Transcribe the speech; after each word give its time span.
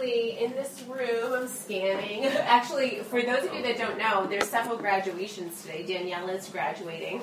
in 0.00 0.52
this 0.52 0.82
room, 0.88 1.32
I'm 1.32 1.48
scanning. 1.48 2.24
Actually, 2.26 3.00
for 3.00 3.22
those 3.22 3.44
of 3.44 3.54
you 3.54 3.62
that 3.62 3.76
don't 3.76 3.98
know, 3.98 4.26
there's 4.26 4.48
several 4.48 4.76
graduations 4.76 5.62
today. 5.62 5.84
Danielle 5.84 6.28
is 6.28 6.48
graduating. 6.48 7.20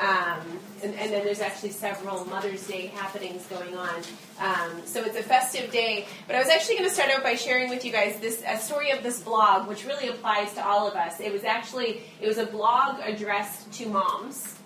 Um, 0.00 0.40
and, 0.82 0.94
and, 0.94 1.12
then 1.12 1.24
there's 1.24 1.40
actually 1.40 1.70
several 1.70 2.24
Mother's 2.24 2.66
Day 2.66 2.86
happenings 2.86 3.46
going 3.46 3.76
on. 3.76 4.02
Um, 4.40 4.82
so 4.84 5.04
it's 5.04 5.16
a 5.16 5.22
festive 5.22 5.70
day. 5.70 6.06
But 6.26 6.36
I 6.36 6.38
was 6.38 6.48
actually 6.48 6.76
going 6.76 6.88
to 6.88 6.94
start 6.94 7.10
out 7.10 7.22
by 7.22 7.34
sharing 7.34 7.68
with 7.68 7.84
you 7.84 7.92
guys 7.92 8.18
this 8.20 8.42
a 8.46 8.56
story 8.58 8.90
of 8.90 9.02
this 9.02 9.20
blog, 9.20 9.68
which 9.68 9.84
really 9.84 10.08
applies 10.08 10.54
to 10.54 10.66
all 10.66 10.88
of 10.88 10.94
us. 10.94 11.20
It 11.20 11.32
was 11.32 11.44
actually 11.44 12.02
it 12.20 12.26
was 12.26 12.38
a 12.38 12.46
blog 12.46 13.00
addressed 13.04 13.70
to 13.72 13.86
moms 13.86 14.58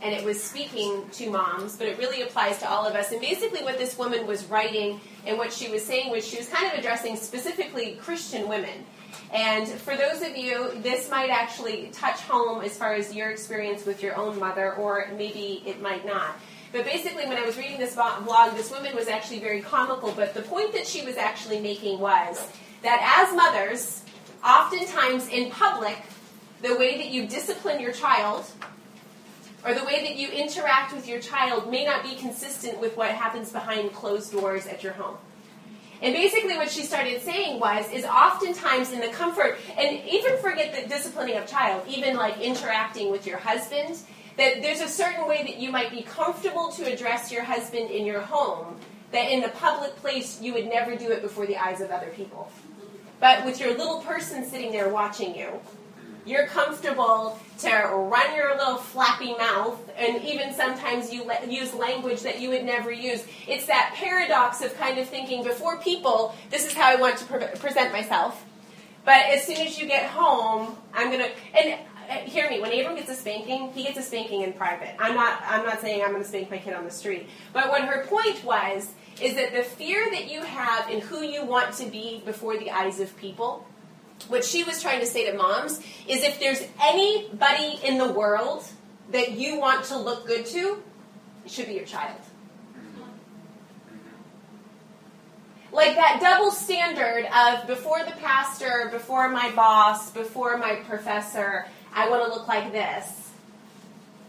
and 0.00 0.14
it 0.14 0.24
was 0.24 0.42
speaking 0.42 1.08
to 1.12 1.30
moms, 1.30 1.76
but 1.76 1.88
it 1.88 1.98
really 1.98 2.22
applies 2.22 2.58
to 2.58 2.70
all 2.70 2.86
of 2.86 2.94
us. 2.94 3.10
And 3.10 3.20
basically, 3.20 3.62
what 3.62 3.78
this 3.78 3.98
woman 3.98 4.26
was 4.26 4.44
writing 4.46 5.00
and 5.26 5.36
what 5.38 5.52
she 5.52 5.70
was 5.70 5.84
saying 5.84 6.10
was 6.10 6.26
she 6.26 6.36
was 6.38 6.48
kind 6.48 6.72
of 6.72 6.78
addressing 6.78 7.16
specifically 7.16 7.96
Christian 7.96 8.48
women. 8.48 8.84
And 9.32 9.66
for 9.66 9.96
those 9.96 10.22
of 10.22 10.36
you, 10.36 10.70
this 10.82 11.10
might 11.10 11.30
actually 11.30 11.90
touch 11.92 12.20
home 12.20 12.62
as 12.62 12.76
far 12.76 12.94
as 12.94 13.14
your 13.14 13.30
experience 13.30 13.84
with 13.84 14.02
your 14.02 14.16
own 14.16 14.38
mother, 14.38 14.74
or 14.74 15.08
maybe 15.16 15.62
it 15.66 15.82
might 15.82 16.06
not. 16.06 16.36
But 16.70 16.84
basically, 16.84 17.26
when 17.26 17.36
I 17.36 17.44
was 17.44 17.56
reading 17.56 17.78
this 17.78 17.94
blog, 17.94 18.54
this 18.54 18.70
woman 18.70 18.94
was 18.94 19.08
actually 19.08 19.40
very 19.40 19.62
comical. 19.62 20.12
But 20.12 20.34
the 20.34 20.42
point 20.42 20.72
that 20.74 20.86
she 20.86 21.04
was 21.04 21.16
actually 21.16 21.60
making 21.60 21.98
was 21.98 22.46
that 22.82 23.26
as 23.26 23.34
mothers, 23.34 24.02
oftentimes 24.44 25.28
in 25.28 25.50
public, 25.50 25.98
the 26.62 26.76
way 26.76 26.98
that 26.98 27.08
you 27.08 27.26
discipline 27.26 27.80
your 27.80 27.92
child 27.92 28.44
or 29.64 29.74
the 29.74 29.84
way 29.84 30.02
that 30.04 30.16
you 30.16 30.28
interact 30.28 30.94
with 30.94 31.08
your 31.08 31.20
child 31.20 31.70
may 31.70 31.84
not 31.84 32.02
be 32.02 32.14
consistent 32.14 32.80
with 32.80 32.96
what 32.96 33.10
happens 33.10 33.50
behind 33.50 33.92
closed 33.92 34.32
doors 34.32 34.66
at 34.66 34.82
your 34.82 34.92
home. 34.92 35.16
And 36.00 36.14
basically, 36.14 36.56
what 36.56 36.70
she 36.70 36.82
started 36.82 37.20
saying 37.22 37.58
was, 37.58 37.90
is 37.90 38.04
oftentimes 38.04 38.92
in 38.92 39.00
the 39.00 39.08
comfort, 39.08 39.58
and 39.76 40.00
even 40.08 40.38
forget 40.38 40.72
the 40.72 40.88
disciplining 40.88 41.36
of 41.36 41.46
child, 41.46 41.82
even 41.88 42.16
like 42.16 42.40
interacting 42.40 43.10
with 43.10 43.26
your 43.26 43.38
husband, 43.38 43.98
that 44.36 44.62
there's 44.62 44.80
a 44.80 44.88
certain 44.88 45.26
way 45.26 45.42
that 45.42 45.56
you 45.58 45.72
might 45.72 45.90
be 45.90 46.02
comfortable 46.02 46.70
to 46.70 46.84
address 46.90 47.32
your 47.32 47.42
husband 47.42 47.90
in 47.90 48.06
your 48.06 48.20
home, 48.20 48.76
that 49.10 49.28
in 49.32 49.40
the 49.40 49.48
public 49.48 49.96
place 49.96 50.40
you 50.40 50.54
would 50.54 50.68
never 50.68 50.94
do 50.94 51.10
it 51.10 51.20
before 51.20 51.46
the 51.46 51.56
eyes 51.56 51.80
of 51.80 51.90
other 51.90 52.10
people. 52.14 52.50
But 53.18 53.44
with 53.44 53.58
your 53.58 53.76
little 53.76 54.00
person 54.02 54.44
sitting 54.44 54.70
there 54.70 54.88
watching 54.88 55.34
you, 55.34 55.60
you're 56.28 56.46
comfortable 56.46 57.38
to 57.58 57.70
run 57.70 58.36
your 58.36 58.56
little 58.56 58.76
flappy 58.76 59.34
mouth, 59.36 59.80
and 59.96 60.22
even 60.22 60.52
sometimes 60.52 61.12
you 61.12 61.24
le- 61.24 61.46
use 61.46 61.72
language 61.74 62.22
that 62.22 62.40
you 62.40 62.50
would 62.50 62.64
never 62.64 62.92
use. 62.92 63.24
It's 63.46 63.66
that 63.66 63.94
paradox 63.96 64.62
of 64.62 64.76
kind 64.78 64.98
of 64.98 65.08
thinking 65.08 65.42
before 65.42 65.78
people, 65.80 66.34
this 66.50 66.66
is 66.66 66.74
how 66.74 66.88
I 66.88 66.96
want 66.96 67.16
to 67.18 67.24
pre- 67.24 67.46
present 67.58 67.92
myself. 67.92 68.44
But 69.04 69.26
as 69.26 69.44
soon 69.44 69.56
as 69.56 69.78
you 69.80 69.86
get 69.86 70.10
home, 70.10 70.76
I'm 70.92 71.10
gonna 71.10 71.30
and 71.56 71.78
uh, 72.08 72.14
hear 72.24 72.48
me. 72.48 72.60
When 72.60 72.72
Abram 72.78 72.96
gets 72.96 73.10
a 73.10 73.14
spanking, 73.14 73.72
he 73.72 73.82
gets 73.82 73.98
a 73.98 74.02
spanking 74.02 74.42
in 74.42 74.52
private. 74.52 74.94
I'm 74.98 75.14
not. 75.14 75.42
I'm 75.46 75.64
not 75.64 75.80
saying 75.80 76.02
I'm 76.02 76.10
going 76.10 76.22
to 76.22 76.28
spank 76.28 76.50
my 76.50 76.58
kid 76.58 76.74
on 76.74 76.84
the 76.84 76.90
street. 76.90 77.28
But 77.52 77.68
what 77.68 77.82
her 77.82 78.06
point 78.06 78.42
was 78.44 78.90
is 79.20 79.34
that 79.34 79.52
the 79.52 79.62
fear 79.62 80.06
that 80.10 80.30
you 80.30 80.42
have 80.42 80.88
in 80.88 81.00
who 81.00 81.22
you 81.22 81.44
want 81.44 81.74
to 81.74 81.86
be 81.86 82.22
before 82.24 82.56
the 82.56 82.70
eyes 82.70 83.00
of 83.00 83.14
people 83.16 83.66
what 84.26 84.44
she 84.44 84.64
was 84.64 84.82
trying 84.82 85.00
to 85.00 85.06
say 85.06 85.30
to 85.30 85.36
moms 85.36 85.80
is 86.06 86.22
if 86.22 86.40
there's 86.40 86.62
anybody 86.82 87.78
in 87.84 87.98
the 87.98 88.12
world 88.12 88.64
that 89.10 89.32
you 89.32 89.58
want 89.58 89.84
to 89.86 89.98
look 89.98 90.26
good 90.26 90.44
to, 90.46 90.82
it 91.44 91.50
should 91.50 91.66
be 91.66 91.74
your 91.74 91.84
child. 91.84 92.20
Like 95.70 95.96
that 95.96 96.18
double 96.20 96.50
standard 96.50 97.26
of 97.26 97.66
before 97.66 98.04
the 98.04 98.12
pastor, 98.12 98.88
before 98.90 99.28
my 99.28 99.50
boss, 99.52 100.10
before 100.10 100.56
my 100.56 100.76
professor, 100.76 101.66
I 101.94 102.08
want 102.08 102.24
to 102.24 102.38
look 102.38 102.48
like 102.48 102.72
this. 102.72 103.30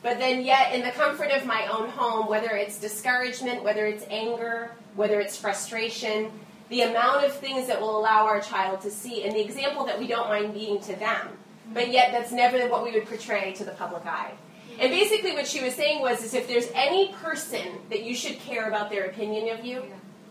But 0.02 0.18
then, 0.18 0.46
yet, 0.46 0.74
in 0.74 0.82
the 0.82 0.92
comfort 0.92 1.32
of 1.32 1.46
my 1.46 1.68
own 1.68 1.90
home, 1.90 2.28
whether 2.30 2.52
it's 2.52 2.80
discouragement, 2.80 3.64
whether 3.64 3.86
it's 3.86 4.06
anger, 4.10 4.72
whether 4.96 5.20
it's 5.20 5.36
frustration, 5.36 6.32
the 6.70 6.82
amount 6.82 7.26
of 7.26 7.34
things 7.34 7.68
that 7.68 7.82
will 7.82 8.00
allow 8.00 8.26
our 8.26 8.42
child 8.42 8.82
to 8.82 8.92
see, 8.92 9.24
and 9.24 9.36
the 9.36 9.42
example 9.42 9.86
that 9.86 10.00
we 10.00 10.08
don't 10.08 10.30
mind 10.30 10.54
being 10.54 10.80
to 10.82 10.96
them. 10.96 11.28
But 11.74 11.92
yet, 11.92 12.12
that's 12.12 12.32
never 12.32 12.68
what 12.68 12.84
we 12.84 12.92
would 12.92 13.06
portray 13.06 13.54
to 13.54 13.64
the 13.64 13.72
public 13.72 14.06
eye. 14.06 14.34
And 14.80 14.92
basically, 14.92 15.34
what 15.34 15.48
she 15.48 15.64
was 15.64 15.74
saying 15.74 16.02
was, 16.02 16.24
is 16.24 16.34
if 16.34 16.48
there's 16.48 16.70
any 16.74 17.12
person 17.14 17.68
that 17.90 18.04
you 18.04 18.16
should 18.16 18.40
care 18.40 18.68
about 18.68 18.90
their 18.90 19.06
opinion 19.06 19.58
of 19.58 19.66
you, 19.66 19.84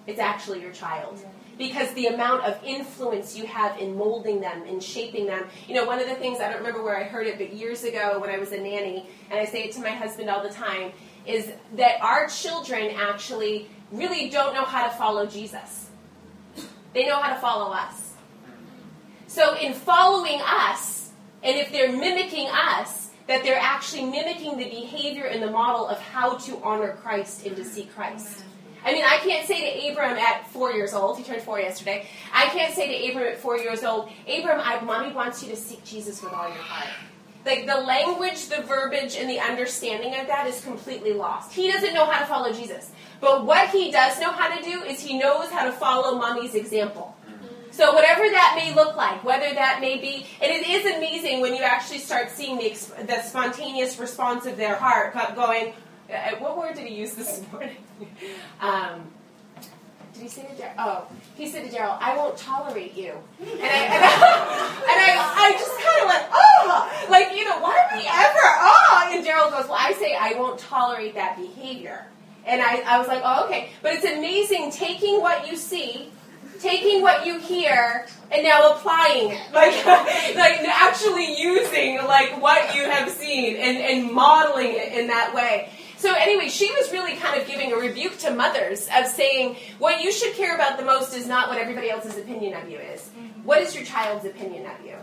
it's 0.07 0.19
actually 0.19 0.63
your 0.63 0.73
child. 0.73 1.23
Because 1.59 1.93
the 1.95 2.07
amount 2.07 2.45
of 2.45 2.59
influence 2.65 3.37
you 3.37 3.45
have 3.47 3.79
in 3.79 3.97
molding 3.97 4.41
them, 4.41 4.65
in 4.65 4.81
shaping 4.81 5.27
them. 5.27 5.45
You 5.67 5.75
know, 5.75 5.85
one 5.85 5.99
of 6.01 6.09
the 6.09 6.15
things, 6.15 6.41
I 6.41 6.49
don't 6.49 6.59
remember 6.59 6.83
where 6.83 6.97
I 6.97 7.03
heard 7.03 7.27
it, 7.27 7.37
but 7.37 7.53
years 7.53 7.83
ago 7.85 8.19
when 8.21 8.31
I 8.31 8.39
was 8.39 8.53
a 8.53 8.59
nanny, 8.59 9.07
and 9.29 9.39
I 9.39 9.45
say 9.45 9.65
it 9.65 9.73
to 9.73 9.81
my 9.81 9.91
husband 9.91 10.31
all 10.31 10.43
the 10.43 10.55
time, 10.55 10.93
is 11.27 11.53
that 11.75 12.01
our 12.01 12.29
children 12.29 12.91
actually 12.97 13.69
really 13.91 14.31
don't 14.31 14.55
know 14.55 14.65
how 14.65 14.89
to 14.89 14.95
follow 14.95 15.27
Jesus. 15.27 15.88
They 16.95 17.07
know 17.07 17.21
how 17.21 17.35
to 17.35 17.41
follow 17.41 17.73
us. 17.73 18.15
So, 19.27 19.57
in 19.59 19.75
following 19.75 20.41
us, 20.43 21.11
and 21.43 21.59
if 21.59 21.71
they're 21.71 21.93
mimicking 21.93 22.49
us, 22.49 23.11
that 23.27 23.45
they're 23.45 23.61
actually 23.61 24.05
mimicking 24.05 24.57
the 24.57 24.65
behavior 24.65 25.27
and 25.27 25.43
the 25.43 25.51
model 25.51 25.87
of 25.87 25.99
how 26.01 26.39
to 26.39 26.59
honor 26.63 26.97
Christ 27.03 27.47
and 27.47 27.55
to 27.57 27.65
see 27.65 27.85
Christ. 27.85 28.43
I 28.85 28.93
mean, 28.93 29.05
I 29.05 29.19
can't 29.19 29.47
say 29.47 29.61
to 29.61 29.91
Abram 29.91 30.17
at 30.17 30.47
four 30.49 30.73
years 30.73 30.95
old, 30.95 31.19
he 31.19 31.25
turned 31.25 31.43
four 31.43 31.61
yesterday, 31.61 32.07
I 32.33 32.47
can't 32.47 32.75
say 32.75 32.89
to 32.89 33.11
Abram 33.11 33.33
at 33.33 33.39
four 33.39 33.59
years 33.59 33.85
old, 33.85 34.11
Abram, 34.27 34.61
I, 34.61 34.81
mommy 34.81 35.13
wants 35.13 35.43
you 35.43 35.51
to 35.51 35.57
seek 35.57 35.85
Jesus 35.85 36.23
with 36.23 36.33
all 36.33 36.49
your 36.49 36.57
heart. 36.57 36.89
Like 37.47 37.67
the 37.67 37.77
language, 37.77 38.49
the 38.49 38.63
verbiage, 38.63 39.17
and 39.17 39.29
the 39.31 39.41
understanding 39.41 40.15
of 40.21 40.27
that 40.27 40.47
is 40.47 40.61
completely 40.63 41.13
lost. 41.13 41.53
He 41.53 41.71
doesn't 41.71 41.95
know 41.95 42.05
how 42.05 42.21
to 42.21 42.27
follow 42.27 42.53
Jesus. 42.53 42.91
But 43.21 43.47
what 43.47 43.71
he 43.71 43.91
does 43.91 44.21
know 44.21 44.31
how 44.31 44.55
to 44.55 44.63
do 44.63 44.83
is 44.83 45.01
he 45.01 45.19
knows 45.19 45.49
how 45.51 45.65
to 45.65 45.73
follow 45.73 46.19
mommy's 46.19 46.55
example. 46.55 47.17
So 47.71 47.95
whatever 47.95 48.23
that 48.23 48.55
may 48.57 48.75
look 48.75 48.97
like, 48.97 49.23
whether 49.23 49.55
that 49.55 49.81
may 49.81 49.99
be, 49.99 50.27
and 50.43 50.51
it 50.51 50.67
is 50.69 50.97
amazing 50.97 51.41
when 51.41 51.55
you 51.55 51.63
actually 51.63 52.01
start 52.01 52.31
seeing 52.31 52.59
the, 52.59 52.71
the 53.07 53.23
spontaneous 53.23 53.99
response 54.01 54.47
of 54.47 54.57
their 54.57 54.75
heart 54.75 55.15
going, 55.37 55.75
uh, 56.13 56.37
what 56.39 56.59
word 56.59 56.75
did 56.75 56.87
he 56.87 56.95
use 56.97 57.15
this 57.15 57.41
morning? 57.53 57.77
um, 58.61 59.07
did 60.19 60.25
he 60.25 60.29
say 60.29 60.43
to? 60.43 60.73
Oh, 60.79 61.07
he 61.37 61.49
said 61.49 61.71
to 61.71 61.77
Daryl, 61.77 61.97
I 62.01 62.17
won't 62.17 62.37
tolerate 62.37 62.97
you. 62.97 63.13
And 63.41 63.49
I, 63.51 63.55
and 63.55 64.05
I, 64.05 64.79
and 64.91 64.99
I, 65.01 65.35
I 65.37 65.53
just 65.53 65.79
kind 65.79 66.03
of 66.03 66.07
went, 66.09 66.25
oh, 66.33 67.07
like, 67.09 67.37
you 67.37 67.45
know, 67.45 67.61
why 67.61 67.87
would 67.91 68.01
we 68.01 68.09
ever, 68.09 68.41
oh? 68.43 69.11
And 69.13 69.25
Daryl 69.25 69.51
goes, 69.51 69.69
well, 69.69 69.79
I 69.79 69.93
say 69.93 70.17
I 70.19 70.35
won't 70.37 70.59
tolerate 70.59 71.15
that 71.15 71.37
behavior. 71.37 72.05
And 72.45 72.61
I, 72.61 72.81
I 72.81 72.99
was 72.99 73.07
like, 73.07 73.23
oh, 73.25 73.45
okay. 73.47 73.71
But 73.81 73.95
it's 73.95 74.05
amazing 74.05 74.73
taking 74.73 75.21
what 75.21 75.49
you 75.49 75.57
see, 75.57 76.11
taking 76.59 77.01
what 77.01 77.25
you 77.25 77.39
hear, 77.39 78.07
and 78.33 78.43
now 78.43 78.73
applying 78.73 79.31
it. 79.31 79.41
Like, 79.53 79.87
like 79.87 80.61
actually 80.69 81.41
using 81.41 81.99
like 81.99 82.43
what 82.43 82.75
you 82.75 82.83
have 82.83 83.09
seen 83.11 83.57
and, 83.57 83.79
and 83.79 84.13
modeling 84.13 84.73
it 84.73 84.93
in 84.95 85.07
that 85.09 85.33
way. 85.33 85.71
So 85.99 86.15
anyway, 86.15 86.49
she 86.49 86.71
was 86.71 86.93
really 86.93 87.17
kind 87.17 87.41
of 87.41 87.49
giving 87.49 87.73
a 87.73 87.77
rebuke 87.77 88.19
to 88.19 88.31
mothers 88.31 88.89
of 88.97 89.07
saying 89.09 89.57
what 89.81 90.01
you 90.01 90.13
should 90.13 90.35
care 90.35 90.55
about 90.55 90.79
the 90.79 90.85
most 90.85 91.13
is 91.13 91.27
not 91.27 91.49
what 91.49 91.59
everybody 91.59 91.91
else's 91.91 92.17
opinion 92.17 92.55
of 92.55 92.71
you 92.71 92.79
is. 92.79 93.01
Mm-hmm. 93.01 93.43
What 93.43 93.63
is 93.63 93.75
your 93.75 93.85
child's 93.85 94.25
opinion 94.25 94.67
of 94.67 94.87
you? 94.87 94.95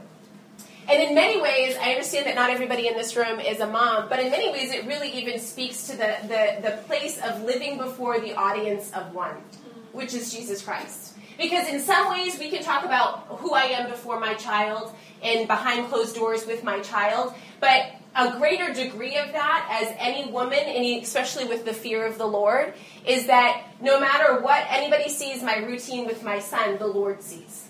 And 0.88 1.04
in 1.04 1.14
many 1.14 1.42
ways, 1.42 1.76
I 1.82 1.92
understand 1.92 2.28
that 2.28 2.36
not 2.36 2.50
everybody 2.50 2.88
in 2.88 2.96
this 2.96 3.16
room 3.16 3.42
is 3.42 3.60
a 3.60 3.68
mom, 3.68 4.08
but 4.08 4.20
in 4.20 4.32
many 4.32 4.52
ways, 4.52 4.72
it 4.72 4.86
really 4.86 5.12
even 5.12 5.40
speaks 5.40 5.88
to 5.88 5.98
the, 5.98 6.16
the, 6.22 6.70
the 6.70 6.78
place 6.84 7.20
of 7.22 7.44
living 7.44 7.78
before 7.78 8.20
the 8.22 8.34
audience 8.36 8.90
of 8.94 9.14
one, 9.14 9.36
mm-hmm. 9.36 9.98
which 9.98 10.14
is 10.14 10.32
Jesus 10.32 10.62
Christ. 10.62 11.18
Because 11.38 11.68
in 11.68 11.82
some 11.82 12.10
ways, 12.10 12.40
we 12.40 12.50
can 12.50 12.64
talk 12.64 12.86
about 12.86 13.26
who 13.28 13.54
I 13.54 13.64
am 13.64 13.90
before 13.90 14.18
my 14.20 14.36
child 14.36 14.94
and 15.22 15.46
behind 15.46 15.90
closed 15.90 16.16
doors 16.16 16.46
with 16.46 16.64
my 16.64 16.80
child, 16.80 17.34
but 17.60 17.96
a 18.16 18.38
greater 18.38 18.74
degree 18.74 19.18
of 19.18 19.32
that 19.34 19.68
as 19.82 19.96
any 20.00 20.32
woman, 20.32 20.60
and 20.60 21.04
especially 21.04 21.46
with 21.46 21.66
the 21.66 21.74
fear 21.74 22.06
of 22.06 22.18
the 22.18 22.26
Lord, 22.26 22.74
is 23.06 23.28
that 23.28 23.64
no 23.82 24.00
matter 24.00 24.42
what 24.42 24.66
anybody 24.70 25.10
sees 25.10 25.44
my 25.44 25.58
routine 25.58 26.06
with 26.06 26.24
my 26.24 26.40
son, 26.40 26.78
the 26.78 26.88
Lord 26.88 27.22
sees 27.22 27.66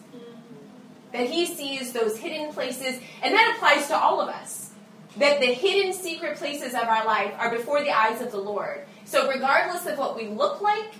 that 1.16 1.30
He 1.30 1.46
sees 1.46 1.94
those 1.94 2.18
hidden 2.18 2.54
places, 2.54 3.00
and 3.24 3.34
that 3.34 3.54
applies 3.56 3.88
to 3.88 3.98
all 3.98 4.22
of 4.22 4.30
us. 4.30 4.72
That 5.18 5.40
the 5.40 5.46
hidden 5.46 5.94
secret 5.94 6.38
places 6.38 6.74
of 6.74 6.84
our 6.84 7.06
life 7.06 7.34
are 7.38 7.50
before 7.50 7.82
the 7.82 7.92
eyes 7.92 8.22
of 8.22 8.32
the 8.32 8.38
Lord. 8.38 8.86
So, 9.06 9.30
regardless 9.30 9.86
of 9.86 9.98
what 9.98 10.18
we 10.18 10.28
look 10.28 10.60
like, 10.62 10.94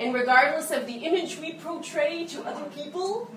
and 0.00 0.14
regardless 0.14 0.70
of 0.70 0.86
the 0.86 0.94
image 0.94 1.38
we 1.38 1.52
portray 1.52 2.24
to 2.26 2.42
other 2.44 2.64
people, 2.70 3.30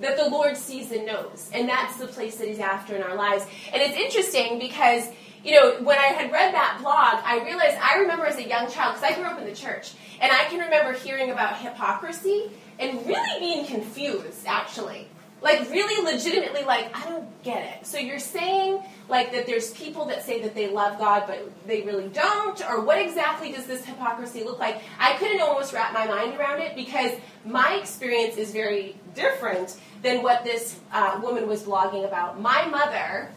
that 0.00 0.16
the 0.16 0.28
Lord 0.28 0.56
sees 0.56 0.92
and 0.92 1.06
knows. 1.06 1.50
And 1.52 1.68
that's 1.68 1.96
the 1.96 2.06
place 2.06 2.36
that 2.36 2.48
He's 2.48 2.58
after 2.58 2.96
in 2.96 3.02
our 3.02 3.14
lives. 3.14 3.46
And 3.72 3.82
it's 3.82 3.96
interesting 3.96 4.58
because, 4.58 5.08
you 5.44 5.54
know, 5.54 5.82
when 5.82 5.98
I 5.98 6.06
had 6.06 6.32
read 6.32 6.54
that 6.54 6.78
blog, 6.82 7.22
I 7.24 7.44
realized 7.44 7.76
I 7.80 7.98
remember 8.00 8.26
as 8.26 8.36
a 8.36 8.46
young 8.46 8.70
child, 8.70 8.96
because 8.96 9.10
I 9.10 9.14
grew 9.14 9.24
up 9.24 9.38
in 9.38 9.46
the 9.46 9.54
church, 9.54 9.92
and 10.20 10.32
I 10.32 10.44
can 10.44 10.60
remember 10.60 10.92
hearing 10.92 11.30
about 11.30 11.58
hypocrisy 11.58 12.50
and 12.78 13.06
really 13.06 13.40
being 13.40 13.66
confused, 13.66 14.46
actually. 14.46 15.08
Like, 15.42 15.70
really 15.70 16.04
legitimately, 16.04 16.64
like, 16.64 16.94
I 16.94 17.08
don't 17.08 17.42
get 17.42 17.62
it. 17.64 17.86
So 17.86 17.96
you're 17.96 18.18
saying, 18.18 18.82
like, 19.08 19.32
that 19.32 19.46
there's 19.46 19.70
people 19.70 20.04
that 20.06 20.22
say 20.24 20.42
that 20.42 20.54
they 20.54 20.68
love 20.68 20.98
God, 20.98 21.24
but 21.26 21.50
they 21.66 21.80
really 21.82 22.08
don't? 22.08 22.62
Or 22.68 22.82
what 22.82 22.98
exactly 22.98 23.50
does 23.52 23.66
this 23.66 23.84
hypocrisy 23.84 24.44
look 24.44 24.58
like? 24.58 24.82
I 24.98 25.14
couldn't 25.14 25.40
almost 25.40 25.72
wrap 25.72 25.94
my 25.94 26.06
mind 26.06 26.38
around 26.38 26.60
it 26.60 26.76
because 26.76 27.12
my 27.44 27.76
experience 27.76 28.36
is 28.36 28.52
very 28.52 28.96
different 29.14 29.76
than 30.02 30.22
what 30.22 30.44
this 30.44 30.78
uh, 30.92 31.18
woman 31.22 31.48
was 31.48 31.62
blogging 31.62 32.06
about. 32.06 32.40
My 32.40 32.66
mother 32.66 33.32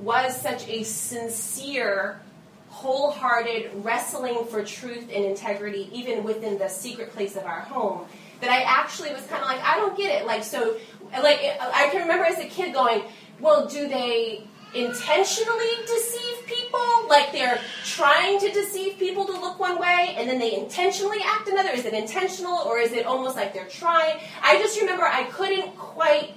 was 0.00 0.38
such 0.40 0.66
a 0.68 0.82
sincere, 0.82 2.20
wholehearted 2.68 3.70
wrestling 3.84 4.46
for 4.46 4.64
truth 4.64 5.10
and 5.12 5.24
integrity, 5.24 5.90
even 5.92 6.24
within 6.24 6.58
the 6.58 6.68
secret 6.68 7.12
place 7.12 7.36
of 7.36 7.44
our 7.44 7.60
home, 7.60 8.06
that 8.40 8.50
I 8.50 8.62
actually 8.62 9.12
was 9.12 9.24
kind 9.26 9.42
of 9.42 9.48
like, 9.48 9.62
I 9.62 9.76
don't 9.76 9.96
get 9.96 10.20
it. 10.20 10.26
Like, 10.26 10.42
so, 10.42 10.76
like, 11.20 11.40
I 11.60 11.88
can 11.90 12.02
remember 12.02 12.24
as 12.24 12.38
a 12.38 12.46
kid 12.46 12.72
going, 12.72 13.02
well, 13.40 13.66
do 13.66 13.88
they 13.88 14.44
intentionally 14.74 15.70
deceive 15.86 16.46
people? 16.46 17.08
Like 17.08 17.32
they're 17.32 17.60
trying 17.84 18.38
to 18.40 18.50
deceive 18.50 18.98
people 18.98 19.26
to 19.26 19.32
look 19.32 19.58
one 19.58 19.78
way 19.78 20.14
and 20.16 20.28
then 20.28 20.38
they 20.38 20.54
intentionally 20.54 21.18
act 21.24 21.48
another? 21.48 21.70
Is 21.70 21.84
it 21.84 21.92
intentional 21.92 22.58
or 22.58 22.78
is 22.78 22.92
it 22.92 23.04
almost 23.04 23.36
like 23.36 23.52
they're 23.52 23.66
trying? 23.66 24.18
I 24.42 24.58
just 24.58 24.80
remember 24.80 25.04
I 25.04 25.24
couldn't 25.24 25.76
quite 25.76 26.34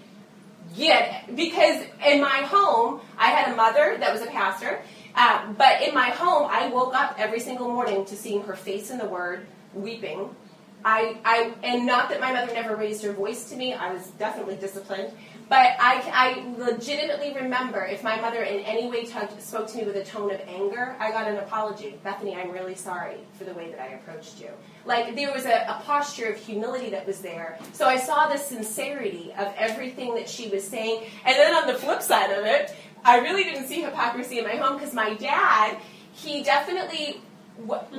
get 0.75 1.23
it 1.29 1.35
because 1.35 1.83
in 2.05 2.21
my 2.21 2.41
home, 2.47 2.99
I 3.17 3.27
had 3.27 3.53
a 3.53 3.55
mother 3.55 3.97
that 3.99 4.11
was 4.11 4.21
a 4.21 4.27
pastor. 4.27 4.81
Uh, 5.15 5.53
but 5.53 5.81
in 5.81 5.93
my 5.93 6.09
home, 6.09 6.49
I 6.51 6.67
woke 6.67 6.93
up 6.93 7.15
every 7.17 7.39
single 7.39 7.69
morning 7.69 8.03
to 8.05 8.17
seeing 8.17 8.43
her 8.43 8.55
face 8.55 8.91
in 8.91 8.97
the 8.97 9.05
Word, 9.05 9.47
weeping, 9.73 10.35
I, 10.85 11.17
I, 11.25 11.51
and 11.63 11.87
not 11.87 12.09
that 12.09 12.21
my 12.21 12.31
mother 12.31 12.53
never 12.53 12.75
raised 12.75 13.03
her 13.03 13.11
voice 13.11 13.49
to 13.49 13.55
me, 13.55 13.73
I 13.73 13.91
was 13.91 14.05
definitely 14.19 14.55
disciplined, 14.55 15.11
but 15.49 15.75
I, 15.79 16.03
I 16.13 16.55
legitimately 16.59 17.33
remember 17.33 17.83
if 17.83 18.03
my 18.03 18.21
mother 18.21 18.43
in 18.43 18.59
any 18.59 18.87
way 18.87 19.05
spoke 19.39 19.67
to 19.69 19.77
me 19.77 19.83
with 19.83 19.95
a 19.95 20.05
tone 20.05 20.31
of 20.31 20.39
anger, 20.47 20.95
I 20.99 21.09
got 21.09 21.27
an 21.27 21.37
apology. 21.37 21.99
Bethany, 22.03 22.35
I'm 22.35 22.51
really 22.51 22.75
sorry 22.75 23.17
for 23.33 23.45
the 23.45 23.53
way 23.53 23.71
that 23.71 23.79
I 23.79 23.93
approached 23.93 24.39
you. 24.39 24.49
Like 24.85 25.15
there 25.15 25.33
was 25.33 25.45
a, 25.45 25.65
a 25.67 25.81
posture 25.83 26.27
of 26.27 26.37
humility 26.37 26.91
that 26.91 27.07
was 27.07 27.19
there. 27.19 27.57
So 27.73 27.87
I 27.87 27.97
saw 27.97 28.27
the 28.27 28.37
sincerity 28.37 29.33
of 29.39 29.53
everything 29.57 30.13
that 30.15 30.29
she 30.29 30.49
was 30.49 30.63
saying. 30.63 31.05
And 31.25 31.35
then 31.35 31.55
on 31.55 31.67
the 31.67 31.79
flip 31.79 32.03
side 32.03 32.29
of 32.31 32.45
it, 32.45 32.75
I 33.03 33.19
really 33.19 33.43
didn't 33.43 33.67
see 33.67 33.81
hypocrisy 33.81 34.37
in 34.37 34.45
my 34.45 34.55
home 34.55 34.77
because 34.77 34.93
my 34.93 35.15
dad, 35.15 35.77
he 36.13 36.43
definitely 36.43 37.21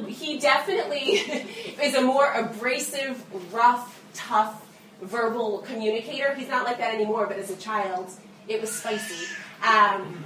he 0.08 0.38
definitely 0.38 0.98
is 1.82 1.94
a 1.94 2.02
more 2.02 2.32
abrasive, 2.32 3.22
rough, 3.52 4.02
tough 4.14 4.62
verbal 5.02 5.58
communicator. 5.66 6.34
He's 6.34 6.48
not 6.48 6.64
like 6.64 6.78
that 6.78 6.94
anymore, 6.94 7.26
but 7.26 7.38
as 7.38 7.50
a 7.50 7.56
child, 7.56 8.10
it 8.48 8.60
was 8.60 8.70
spicy. 8.70 9.26
Um, 9.66 10.24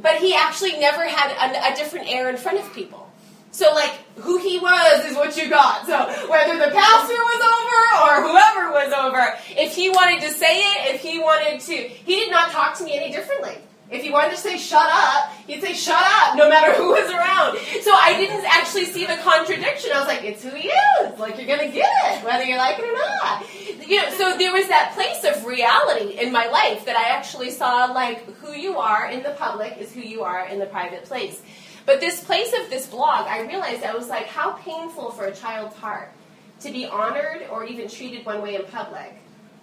but 0.00 0.16
he 0.16 0.34
actually 0.34 0.78
never 0.78 1.06
had 1.06 1.30
a, 1.32 1.72
a, 1.72 1.76
different 1.76 2.08
air 2.08 2.28
in 2.28 2.36
front 2.36 2.58
of 2.60 2.72
people. 2.74 3.10
So, 3.52 3.72
like, 3.74 3.90
who 4.16 4.38
he 4.38 4.58
was 4.58 5.04
is 5.06 5.16
what 5.16 5.36
you 5.36 5.48
got. 5.48 5.86
So, 5.86 6.28
whether 6.28 6.56
the 6.56 6.70
pastor 6.70 7.14
was 7.14 7.42
over 7.58 8.04
or 8.04 8.28
whoever 8.28 8.70
was 8.70 8.92
over, 8.92 9.34
if 9.50 9.74
he 9.74 9.90
wanted 9.90 10.20
to 10.20 10.30
say 10.30 10.60
it, 10.60 10.94
if 10.94 11.00
he 11.00 11.18
wanted 11.18 11.60
to, 11.60 11.74
he 11.74 12.16
did 12.16 12.30
not 12.30 12.50
talk 12.52 12.76
to 12.78 12.84
me 12.84 12.96
any 12.96 13.10
differently. 13.10 13.56
If 13.90 14.02
he 14.02 14.10
wanted 14.10 14.30
to 14.30 14.36
say 14.36 14.56
shut 14.56 14.88
up, 14.88 15.32
he'd 15.48 15.60
say 15.60 15.74
shut 15.74 16.00
up 16.00 16.36
no 16.36 16.48
matter 16.48 16.72
who 16.74 16.90
was 16.90 17.10
around. 17.10 17.58
So 17.82 17.90
I 17.92 18.14
didn't 18.16 18.44
actually 18.46 18.84
see 18.84 19.04
the 19.04 19.16
contradiction. 19.16 19.90
I 19.92 19.98
was 19.98 20.06
like, 20.06 20.22
it's 20.22 20.44
who 20.44 20.50
he 20.50 20.68
is. 20.68 21.18
Like 21.18 21.38
you're 21.38 21.46
gonna 21.48 21.72
get 21.72 21.90
it, 22.04 22.24
whether 22.24 22.44
you 22.44 22.56
like 22.56 22.78
it 22.78 22.84
or 22.84 22.92
not. 22.92 23.88
You 23.88 23.96
know, 24.00 24.10
so 24.10 24.38
there 24.38 24.52
was 24.52 24.68
that 24.68 24.92
place 24.94 25.24
of 25.24 25.44
reality 25.44 26.20
in 26.20 26.32
my 26.32 26.46
life 26.46 26.84
that 26.84 26.96
I 26.96 27.08
actually 27.08 27.50
saw 27.50 27.86
like 27.86 28.24
who 28.36 28.52
you 28.52 28.78
are 28.78 29.10
in 29.10 29.24
the 29.24 29.30
public 29.30 29.78
is 29.78 29.92
who 29.92 30.00
you 30.00 30.22
are 30.22 30.46
in 30.46 30.60
the 30.60 30.66
private 30.66 31.04
place. 31.04 31.42
But 31.84 31.98
this 31.98 32.22
place 32.22 32.52
of 32.60 32.70
this 32.70 32.86
blog, 32.86 33.26
I 33.26 33.40
realized 33.40 33.82
I 33.82 33.94
was 33.94 34.08
like, 34.08 34.26
how 34.26 34.52
painful 34.52 35.10
for 35.10 35.24
a 35.24 35.34
child's 35.34 35.74
heart 35.74 36.12
to 36.60 36.70
be 36.70 36.86
honored 36.86 37.48
or 37.50 37.64
even 37.64 37.88
treated 37.88 38.24
one 38.24 38.42
way 38.42 38.54
in 38.54 38.64
public, 38.66 39.16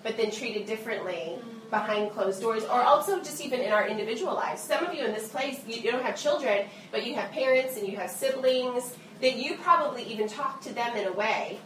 but 0.03 0.17
then 0.17 0.31
treated 0.31 0.65
differently 0.65 1.39
behind 1.69 2.11
closed 2.11 2.41
doors, 2.41 2.63
or 2.63 2.81
also 2.81 3.19
just 3.19 3.41
even 3.41 3.59
in 3.59 3.71
our 3.71 3.87
individual 3.87 4.33
lives. 4.33 4.61
Some 4.61 4.85
of 4.85 4.93
you 4.93 5.03
in 5.03 5.11
this 5.13 5.27
place, 5.27 5.61
you, 5.67 5.91
don't 5.91 6.03
have 6.03 6.15
children, 6.15 6.65
but 6.91 7.05
you 7.05 7.15
have 7.15 7.31
parents 7.31 7.77
and 7.77 7.87
you 7.87 7.97
have 7.97 8.09
siblings 8.09 8.95
that 9.21 9.35
you 9.35 9.55
probably 9.57 10.03
even 10.03 10.27
talk 10.27 10.61
to 10.61 10.73
them 10.73 10.95
in 10.95 11.07
a 11.07 11.11
way 11.11 11.59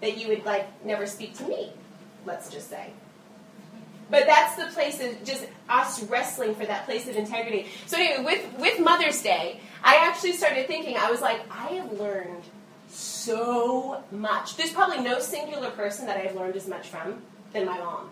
that 0.00 0.18
you 0.18 0.28
would 0.28 0.44
like 0.44 0.66
never 0.84 1.06
speak 1.06 1.36
to 1.38 1.44
me, 1.44 1.72
let's 2.26 2.50
just 2.50 2.68
say. 2.68 2.90
But 4.10 4.26
that's 4.26 4.56
the 4.56 4.66
place 4.66 5.00
of 5.00 5.24
just 5.24 5.46
us 5.68 6.02
wrestling 6.04 6.54
for 6.54 6.66
that 6.66 6.84
place 6.84 7.08
of 7.08 7.16
integrity. 7.16 7.66
So 7.86 7.96
anyway, 7.96 8.24
with, 8.24 8.60
with 8.60 8.80
Mother's 8.80 9.22
Day, 9.22 9.60
I 9.82 9.96
actually 9.96 10.32
started 10.32 10.66
thinking, 10.66 10.96
I 10.96 11.10
was 11.10 11.20
like, 11.20 11.40
I 11.50 11.68
have 11.74 11.92
learned 11.98 12.42
so 12.88 14.02
much. 14.10 14.56
There's 14.56 14.72
probably 14.72 15.00
no 15.00 15.18
singular 15.20 15.70
person 15.70 16.06
that 16.06 16.18
I've 16.18 16.34
learned 16.34 16.56
as 16.56 16.68
much 16.68 16.88
from 16.88 17.22
than 17.52 17.64
my 17.66 17.78
mom. 17.78 18.10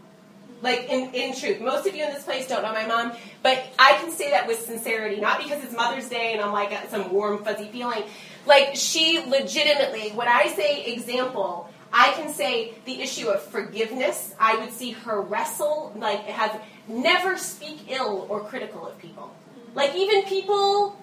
Like, 0.63 0.89
in, 0.89 1.13
in 1.13 1.35
truth, 1.35 1.61
most 1.61 1.87
of 1.89 1.95
you 1.95 2.05
in 2.05 2.13
this 2.13 2.23
place 2.23 2.47
don't 2.47 2.63
know 2.63 2.73
my 2.73 2.87
mom, 2.87 3.13
but 3.43 3.67
I 3.79 3.95
can 3.95 4.13
say 4.13 4.31
that 4.31 4.47
with 4.47 4.61
sincerity, 4.61 5.21
not 5.21 5.43
because 5.43 5.63
it's 5.65 5.75
Mother's 5.75 6.09
Day 6.09 6.33
and 6.33 6.41
I'm 6.41 6.53
like 6.53 6.73
some 6.89 7.13
warm, 7.13 7.43
fuzzy 7.45 7.67
feeling. 7.67 8.05
Like, 8.47 8.77
she 8.77 9.25
legitimately, 9.27 10.11
when 10.11 10.29
I 10.29 10.47
say 10.55 10.85
example, 10.85 11.69
I 11.93 12.13
can 12.13 12.33
say 12.33 12.75
the 12.87 13.03
issue 13.03 13.29
of 13.29 13.43
forgiveness. 13.43 14.35
I 14.39 14.57
would 14.57 14.73
see 14.73 14.93
her 14.93 15.21
wrestle, 15.21 15.93
like, 15.97 16.21
have 16.21 16.63
never 16.89 17.37
speak 17.37 17.91
ill 17.91 18.27
or 18.31 18.45
critical 18.45 18.87
of 18.87 18.99
people. 18.99 19.35
Like, 19.75 19.95
even 19.95 20.23
people 20.25 20.97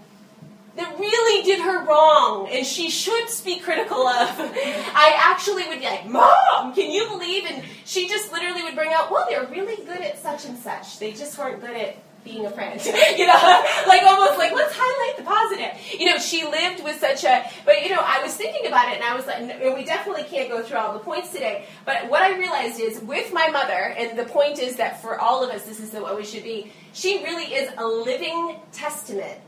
that 0.79 0.97
really 0.97 1.43
did 1.43 1.61
her 1.61 1.85
wrong 1.85 2.49
and 2.51 2.65
she 2.65 2.89
should 2.89 3.29
speak 3.29 3.63
critical 3.63 4.07
of, 4.07 4.29
I 4.39 5.15
actually 5.17 5.67
would 5.67 5.79
be 5.79 5.85
like, 5.85 6.07
Mom, 6.07 6.73
can 6.73 6.89
you 6.89 7.07
believe? 7.07 7.45
And 7.45 7.63
she 7.85 8.07
just 8.07 8.31
literally 8.31 8.63
would 8.63 8.75
bring 8.75 8.93
out, 8.93 9.11
well, 9.11 9.25
they're 9.29 9.45
really 9.47 9.83
good 9.83 10.01
at 10.01 10.21
such 10.21 10.45
and 10.45 10.57
such. 10.57 10.99
They 10.99 11.11
just 11.11 11.37
weren't 11.37 11.61
good 11.61 11.75
at 11.75 11.97
being 12.23 12.45
a 12.45 12.49
friend. 12.49 12.79
you 13.17 13.27
know, 13.27 13.63
like 13.87 14.03
almost 14.03 14.37
like, 14.37 14.53
let's 14.53 14.73
highlight 14.75 15.17
the 15.17 15.23
positive. 15.23 15.99
You 15.99 16.07
know, 16.07 16.17
she 16.17 16.45
lived 16.45 16.83
with 16.83 16.99
such 16.99 17.23
a, 17.23 17.49
but 17.65 17.83
you 17.83 17.89
know, 17.89 18.01
I 18.01 18.23
was 18.23 18.35
thinking 18.35 18.67
about 18.67 18.89
it 18.89 18.95
and 18.95 19.03
I 19.03 19.15
was 19.15 19.25
like, 19.25 19.37
and 19.39 19.75
we 19.75 19.83
definitely 19.83 20.23
can't 20.23 20.49
go 20.49 20.63
through 20.63 20.77
all 20.77 20.93
the 20.93 20.99
points 20.99 21.31
today, 21.31 21.65
but 21.85 22.09
what 22.09 22.21
I 22.21 22.37
realized 22.37 22.79
is 22.79 23.01
with 23.01 23.33
my 23.33 23.47
mother, 23.49 23.95
and 23.97 24.17
the 24.17 24.25
point 24.25 24.59
is 24.59 24.77
that 24.77 25.01
for 25.01 25.19
all 25.19 25.43
of 25.43 25.49
us, 25.49 25.63
this 25.63 25.79
is 25.79 25.91
the 25.91 26.03
way 26.03 26.15
we 26.15 26.25
should 26.25 26.43
be, 26.43 26.71
she 26.93 27.23
really 27.23 27.53
is 27.53 27.69
a 27.77 27.85
living 27.85 28.57
testament 28.71 29.39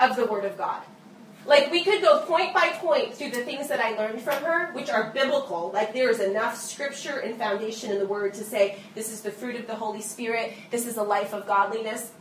of 0.00 0.16
the 0.16 0.26
Word 0.26 0.44
of 0.44 0.56
God. 0.58 0.82
Like 1.46 1.70
we 1.70 1.84
could 1.84 2.00
go 2.00 2.20
point 2.20 2.54
by 2.54 2.70
point 2.76 3.14
through 3.14 3.30
the 3.30 3.44
things 3.44 3.68
that 3.68 3.80
I 3.80 3.96
learned 3.96 4.22
from 4.22 4.42
her, 4.42 4.72
which 4.72 4.88
are 4.88 5.10
biblical. 5.12 5.70
Like 5.74 5.92
there 5.92 6.08
is 6.08 6.20
enough 6.20 6.56
scripture 6.56 7.18
and 7.18 7.36
foundation 7.36 7.90
in 7.90 7.98
the 7.98 8.06
Word 8.06 8.34
to 8.34 8.44
say 8.44 8.78
this 8.94 9.12
is 9.12 9.20
the 9.20 9.30
fruit 9.30 9.56
of 9.56 9.66
the 9.66 9.74
Holy 9.74 10.00
Spirit, 10.00 10.54
this 10.70 10.86
is 10.86 10.96
a 10.96 11.02
life 11.02 11.34
of 11.34 11.46
godliness. 11.46 12.12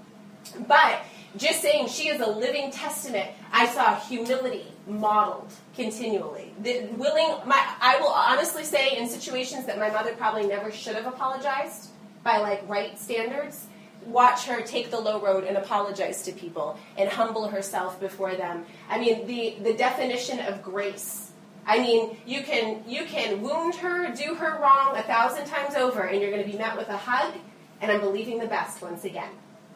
But 0.68 1.02
just 1.38 1.62
saying 1.62 1.88
she 1.88 2.10
is 2.10 2.20
a 2.20 2.30
living 2.30 2.70
testament, 2.70 3.30
I 3.52 3.68
saw 3.68 3.96
humility 3.96 4.68
modeled 4.86 5.52
continually. 5.76 6.54
The 6.62 6.90
willing, 6.98 7.48
my, 7.48 7.66
I 7.82 7.98
will 8.00 8.10
honestly 8.10 8.64
say, 8.64 8.98
in 8.98 9.08
situations 9.08 9.66
that 9.66 9.80
my 9.80 9.90
mother 9.90 10.14
probably 10.14 10.48
never 10.48 10.72
should 10.72 10.96
have 10.96 11.08
apologized 11.08 11.90
by 12.24 12.38
like 12.38 12.68
right 12.68 13.00
standards, 13.00 13.66
watch 14.08 14.46
her 14.46 14.62
take 14.62 14.92
the 14.92 15.00
low 15.00 15.20
road 15.20 15.44
and 15.44 15.58
apologize 15.58 16.22
to 16.24 16.32
people 16.32 16.78
and 16.98 17.10
humble 17.10 17.48
herself 17.48 18.00
before 18.00 18.36
them. 18.36 18.66
I 18.90 19.00
mean, 19.00 19.28
the, 19.28 19.56
the 19.62 19.74
definition 19.74 20.40
of 20.40 20.62
grace. 20.64 21.32
I 21.66 21.80
mean, 21.80 22.18
you 22.26 22.44
can 22.44 22.84
you 22.88 23.06
can 23.06 23.42
wound 23.42 23.76
her, 23.76 24.14
do 24.14 24.36
her 24.36 24.60
wrong 24.62 24.98
a 24.98 25.04
thousand 25.04 25.46
times 25.46 25.76
over, 25.76 26.02
and 26.02 26.22
you're 26.22 26.32
going 26.32 26.44
to 26.44 26.52
be 26.52 26.58
met 26.58 26.78
with 26.78 26.90
a 26.90 26.98
hug, 26.98 27.34
and 27.80 27.92
I'm 27.92 28.02
believing 28.02 28.40
the 28.40 28.48
best 28.48 28.82
once 28.82 29.06
again. 29.06 29.32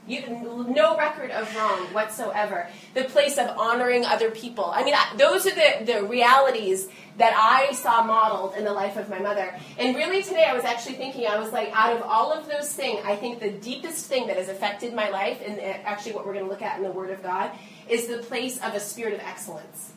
You, 0.08 0.66
no 0.70 0.98
record 0.98 1.32
of 1.32 1.54
wrong 1.56 1.80
whatsoever. 1.94 2.70
The 2.94 3.04
place 3.04 3.38
of 3.38 3.58
honoring 3.58 4.06
other 4.06 4.32
people. 4.32 4.66
I 4.66 4.84
mean, 4.84 4.96
those 5.18 5.46
are 5.46 5.54
the, 5.54 5.86
the 5.86 6.04
realities 6.04 6.88
that 7.18 7.34
I 7.36 7.74
saw 7.74 8.04
modeled 8.04 8.56
in 8.56 8.64
the 8.64 8.74
life 8.74 8.96
of 8.96 9.10
my 9.10 9.20
mother. 9.20 9.54
And 9.78 9.96
really 9.96 10.24
today 10.24 10.46
I 10.46 10.54
was 10.54 10.64
actually 10.64 10.96
thinking, 10.96 11.28
I 11.28 11.40
was 11.40 11.52
like, 11.52 11.72
out 11.74 11.96
of 11.96 12.04
all 12.04 12.32
of 12.32 12.48
those 12.48 12.72
things, 12.72 13.02
I 13.04 13.16
think 13.16 13.40
the 13.40 13.52
deepest 13.52 14.06
thing 14.06 14.28
that 14.28 14.38
has 14.38 14.50
affected 14.50 14.94
my 14.94 15.10
life, 15.10 15.42
and 15.46 15.60
uh, 15.60 15.64
actually 15.84 16.14
what 16.14 16.26
we're 16.26 16.34
going 16.34 16.46
to 16.46 16.52
look 16.52 16.62
at 16.62 16.78
in 16.78 16.84
the 16.84 16.92
Word 16.92 17.10
of 17.10 17.22
God, 17.22 17.52
is 17.90 18.08
the 18.08 18.20
place 18.20 18.60
of 18.64 18.76
a 18.76 18.80
spirit 18.80 19.14
of 19.14 19.20
excellence. 19.22 19.94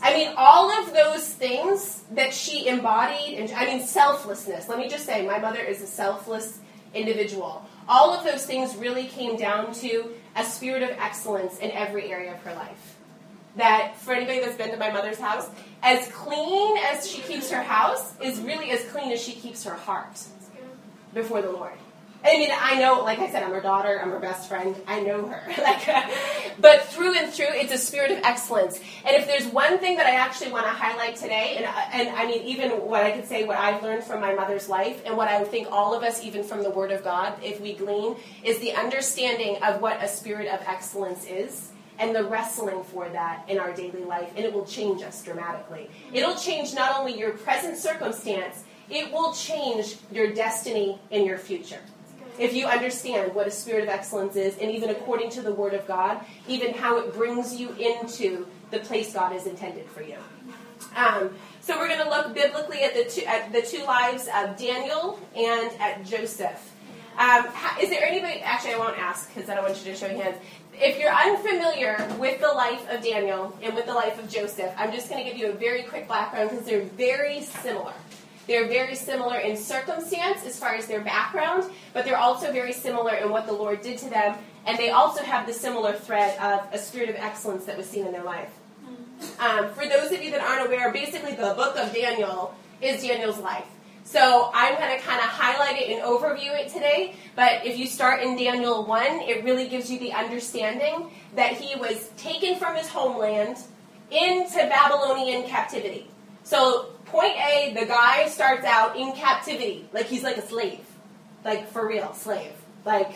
I 0.00 0.14
mean, 0.14 0.32
all 0.36 0.70
of 0.70 0.92
those 0.92 1.28
things 1.28 2.02
that 2.12 2.32
she 2.32 2.66
embodied, 2.66 3.38
and 3.38 3.50
I 3.52 3.66
mean, 3.66 3.86
selflessness. 3.86 4.68
Let 4.68 4.78
me 4.78 4.88
just 4.88 5.06
say, 5.06 5.24
my 5.26 5.38
mother 5.38 5.60
is 5.60 5.80
a 5.80 5.86
selfless 5.86 6.58
individual. 6.92 7.64
All 7.88 8.12
of 8.14 8.24
those 8.24 8.46
things 8.46 8.76
really 8.76 9.06
came 9.06 9.36
down 9.36 9.72
to 9.74 10.10
a 10.36 10.44
spirit 10.44 10.82
of 10.82 10.90
excellence 10.98 11.58
in 11.58 11.70
every 11.72 12.10
area 12.10 12.32
of 12.34 12.40
her 12.40 12.54
life. 12.54 12.96
that 13.56 13.98
for 13.98 14.14
anybody 14.14 14.40
that's 14.40 14.56
been 14.56 14.70
to 14.70 14.78
my 14.78 14.90
mother's 14.90 15.18
house, 15.18 15.46
as 15.82 16.08
clean 16.08 16.76
as 16.78 17.06
she 17.06 17.20
keeps 17.22 17.50
her 17.50 17.62
house 17.62 18.14
is 18.20 18.40
really 18.40 18.70
as 18.70 18.82
clean 18.90 19.12
as 19.12 19.20
she 19.20 19.32
keeps 19.32 19.64
her 19.64 19.74
heart 19.74 20.24
before 21.12 21.42
the 21.42 21.50
Lord. 21.50 21.74
I 22.24 22.38
mean, 22.38 22.50
I 22.56 22.78
know, 22.78 23.02
like 23.02 23.18
I 23.18 23.30
said, 23.30 23.42
I'm 23.42 23.50
her 23.50 23.60
daughter, 23.60 24.00
I'm 24.00 24.10
her 24.10 24.20
best 24.20 24.48
friend, 24.48 24.76
I 24.86 25.00
know 25.00 25.26
her. 25.26 25.42
like, 25.62 25.84
but 26.60 26.84
through 26.84 27.18
and 27.18 27.32
through, 27.32 27.48
it's 27.50 27.72
a 27.72 27.78
spirit 27.78 28.12
of 28.12 28.18
excellence. 28.18 28.78
And 29.04 29.16
if 29.16 29.26
there's 29.26 29.46
one 29.46 29.78
thing 29.78 29.96
that 29.96 30.06
I 30.06 30.14
actually 30.14 30.52
want 30.52 30.66
to 30.66 30.72
highlight 30.72 31.16
today, 31.16 31.56
and, 31.56 31.66
and 31.92 32.16
I 32.16 32.26
mean, 32.26 32.42
even 32.44 32.70
what 32.70 33.02
I 33.02 33.10
could 33.10 33.26
say, 33.26 33.44
what 33.44 33.58
I've 33.58 33.82
learned 33.82 34.04
from 34.04 34.20
my 34.20 34.34
mother's 34.34 34.68
life, 34.68 35.02
and 35.04 35.16
what 35.16 35.26
I 35.26 35.42
think 35.42 35.68
all 35.72 35.94
of 35.94 36.04
us, 36.04 36.22
even 36.22 36.44
from 36.44 36.62
the 36.62 36.70
Word 36.70 36.92
of 36.92 37.02
God, 37.02 37.34
if 37.42 37.60
we 37.60 37.74
glean, 37.74 38.14
is 38.44 38.60
the 38.60 38.72
understanding 38.74 39.60
of 39.62 39.80
what 39.80 40.02
a 40.02 40.06
spirit 40.06 40.46
of 40.46 40.60
excellence 40.66 41.26
is 41.26 41.70
and 41.98 42.14
the 42.14 42.24
wrestling 42.24 42.82
for 42.84 43.08
that 43.08 43.44
in 43.48 43.58
our 43.58 43.72
daily 43.72 44.04
life, 44.04 44.30
and 44.36 44.44
it 44.44 44.52
will 44.52 44.64
change 44.64 45.02
us 45.02 45.22
dramatically. 45.22 45.90
It'll 46.12 46.36
change 46.36 46.74
not 46.74 46.98
only 46.98 47.18
your 47.18 47.32
present 47.32 47.76
circumstance, 47.76 48.64
it 48.88 49.12
will 49.12 49.32
change 49.32 49.96
your 50.10 50.32
destiny 50.32 50.98
and 51.10 51.24
your 51.24 51.38
future. 51.38 51.80
If 52.38 52.54
you 52.54 52.66
understand 52.66 53.34
what 53.34 53.46
a 53.46 53.50
spirit 53.50 53.82
of 53.82 53.88
excellence 53.88 54.36
is, 54.36 54.56
and 54.58 54.70
even 54.70 54.90
according 54.90 55.30
to 55.30 55.42
the 55.42 55.52
Word 55.52 55.74
of 55.74 55.86
God, 55.86 56.24
even 56.48 56.72
how 56.74 56.98
it 56.98 57.14
brings 57.14 57.60
you 57.60 57.72
into 57.72 58.46
the 58.70 58.78
place 58.78 59.12
God 59.12 59.32
has 59.32 59.46
intended 59.46 59.86
for 59.86 60.02
you. 60.02 60.16
Um, 60.96 61.34
so 61.60 61.78
we're 61.78 61.88
going 61.88 62.02
to 62.02 62.08
look 62.08 62.34
biblically 62.34 62.82
at 62.82 62.94
the 62.94 63.04
two, 63.04 63.24
at 63.26 63.52
the 63.52 63.62
two 63.62 63.84
lives 63.84 64.28
of 64.34 64.56
Daniel 64.56 65.20
and 65.36 65.70
at 65.80 66.04
Joseph. 66.04 66.70
Um, 67.18 67.46
is 67.80 67.90
there 67.90 68.02
anybody? 68.02 68.40
Actually, 68.40 68.74
I 68.74 68.78
won't 68.78 68.98
ask 68.98 69.32
because 69.32 69.50
I 69.50 69.54
don't 69.54 69.64
want 69.64 69.84
you 69.84 69.92
to 69.92 69.98
show 69.98 70.08
hands 70.08 70.38
if 70.74 70.98
you're 70.98 71.12
unfamiliar 71.12 71.96
with 72.18 72.40
the 72.40 72.48
life 72.48 72.88
of 72.90 73.02
Daniel 73.02 73.56
and 73.62 73.74
with 73.74 73.86
the 73.86 73.94
life 73.94 74.18
of 74.18 74.28
Joseph, 74.28 74.72
I'm 74.76 74.92
just 74.92 75.08
going 75.08 75.22
to 75.24 75.30
give 75.30 75.38
you 75.38 75.50
a 75.50 75.52
very 75.52 75.82
quick 75.82 76.08
background 76.08 76.50
because 76.50 76.64
they're 76.64 76.82
very 76.82 77.42
similar. 77.42 77.92
They're 78.46 78.66
very 78.66 78.94
similar 78.94 79.38
in 79.38 79.56
circumstance 79.56 80.44
as 80.44 80.58
far 80.58 80.74
as 80.74 80.86
their 80.86 81.00
background, 81.00 81.70
but 81.92 82.04
they're 82.04 82.18
also 82.18 82.52
very 82.52 82.72
similar 82.72 83.14
in 83.14 83.30
what 83.30 83.46
the 83.46 83.52
Lord 83.52 83.82
did 83.82 83.98
to 83.98 84.10
them, 84.10 84.36
and 84.66 84.78
they 84.78 84.90
also 84.90 85.22
have 85.22 85.46
the 85.46 85.52
similar 85.52 85.92
thread 85.92 86.38
of 86.38 86.66
a 86.72 86.78
spirit 86.78 87.08
of 87.08 87.16
excellence 87.16 87.64
that 87.66 87.76
was 87.76 87.88
seen 87.88 88.06
in 88.06 88.12
their 88.12 88.24
life. 88.24 88.50
Um, 89.38 89.70
for 89.70 89.86
those 89.86 90.10
of 90.10 90.22
you 90.22 90.30
that 90.32 90.40
aren't 90.40 90.66
aware, 90.66 90.92
basically 90.92 91.32
the 91.32 91.54
book 91.54 91.76
of 91.76 91.94
Daniel 91.94 92.54
is 92.80 93.02
Daniel's 93.02 93.38
life. 93.38 93.66
So 94.04 94.50
I'm 94.52 94.76
going 94.76 94.98
to 94.98 95.04
kind 95.04 95.20
of 95.20 95.26
highlight 95.26 95.80
it 95.80 95.90
and 95.90 96.02
overview 96.02 96.58
it 96.58 96.68
today. 96.68 97.14
But 97.36 97.64
if 97.64 97.78
you 97.78 97.86
start 97.86 98.22
in 98.22 98.36
Daniel 98.36 98.84
1, 98.84 99.20
it 99.20 99.44
really 99.44 99.68
gives 99.68 99.90
you 99.90 99.98
the 99.98 100.12
understanding 100.12 101.10
that 101.36 101.52
he 101.52 101.78
was 101.78 102.10
taken 102.16 102.56
from 102.56 102.76
his 102.76 102.88
homeland 102.88 103.58
into 104.10 104.56
Babylonian 104.56 105.44
captivity. 105.44 106.10
So, 106.44 106.88
point 107.12 107.36
A, 107.36 107.74
the 107.78 107.86
guy 107.86 108.26
starts 108.28 108.64
out 108.64 108.96
in 108.96 109.12
captivity, 109.12 109.86
like 109.92 110.06
he's 110.06 110.24
like 110.24 110.38
a 110.38 110.46
slave. 110.46 110.80
Like, 111.44 111.68
for 111.70 111.86
real, 111.86 112.14
slave. 112.14 112.52
Like, 112.84 113.12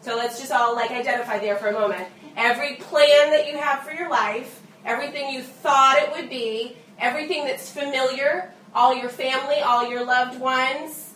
so 0.00 0.16
let's 0.16 0.38
just 0.38 0.52
all 0.52 0.74
like 0.74 0.90
identify 0.90 1.38
there 1.38 1.56
for 1.56 1.68
a 1.68 1.72
moment. 1.72 2.08
Every 2.36 2.76
plan 2.76 3.30
that 3.30 3.46
you 3.46 3.56
have 3.58 3.82
for 3.82 3.92
your 3.92 4.10
life, 4.10 4.60
everything 4.84 5.30
you 5.30 5.42
thought 5.42 5.98
it 5.98 6.12
would 6.12 6.30
be, 6.30 6.76
everything 6.98 7.44
that's 7.44 7.70
familiar, 7.70 8.52
all 8.74 8.94
your 8.94 9.10
family, 9.10 9.60
all 9.60 9.88
your 9.88 10.04
loved 10.04 10.40
ones, 10.40 11.12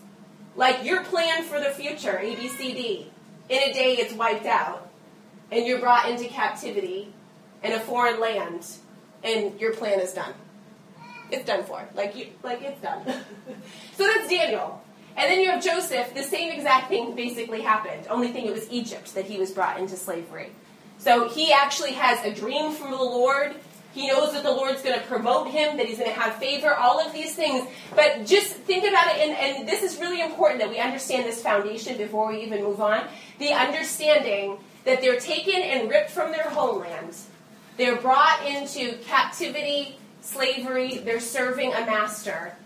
like 0.56 0.84
your 0.84 1.02
plan 1.04 1.42
for 1.42 1.58
the 1.58 1.70
future, 1.70 2.20
ABCD. 2.22 3.06
In 3.48 3.70
a 3.70 3.72
day, 3.72 3.96
it's 3.98 4.14
wiped 4.14 4.46
out, 4.46 4.90
and 5.50 5.66
you're 5.66 5.80
brought 5.80 6.08
into 6.08 6.26
captivity 6.28 7.12
in 7.62 7.72
a 7.72 7.80
foreign 7.80 8.20
land, 8.20 8.66
and 9.22 9.58
your 9.60 9.72
plan 9.74 10.00
is 10.00 10.12
done. 10.12 10.34
It's 11.34 11.44
done 11.44 11.64
for. 11.64 11.86
Like 11.94 12.16
you, 12.16 12.28
like 12.42 12.62
it's 12.62 12.80
done. 12.80 13.04
so 13.96 14.06
that's 14.06 14.28
Daniel. 14.28 14.82
And 15.16 15.30
then 15.30 15.40
you 15.40 15.50
have 15.50 15.62
Joseph. 15.62 16.14
The 16.14 16.22
same 16.22 16.52
exact 16.52 16.88
thing 16.88 17.14
basically 17.14 17.60
happened. 17.60 18.06
Only 18.08 18.28
thing 18.32 18.46
it 18.46 18.52
was 18.52 18.68
Egypt 18.70 19.14
that 19.14 19.26
he 19.26 19.38
was 19.38 19.52
brought 19.52 19.78
into 19.78 19.96
slavery. 19.96 20.50
So 20.98 21.28
he 21.28 21.52
actually 21.52 21.92
has 21.92 22.24
a 22.24 22.32
dream 22.32 22.72
from 22.72 22.90
the 22.90 22.96
Lord 22.96 23.54
he 23.94 24.08
knows 24.08 24.32
that 24.32 24.42
the 24.42 24.50
Lord's 24.50 24.82
going 24.82 24.98
to 24.98 25.06
promote 25.06 25.48
him, 25.48 25.76
that 25.76 25.86
he's 25.86 25.98
going 25.98 26.12
to 26.12 26.20
have 26.20 26.34
favor, 26.36 26.74
all 26.74 26.98
of 27.00 27.12
these 27.12 27.36
things. 27.36 27.64
But 27.94 28.26
just 28.26 28.52
think 28.52 28.84
about 28.84 29.14
it, 29.14 29.18
and, 29.18 29.30
and 29.32 29.68
this 29.68 29.84
is 29.84 30.00
really 30.00 30.20
important 30.20 30.60
that 30.60 30.68
we 30.68 30.80
understand 30.80 31.24
this 31.24 31.40
foundation 31.40 31.96
before 31.96 32.28
we 32.32 32.42
even 32.42 32.64
move 32.64 32.80
on. 32.80 33.06
The 33.38 33.52
understanding 33.52 34.58
that 34.84 35.00
they're 35.00 35.20
taken 35.20 35.62
and 35.62 35.88
ripped 35.88 36.10
from 36.10 36.32
their 36.32 36.50
homeland, 36.50 37.14
they're 37.76 37.96
brought 37.96 38.44
into 38.44 38.96
captivity, 39.04 39.96
slavery, 40.24 40.98
they're 40.98 41.20
serving 41.20 41.72
a 41.72 41.86
master, 41.86 42.56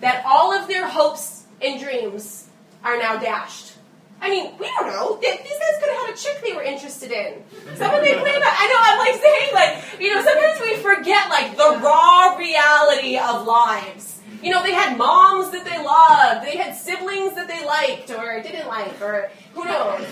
that 0.00 0.24
all 0.26 0.52
of 0.52 0.68
their 0.68 0.86
hopes 0.88 1.44
and 1.60 1.80
dreams 1.80 2.48
are 2.84 2.98
now 2.98 3.16
dashed. 3.16 3.72
I 4.20 4.30
mean, 4.30 4.52
we 4.58 4.66
don't 4.66 4.86
know. 4.86 5.18
These 5.20 5.30
guys 5.30 5.78
could 5.78 5.90
have 5.90 6.06
had 6.06 6.14
a 6.14 6.16
chick 6.16 6.42
they 6.44 6.54
were 6.54 6.62
interested 6.62 7.10
in. 7.10 7.42
Someone 7.76 8.02
they 8.02 8.14
on. 8.14 8.24
I 8.24 8.66
know, 8.68 8.80
I'm 8.80 8.98
like 8.98 9.20
saying, 9.20 9.50
like, 9.52 10.00
you 10.00 10.14
know, 10.14 10.24
sometimes 10.24 10.60
we 10.60 10.76
forget, 10.76 11.28
like, 11.28 11.56
the 11.56 11.80
raw 11.82 12.36
reality 12.36 13.18
of 13.18 13.46
lives. 13.46 14.20
You 14.42 14.52
know, 14.52 14.62
they 14.62 14.72
had 14.72 14.96
moms 14.96 15.50
that 15.50 15.64
they 15.64 15.82
loved, 15.82 16.46
they 16.46 16.56
had 16.56 16.74
siblings 16.74 17.34
that 17.34 17.48
they 17.48 17.64
liked 17.64 18.10
or 18.10 18.42
didn't 18.42 18.68
like, 18.68 19.00
or 19.00 19.30
who 19.54 19.64
knows. 19.64 20.06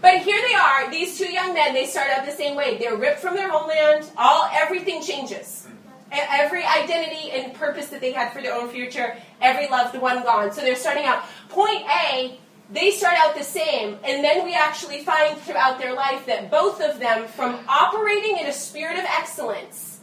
But 0.00 0.18
here 0.18 0.40
they 0.48 0.54
are, 0.54 0.90
these 0.90 1.18
two 1.18 1.30
young 1.30 1.54
men, 1.54 1.74
they 1.74 1.86
start 1.86 2.08
out 2.10 2.24
the 2.24 2.32
same 2.32 2.56
way. 2.56 2.78
They're 2.78 2.96
ripped 2.96 3.18
from 3.18 3.34
their 3.34 3.50
homeland, 3.50 4.06
all 4.16 4.48
everything 4.52 5.02
changes. 5.02 5.66
Every 6.12 6.64
identity 6.64 7.30
and 7.32 7.54
purpose 7.54 7.88
that 7.88 8.00
they 8.00 8.12
had 8.12 8.32
for 8.32 8.40
their 8.40 8.54
own 8.54 8.68
future, 8.68 9.16
every 9.40 9.68
loved 9.68 9.96
one 10.00 10.22
gone. 10.22 10.52
So 10.52 10.60
they're 10.60 10.76
starting 10.76 11.04
out. 11.04 11.24
Point 11.48 11.82
A, 11.90 12.38
they 12.70 12.90
start 12.90 13.14
out 13.18 13.36
the 13.36 13.44
same, 13.44 13.98
and 14.04 14.24
then 14.24 14.44
we 14.44 14.54
actually 14.54 15.04
find 15.04 15.38
throughout 15.38 15.78
their 15.78 15.94
life 15.94 16.26
that 16.26 16.50
both 16.50 16.80
of 16.80 16.98
them, 16.98 17.26
from 17.28 17.58
operating 17.68 18.38
in 18.38 18.46
a 18.46 18.52
spirit 18.52 18.98
of 18.98 19.04
excellence, 19.04 20.00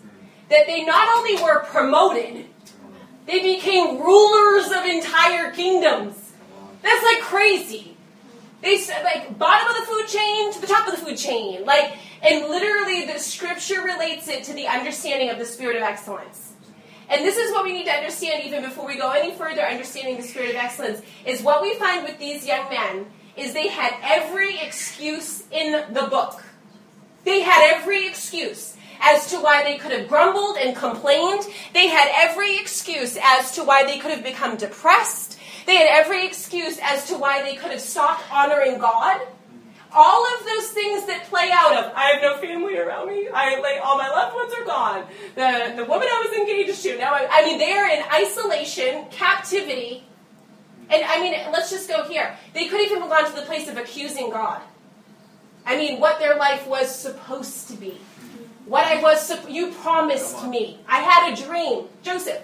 that 0.50 0.68
they 0.68 0.84
not 0.84 1.18
only 1.18 1.42
were 1.42 1.64
promoted, 1.64 2.46
they 3.26 3.40
became 3.42 4.00
rulers 4.00 4.68
of 4.72 4.86
entire 4.86 5.52
kingdoms. 5.52 6.34
That's 6.82 7.04
like 7.06 7.22
crazy. 7.22 7.91
They 8.62 8.78
said 8.78 9.04
like 9.04 9.38
bottom 9.38 9.70
of 9.70 9.82
the 9.82 9.92
food 9.92 10.08
chain 10.08 10.54
to 10.54 10.62
the 10.62 10.68
top 10.68 10.88
of 10.88 11.00
the 11.00 11.06
food 11.06 11.18
chain, 11.18 11.66
like, 11.66 11.98
and 12.22 12.46
literally 12.46 13.06
the 13.06 13.20
scripture 13.20 13.82
relates 13.82 14.28
it 14.28 14.44
to 14.46 14.54
the 14.54 14.68
understanding 14.68 15.30
of 15.30 15.40
the 15.40 15.46
spirit 15.46 15.78
of 15.78 15.84
excellence. 15.84 16.54
And 17.10 17.26
this 17.26 17.38
is 17.38 17.52
what 17.52 17.66
we 17.66 17.74
need 17.74 17.86
to 17.86 17.92
understand 17.92 18.46
even 18.46 18.64
before 18.64 18.86
we 18.86 18.98
go 18.98 19.12
any 19.12 19.34
further 19.34 19.64
understanding 19.64 20.18
the 20.18 20.24
spirit 20.24 20.52
of 20.52 20.56
excellence 20.56 21.02
is 21.26 21.42
what 21.42 21.62
we 21.62 21.74
find 21.76 22.06
with 22.06 22.18
these 22.20 22.46
young 22.46 22.70
men 22.70 23.06
is 23.36 23.54
they 23.54 23.68
had 23.68 23.94
every 24.02 24.60
excuse 24.60 25.44
in 25.52 25.94
the 25.94 26.04
book. 26.04 26.44
They 27.24 27.42
had 27.42 27.76
every 27.76 28.08
excuse 28.08 28.78
as 29.02 29.30
to 29.32 29.38
why 29.38 29.64
they 29.64 29.78
could 29.78 29.92
have 29.92 30.08
grumbled 30.08 30.58
and 30.58 30.76
complained. 30.76 31.46
They 31.74 31.88
had 31.88 32.10
every 32.16 32.58
excuse 32.58 33.18
as 33.22 33.52
to 33.56 33.64
why 33.64 33.84
they 33.84 34.00
could 34.00 34.12
have 34.12 34.24
become 34.24 34.58
depressed. 34.58 35.38
They 35.66 35.76
had 35.76 35.88
every 35.90 36.26
excuse 36.26 36.80
as 36.82 37.08
to 37.08 37.18
why 37.18 37.42
they 37.42 37.56
could 37.56 37.72
have 37.72 37.82
stopped 37.82 38.24
honoring 38.32 38.80
God 38.80 39.22
all 39.94 40.26
of 40.26 40.46
those 40.46 40.70
things 40.70 41.06
that 41.08 41.26
play 41.26 41.50
out 41.52 41.74
of 41.74 41.92
I 41.96 42.12
have 42.12 42.22
no 42.22 42.38
family 42.38 42.78
around 42.78 43.08
me. 43.08 43.28
I 43.34 43.60
like 43.60 43.80
all 43.84 43.98
my 43.98 44.08
loved 44.10 44.36
ones 44.36 44.54
are 44.58 44.66
gone. 44.66 45.06
The 45.36 45.74
the 45.76 45.86
woman 45.86 46.08
I 46.08 46.28
was 46.28 46.38
engaged 46.38 46.82
to 46.84 46.98
now 46.98 47.14
I, 47.14 47.28
I 47.30 47.46
mean 47.46 47.58
they 47.60 47.74
are 47.74 47.90
in 47.90 48.04
isolation, 48.12 49.06
captivity. 49.12 50.04
And 50.90 51.04
I 51.04 51.20
mean 51.22 51.34
let's 51.52 51.70
just 51.70 51.90
go 51.90 52.04
here. 52.08 52.38
They 52.54 52.68
could 52.68 52.82
even 52.82 53.02
have 53.02 53.10
gone 53.10 53.30
to 53.30 53.36
the 53.36 53.46
place 53.46 53.68
of 53.68 53.78
accusing 53.78 54.30
God. 54.30 54.62
I 55.66 55.76
mean 55.76 56.00
what 56.00 56.20
their 56.20 56.38
life 56.38 56.66
was 56.68 56.94
supposed 56.94 57.68
to 57.68 57.74
be. 57.74 58.00
What 58.66 58.86
I 58.86 59.02
was 59.02 59.32
you 59.50 59.72
promised 59.74 60.46
me. 60.46 60.80
I 60.88 61.00
had 61.00 61.34
a 61.34 61.44
dream. 61.46 61.88
Joseph. 62.02 62.42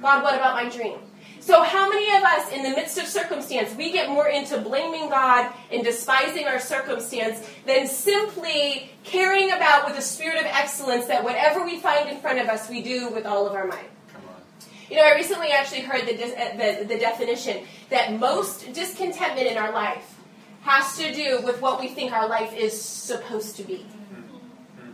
God, 0.00 0.22
what 0.22 0.34
about 0.36 0.54
my 0.54 0.68
dream? 0.70 1.00
So, 1.48 1.62
how 1.62 1.88
many 1.88 2.14
of 2.14 2.22
us, 2.24 2.52
in 2.52 2.62
the 2.62 2.68
midst 2.76 2.98
of 2.98 3.06
circumstance, 3.06 3.74
we 3.74 3.90
get 3.90 4.10
more 4.10 4.28
into 4.28 4.60
blaming 4.60 5.08
God 5.08 5.50
and 5.72 5.82
despising 5.82 6.44
our 6.44 6.60
circumstance 6.60 7.40
than 7.64 7.86
simply 7.86 8.90
caring 9.02 9.50
about 9.52 9.88
with 9.88 9.96
a 9.96 10.02
spirit 10.02 10.38
of 10.38 10.44
excellence 10.44 11.06
that 11.06 11.24
whatever 11.24 11.64
we 11.64 11.78
find 11.78 12.10
in 12.10 12.20
front 12.20 12.38
of 12.38 12.48
us, 12.50 12.68
we 12.68 12.82
do 12.82 13.08
with 13.08 13.24
all 13.24 13.46
of 13.46 13.54
our 13.54 13.66
might? 13.66 13.88
You 14.90 14.96
know, 14.96 15.04
I 15.04 15.14
recently 15.14 15.48
actually 15.48 15.80
heard 15.80 16.06
the, 16.06 16.22
uh, 16.22 16.56
the, 16.58 16.84
the 16.84 16.98
definition 16.98 17.64
that 17.88 18.12
most 18.12 18.70
discontentment 18.74 19.46
in 19.46 19.56
our 19.56 19.72
life 19.72 20.16
has 20.64 20.98
to 20.98 21.14
do 21.14 21.40
with 21.46 21.62
what 21.62 21.80
we 21.80 21.88
think 21.88 22.12
our 22.12 22.28
life 22.28 22.54
is 22.54 22.78
supposed 22.78 23.56
to 23.56 23.62
be. 23.62 23.76
Hmm. 23.76 24.20
Hmm. 24.82 24.90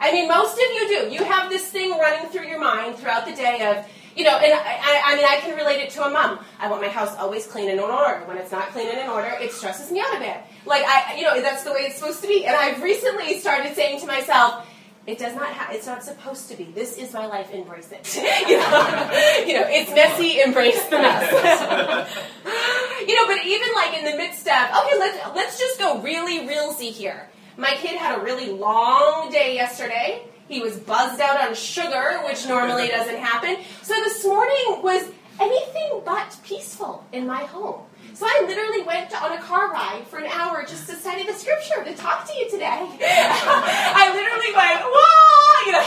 I 0.00 0.12
mean, 0.12 0.28
most 0.28 0.54
of 0.54 0.60
you 0.60 0.88
do. 0.88 1.14
You 1.14 1.24
have 1.24 1.50
this 1.50 1.68
thing 1.68 1.90
running 1.90 2.30
through 2.30 2.46
your 2.46 2.58
mind 2.58 2.96
throughout 2.96 3.26
the 3.26 3.34
day 3.34 3.66
of, 3.66 3.84
you 4.16 4.24
know, 4.24 4.36
and 4.36 4.52
I, 4.52 5.02
I 5.04 5.16
mean, 5.16 5.24
I 5.24 5.36
can 5.40 5.56
relate 5.56 5.80
it 5.80 5.90
to 5.90 6.04
a 6.04 6.10
mom. 6.10 6.40
I 6.58 6.68
want 6.68 6.82
my 6.82 6.88
house 6.88 7.16
always 7.16 7.46
clean 7.46 7.68
and 7.68 7.78
in 7.78 7.84
order. 7.84 8.22
When 8.26 8.36
it's 8.38 8.50
not 8.50 8.68
clean 8.70 8.88
and 8.88 8.98
in 8.98 9.08
order, 9.08 9.30
it 9.40 9.52
stresses 9.52 9.90
me 9.90 10.00
out 10.00 10.16
a 10.16 10.18
bit. 10.18 10.36
Like, 10.66 10.84
I, 10.84 11.16
you 11.16 11.24
know, 11.24 11.40
that's 11.40 11.64
the 11.64 11.72
way 11.72 11.80
it's 11.80 11.96
supposed 11.96 12.20
to 12.22 12.28
be. 12.28 12.44
And 12.44 12.56
I've 12.56 12.82
recently 12.82 13.38
started 13.38 13.74
saying 13.74 14.00
to 14.00 14.06
myself, 14.06 14.66
It 15.06 15.18
does 15.18 15.34
not 15.34 15.52
have, 15.52 15.74
it's 15.74 15.86
not 15.86 16.02
supposed 16.02 16.48
to 16.50 16.56
be. 16.56 16.64
This 16.64 16.98
is 16.98 17.12
my 17.12 17.26
life, 17.26 17.50
embrace 17.52 17.90
it. 17.90 18.14
you, 18.48 18.58
know? 18.58 19.44
you 19.46 19.54
know, 19.54 19.66
it's 19.68 19.90
messy, 19.94 20.40
embrace 20.40 20.82
the 20.84 20.98
mess. 20.98 21.30
you 23.08 23.14
know, 23.14 23.26
but 23.26 23.46
even 23.46 23.68
like 23.74 23.98
in 23.98 24.04
the 24.04 24.16
midst 24.16 24.46
of, 24.46 24.52
okay, 24.52 24.98
let's, 24.98 25.34
let's 25.34 25.58
just 25.58 25.78
go 25.78 26.00
really 26.02 26.46
realsy 26.46 26.90
here. 26.90 27.28
My 27.56 27.72
kid 27.72 27.96
had 27.96 28.18
a 28.18 28.22
really 28.22 28.50
long 28.50 29.30
day 29.30 29.54
yesterday. 29.54 30.22
He 30.50 30.58
was 30.58 30.76
buzzed 30.80 31.20
out 31.20 31.40
on 31.40 31.54
sugar, 31.54 32.20
which 32.26 32.44
normally 32.48 32.88
doesn't 32.98 33.18
happen. 33.18 33.56
So 33.82 33.94
this 33.94 34.26
morning 34.26 34.82
was 34.82 35.04
anything 35.38 36.02
but 36.04 36.36
peaceful 36.42 37.06
in 37.12 37.24
my 37.24 37.44
home. 37.44 37.82
So 38.14 38.26
I 38.26 38.44
literally 38.48 38.82
went 38.82 39.14
on 39.22 39.32
a 39.32 39.40
car 39.40 39.70
ride 39.70 40.02
for 40.08 40.18
an 40.18 40.26
hour 40.26 40.64
just 40.66 40.88
to 40.88 40.96
study 40.96 41.24
the 41.24 41.34
scripture 41.34 41.84
to 41.84 41.94
talk 41.94 42.26
to 42.26 42.36
you 42.36 42.50
today. 42.50 42.66
I 42.66 44.10
literally 44.10 44.50
went, 44.50 44.80
whoa, 44.90 45.66
you 45.66 45.72
know, 45.72 45.86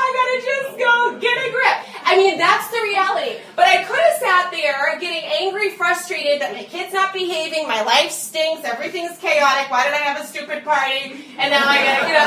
I 0.00 0.06
gotta 0.16 0.38
just 0.40 0.78
go 0.80 1.20
get 1.20 1.36
a 1.36 1.50
grip. 1.52 1.75
I 2.16 2.18
mean, 2.18 2.38
that's 2.38 2.72
the 2.72 2.80
reality. 2.80 3.36
But 3.56 3.66
I 3.68 3.84
could 3.84 4.00
have 4.00 4.16
sat 4.16 4.50
there 4.50 4.98
getting 4.98 5.28
angry, 5.36 5.76
frustrated 5.76 6.40
that 6.40 6.56
my 6.56 6.64
kid's 6.64 6.94
not 6.94 7.12
behaving, 7.12 7.68
my 7.68 7.82
life 7.82 8.10
stinks, 8.10 8.64
everything's 8.64 9.18
chaotic, 9.18 9.70
why 9.70 9.84
did 9.84 9.92
I 9.92 10.00
have 10.00 10.24
a 10.24 10.24
stupid 10.24 10.64
party? 10.64 11.12
And 11.36 11.52
now 11.52 11.68
I 11.68 11.76
gotta, 11.84 12.08
you 12.08 12.16
know, 12.16 12.24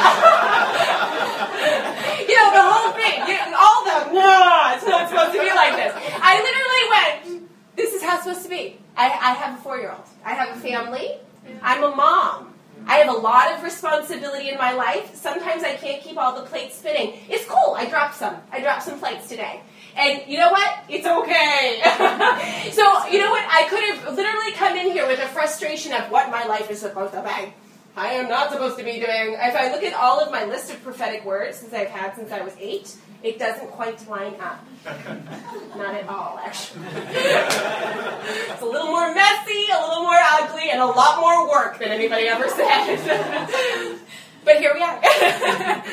you 2.29 2.37
know, 2.37 2.53
the 2.53 2.61
whole 2.69 2.93
thing, 2.93 3.17
you 3.33 3.33
know, 3.33 3.57
all 3.57 3.81
the, 3.81 4.13
no, 4.13 4.77
it's 4.77 4.85
not 4.85 5.09
supposed 5.09 5.33
to 5.33 5.41
be 5.41 5.49
like 5.57 5.73
this. 5.73 5.89
I 6.21 6.37
literally 6.37 6.85
went, 6.93 7.49
this 7.75 7.95
is 7.95 8.03
how 8.03 8.21
it's 8.21 8.25
supposed 8.25 8.43
to 8.43 8.49
be. 8.49 8.77
I, 8.95 9.05
I 9.09 9.33
have 9.41 9.57
a 9.57 9.61
four 9.63 9.79
year 9.79 9.89
old. 9.89 10.05
I 10.23 10.35
have 10.35 10.55
a 10.55 10.59
family. 10.61 11.17
I'm 11.63 11.83
a 11.83 11.95
mom. 11.95 12.53
I 12.85 12.97
have 12.97 13.09
a 13.09 13.17
lot 13.17 13.53
of 13.53 13.63
responsibility 13.63 14.49
in 14.49 14.57
my 14.57 14.73
life. 14.73 15.15
Sometimes 15.15 15.63
I 15.63 15.73
can't 15.75 16.01
keep 16.01 16.17
all 16.17 16.35
the 16.35 16.47
plates 16.47 16.77
spinning. 16.77 17.19
It's 17.27 17.45
cool. 17.45 17.75
I 17.75 17.89
dropped 17.89 18.15
some. 18.15 18.37
I 18.51 18.61
dropped 18.61 18.83
some 18.83 18.99
plates 18.99 19.27
today. 19.27 19.61
And 19.95 20.21
you 20.27 20.37
know 20.37 20.51
what? 20.51 20.83
It's 20.87 21.05
okay. 21.05 21.81
so, 22.71 23.07
you 23.07 23.19
know 23.19 23.31
what? 23.31 23.45
I 23.49 23.67
could 23.69 23.83
have 23.83 24.15
literally 24.15 24.51
come 24.53 24.77
in 24.77 24.91
here 24.91 25.07
with 25.07 25.19
a 25.19 25.27
frustration 25.27 25.93
of 25.93 26.11
what 26.11 26.29
my 26.29 26.45
life 26.45 26.69
is 26.71 26.79
supposed 26.79 27.13
to 27.13 27.21
be. 27.21 27.53
I 27.95 28.13
am 28.13 28.29
not 28.29 28.51
supposed 28.51 28.77
to 28.77 28.83
be 28.83 28.93
doing. 28.93 29.35
If 29.37 29.55
I 29.55 29.71
look 29.71 29.83
at 29.83 29.93
all 29.93 30.19
of 30.19 30.31
my 30.31 30.45
list 30.45 30.71
of 30.71 30.81
prophetic 30.83 31.25
words 31.25 31.57
since 31.57 31.73
I've 31.73 31.89
had 31.89 32.15
since 32.15 32.31
I 32.31 32.41
was 32.41 32.55
eight, 32.59 32.95
it 33.23 33.37
doesn't 33.37 33.69
quite 33.71 34.07
line 34.07 34.35
up. 34.39 34.63
Not 35.75 35.95
at 35.95 36.07
all, 36.07 36.39
actually. 36.41 36.85
it's 36.93 38.61
a 38.61 38.65
little 38.65 38.87
more 38.87 39.13
messy, 39.13 39.65
a 39.73 39.81
little 39.81 40.03
more 40.03 40.19
ugly, 40.31 40.69
and 40.71 40.79
a 40.79 40.85
lot 40.85 41.19
more 41.19 41.49
work 41.49 41.79
than 41.79 41.89
anybody 41.89 42.27
ever 42.27 42.47
said. 42.47 43.99
but 44.45 44.57
here 44.57 44.73
we 44.73 44.81
are. 44.81 45.83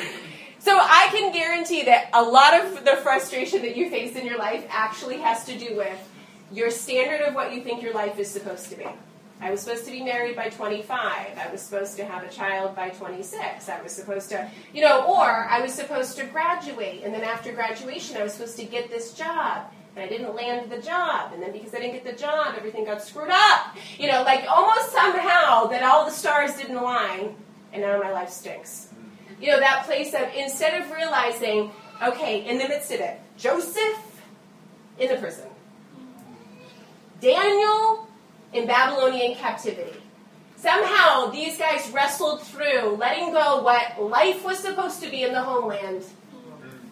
So 0.67 0.77
I 0.77 1.07
can 1.11 1.31
guarantee 1.31 1.83
that 1.83 2.09
a 2.11 2.21
lot 2.21 2.53
of 2.53 2.83
the 2.83 2.97
frustration 2.97 3.61
that 3.61 3.77
you 3.77 3.89
face 3.89 4.17
in 4.17 4.25
your 4.25 4.37
life 4.37 4.65
actually 4.69 5.17
has 5.19 5.45
to 5.45 5.57
do 5.57 5.77
with 5.77 6.09
your 6.51 6.71
standard 6.71 7.21
of 7.21 7.33
what 7.35 7.53
you 7.53 7.61
think 7.61 7.81
your 7.81 7.93
life 7.93 8.19
is 8.19 8.29
supposed 8.29 8.69
to 8.71 8.75
be. 8.75 8.85
I 9.39 9.49
was 9.49 9.61
supposed 9.61 9.85
to 9.85 9.91
be 9.91 10.03
married 10.03 10.35
by 10.35 10.49
25. 10.49 10.89
I 10.99 11.49
was 11.53 11.61
supposed 11.61 11.95
to 11.95 12.03
have 12.03 12.23
a 12.23 12.29
child 12.29 12.75
by 12.75 12.89
26. 12.89 13.69
I 13.69 13.81
was 13.81 13.93
supposed 13.93 14.29
to, 14.31 14.51
you 14.73 14.81
know, 14.81 15.05
or 15.05 15.47
I 15.49 15.61
was 15.61 15.73
supposed 15.73 16.17
to 16.17 16.25
graduate, 16.25 17.03
and 17.05 17.13
then 17.13 17.23
after 17.23 17.53
graduation, 17.53 18.17
I 18.17 18.23
was 18.23 18.33
supposed 18.33 18.57
to 18.57 18.65
get 18.65 18.89
this 18.89 19.13
job, 19.13 19.71
and 19.95 20.03
I 20.03 20.09
didn't 20.09 20.35
land 20.35 20.69
the 20.69 20.81
job, 20.81 21.31
and 21.31 21.41
then 21.41 21.53
because 21.53 21.75
I 21.75 21.79
didn't 21.79 21.93
get 21.93 22.03
the 22.03 22.19
job, 22.21 22.55
everything 22.57 22.83
got 22.83 23.01
screwed 23.01 23.29
up. 23.31 23.77
You 23.97 24.11
know, 24.11 24.23
like 24.23 24.43
almost 24.49 24.91
somehow 24.91 25.67
that 25.67 25.81
all 25.83 26.03
the 26.03 26.11
stars 26.11 26.55
didn't 26.55 26.75
align, 26.75 27.37
and 27.71 27.83
now 27.83 27.97
my 28.01 28.11
life 28.11 28.31
stinks. 28.31 28.86
You 29.39 29.51
know, 29.51 29.59
that 29.59 29.85
place 29.85 30.13
of 30.13 30.33
instead 30.35 30.81
of 30.81 30.91
realizing, 30.91 31.71
okay, 32.01 32.47
in 32.47 32.57
the 32.57 32.67
midst 32.67 32.91
of 32.91 32.99
it, 32.99 33.19
Joseph 33.37 34.21
in 34.97 35.09
the 35.09 35.17
prison, 35.17 35.47
Daniel 37.21 38.07
in 38.53 38.67
Babylonian 38.67 39.35
captivity. 39.35 39.99
Somehow 40.55 41.27
these 41.27 41.57
guys 41.57 41.89
wrestled 41.91 42.41
through 42.41 42.95
letting 42.95 43.31
go 43.31 43.61
what 43.61 44.01
life 44.01 44.43
was 44.43 44.57
supposed 44.59 45.01
to 45.03 45.09
be 45.09 45.23
in 45.23 45.31
the 45.31 45.41
homeland, 45.41 46.03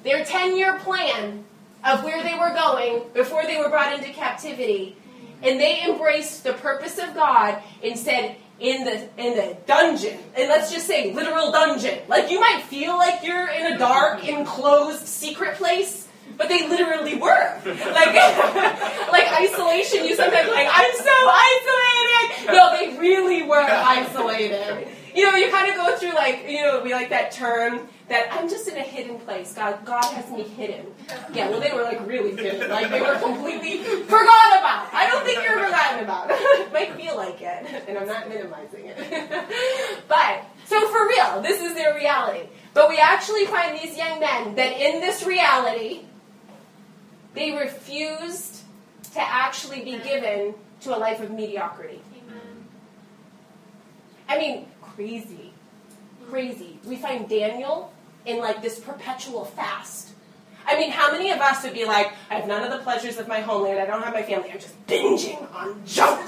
their 0.04 0.24
10 0.24 0.56
year 0.56 0.78
plan 0.80 1.44
of 1.84 2.04
where 2.04 2.22
they 2.24 2.36
were 2.36 2.54
going 2.54 3.04
before 3.14 3.44
they 3.44 3.58
were 3.58 3.70
brought 3.70 3.94
into 3.94 4.12
captivity. 4.14 4.96
And 5.42 5.60
they 5.60 5.84
embraced 5.84 6.44
the 6.44 6.54
purpose 6.54 6.98
of 6.98 7.14
God 7.14 7.62
and 7.84 7.98
said, 7.98 8.38
in 8.60 8.86
the 8.86 9.10
in 9.18 9.36
the 9.36 9.58
dungeon, 9.66 10.18
and 10.36 10.48
let's 10.48 10.72
just 10.72 10.88
say 10.88 11.14
literal 11.14 11.52
dungeon. 11.52 12.00
Like 12.08 12.32
you 12.32 12.40
might 12.40 12.64
feel 12.64 12.98
like 12.98 13.24
you're 13.24 13.50
in 13.50 13.74
a 13.74 13.78
dark, 13.78 14.28
enclosed, 14.28 15.06
secret 15.06 15.56
place, 15.56 16.08
but 16.38 16.48
they 16.48 16.68
literally 16.68 17.16
were. 17.16 17.62
Like, 17.66 18.16
like 19.12 19.28
isolation, 19.32 20.06
you 20.06 20.16
sometimes 20.16 20.50
like, 20.50 20.68
I'm 20.72 20.96
so 20.96 21.12
isolated. 21.42 22.54
No, 22.54 22.78
they 22.78 22.98
really 22.98 23.44
were 23.44 23.62
isolated. 23.62 24.88
You 25.14 25.32
know, 25.32 25.38
you 25.38 25.50
kind 25.50 25.70
of 25.70 25.76
go 25.76 25.96
through 25.98 26.14
like, 26.14 26.46
you 26.48 26.62
know, 26.62 26.82
we 26.82 26.94
like 26.94 27.10
that 27.10 27.32
term 27.32 27.88
that 28.08 28.28
I'm 28.32 28.48
just 28.48 28.68
in 28.68 28.78
a 28.78 28.82
hidden 28.82 29.20
place. 29.20 29.54
God, 29.54 29.84
God 29.84 30.04
has 30.04 30.30
me 30.32 30.44
hidden. 30.44 30.86
Yeah, 31.34 31.50
well, 31.50 31.60
they 31.60 31.72
were 31.72 31.84
like 31.84 32.06
really 32.06 32.36
hidden. 32.36 32.70
Like 32.70 32.92
they 32.92 33.02
were 33.02 33.16
completely 33.16 33.84
forgotten 33.84 34.60
about. 34.60 34.94
I 34.94 35.08
don't 35.10 35.26
think 35.26 35.44
you're 35.44 35.60
forgotten 35.60 36.04
about. 36.04 36.28
it 36.30 36.72
might 36.72 36.94
feel 36.96 37.16
like 37.16 37.42
it, 37.42 37.86
and 37.88 37.98
I'm 37.98 38.08
not 38.08 38.30
minimizing 38.30 38.86
it. 38.86 38.98
but 40.08 40.44
so 40.66 40.88
for 40.90 41.08
real, 41.08 41.42
this 41.42 41.62
is 41.62 41.74
their 41.74 41.96
reality. 41.96 42.48
But 42.74 42.90
we 42.90 43.00
actually 43.00 43.46
find 43.46 43.80
these 43.80 43.98
young 43.98 44.20
men 44.20 44.56
that 44.56 44.74
in 44.74 45.02
this 45.02 45.26
reality, 45.26 46.02
they 47.34 47.52
refused 47.52 48.62
to 49.14 49.22
actually 49.22 49.84
be 49.84 49.98
given 50.00 50.54
to 50.82 50.96
a 50.96 50.98
life 50.98 51.22
of 51.22 51.32
mediocrity. 51.32 52.02
I 54.28 54.38
mean, 54.38 54.68
crazy. 54.82 55.54
Crazy. 56.30 56.80
We 56.84 56.96
find 56.98 57.30
Daniel 57.30 57.94
in 58.26 58.40
like 58.40 58.62
this 58.62 58.80
perpetual 58.80 59.46
fast. 59.46 60.10
I 60.68 60.80
mean, 60.80 60.90
how 60.90 61.12
many 61.12 61.30
of 61.32 61.40
us 61.40 61.64
would 61.64 61.74
be 61.74 61.86
like, 61.86 62.12
I 62.30 62.36
have 62.36 62.48
none 62.48 62.64
of 62.64 62.72
the 62.72 62.80
pleasures 62.80 63.18
of 63.18 63.28
my 63.28 63.40
homeland, 63.40 63.80
I 63.80 63.86
don't 63.86 64.02
have 64.02 64.14
my 64.14 64.24
family, 64.24 64.52
I'm 64.52 64.60
just 64.60 64.88
binging 64.88 65.48
on 65.54 65.86
junk 65.86 66.28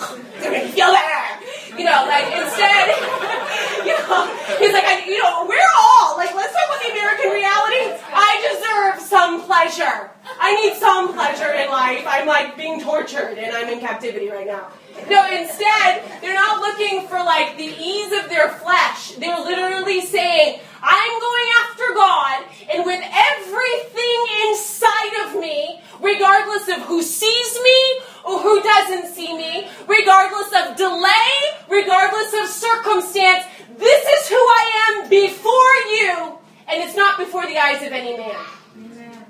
feel 0.78 0.94
better. 0.94 1.26
You 1.74 1.86
know, 1.86 2.06
like 2.06 2.30
instead, 2.30 2.86
you 3.88 3.94
know, 3.98 4.30
he's 4.62 4.74
like, 4.74 4.86
I, 4.86 5.04
you 5.06 5.22
know, 5.22 5.46
we're 5.50 5.72
all, 5.82 6.16
like, 6.18 6.34
let's 6.36 6.54
talk 6.54 6.66
about 6.70 6.82
the 6.86 6.92
American 6.94 7.30
reality. 7.34 7.98
I 8.14 8.30
deserve 8.46 9.02
some 9.02 9.42
pleasure. 9.44 10.12
I 10.40 10.56
need 10.56 10.76
some 10.78 11.14
pleasure 11.14 11.54
in 11.54 11.70
life. 11.70 12.06
I'm 12.08 12.28
like 12.28 12.58
being 12.58 12.82
tortured 12.82 13.38
and 13.38 13.56
I'm 13.56 13.70
in 13.70 13.80
captivity 13.80 14.30
right 14.30 14.48
now. 14.48 14.68
No, 15.10 15.26
instead, 15.32 16.04
they're 16.22 16.34
not 16.34 16.60
looking 16.60 17.08
for 17.08 17.18
like 17.18 17.58
the 17.58 17.64
ease 17.64 18.12
of 18.12 18.30
their 18.30 18.50
flesh. 18.50 19.12
They're 19.14 19.40
literally 19.40 20.02
saying, 20.02 20.60
I'm 20.82 21.20
going 21.20 21.48
after 21.64 21.94
God, 21.94 22.44
and 22.74 22.86
with 22.86 23.02
everything 23.02 24.26
inside 24.48 25.26
of 25.26 25.40
me, 25.40 25.82
regardless 26.00 26.68
of 26.68 26.84
who 26.84 27.02
sees 27.02 27.60
me 27.62 28.00
or 28.26 28.40
who 28.40 28.62
doesn't 28.62 29.14
see 29.14 29.36
me, 29.36 29.70
regardless 29.88 30.48
of 30.54 30.76
delay, 30.78 31.34
regardless 31.70 32.34
of 32.42 32.48
circumstance, 32.48 33.46
this 33.78 34.06
is 34.06 34.30
who 34.30 34.36
I 34.36 34.90
am 34.90 35.10
before 35.10 35.76
you, 35.98 36.40
and 36.68 36.84
it's 36.84 36.96
not 36.96 37.18
before 37.18 37.46
the 37.46 37.58
eyes 37.58 37.86
of 37.86 37.92
any 37.92 38.18
man. 38.18 38.36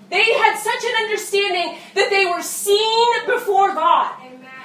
They 0.10 0.24
had 0.24 0.58
such 0.58 0.84
an 0.84 0.96
understanding 1.04 1.78
that 1.96 2.10
they 2.10 2.26
were 2.26 2.42
seen 2.42 3.26
before 3.26 3.74
God. 3.74 4.14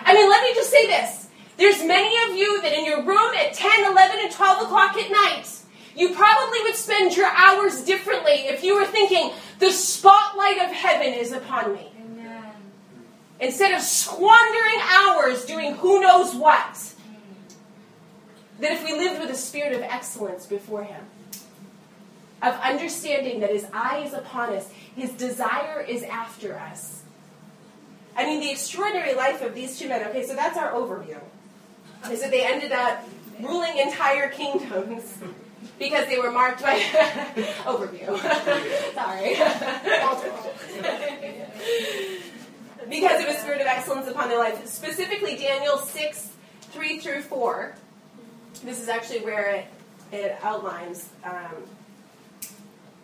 I 0.05 0.15
mean, 0.15 0.31
let 0.31 0.43
me 0.43 0.55
just 0.55 0.71
say 0.71 0.87
this. 0.87 1.29
There's 1.57 1.85
many 1.85 2.15
of 2.31 2.37
you 2.37 2.63
that 2.63 2.73
in 2.73 2.85
your 2.85 3.03
room 3.03 3.35
at 3.35 3.53
10, 3.53 3.91
11, 3.91 4.19
and 4.21 4.33
12 4.33 4.63
o'clock 4.63 4.97
at 4.97 5.11
night, 5.11 5.49
you 5.95 6.15
probably 6.15 6.59
would 6.63 6.75
spend 6.75 7.17
your 7.17 7.27
hours 7.27 7.85
differently 7.85 8.47
if 8.47 8.65
you 8.65 8.75
were 8.75 8.87
thinking, 8.87 9.33
the 9.59 9.71
spotlight 9.71 10.59
of 10.59 10.73
heaven 10.73 11.13
is 11.13 11.33
upon 11.33 11.75
me. 11.75 11.93
Amen. 12.01 12.53
Instead 13.41 13.75
of 13.75 13.83
squandering 13.83 14.81
hours 14.83 15.45
doing 15.45 15.75
who 15.75 16.01
knows 16.01 16.35
what. 16.35 16.75
Mm. 16.75 16.95
That 18.61 18.73
if 18.73 18.85
we 18.85 18.93
lived 18.93 19.21
with 19.21 19.31
a 19.31 19.37
spirit 19.37 19.75
of 19.75 19.83
excellence 19.83 20.47
before 20.47 20.85
Him, 20.85 21.05
of 22.43 22.55
understanding 22.57 23.41
that 23.41 23.51
His 23.51 23.67
eye 23.73 24.03
is 24.05 24.13
upon 24.13 24.53
us, 24.53 24.69
His 24.97 25.11
desire 25.13 25.81
is 25.81 26.03
after 26.03 26.59
us. 26.59 27.03
I 28.17 28.27
mean, 28.27 28.41
the 28.41 28.51
extraordinary 28.51 29.15
life 29.15 29.43
of 29.43 29.55
these 29.55 29.79
two 29.79 29.89
men. 29.89 30.07
Okay, 30.09 30.27
so 30.27 30.35
that's 30.35 30.59
our 30.59 30.73
overview. 30.73 31.19
Is 32.11 32.21
that 32.21 32.31
they 32.31 32.45
ended 32.45 32.73
up 32.73 33.09
ruling 33.41 33.79
entire 33.79 34.29
kingdoms 34.29 35.19
because 35.79 36.07
they 36.09 36.19
were 36.19 36.31
marked 36.31 36.63
by 36.63 36.79
overview. 37.65 38.19
Sorry. 38.95 39.35
because 42.91 43.23
of 43.23 43.29
a 43.29 43.35
spirit 43.35 43.61
of 43.61 43.67
excellence 43.67 44.09
upon 44.09 44.29
their 44.29 44.39
life. 44.39 44.67
Specifically, 44.67 45.37
Daniel 45.37 45.79
6, 45.79 46.31
3 46.61 46.99
through 46.99 47.23
4. 47.23 47.75
This 48.65 48.81
is 48.81 48.89
actually 48.89 49.21
where 49.21 49.55
it, 49.55 49.67
it 50.13 50.39
outlines 50.43 51.09
um, 51.25 51.63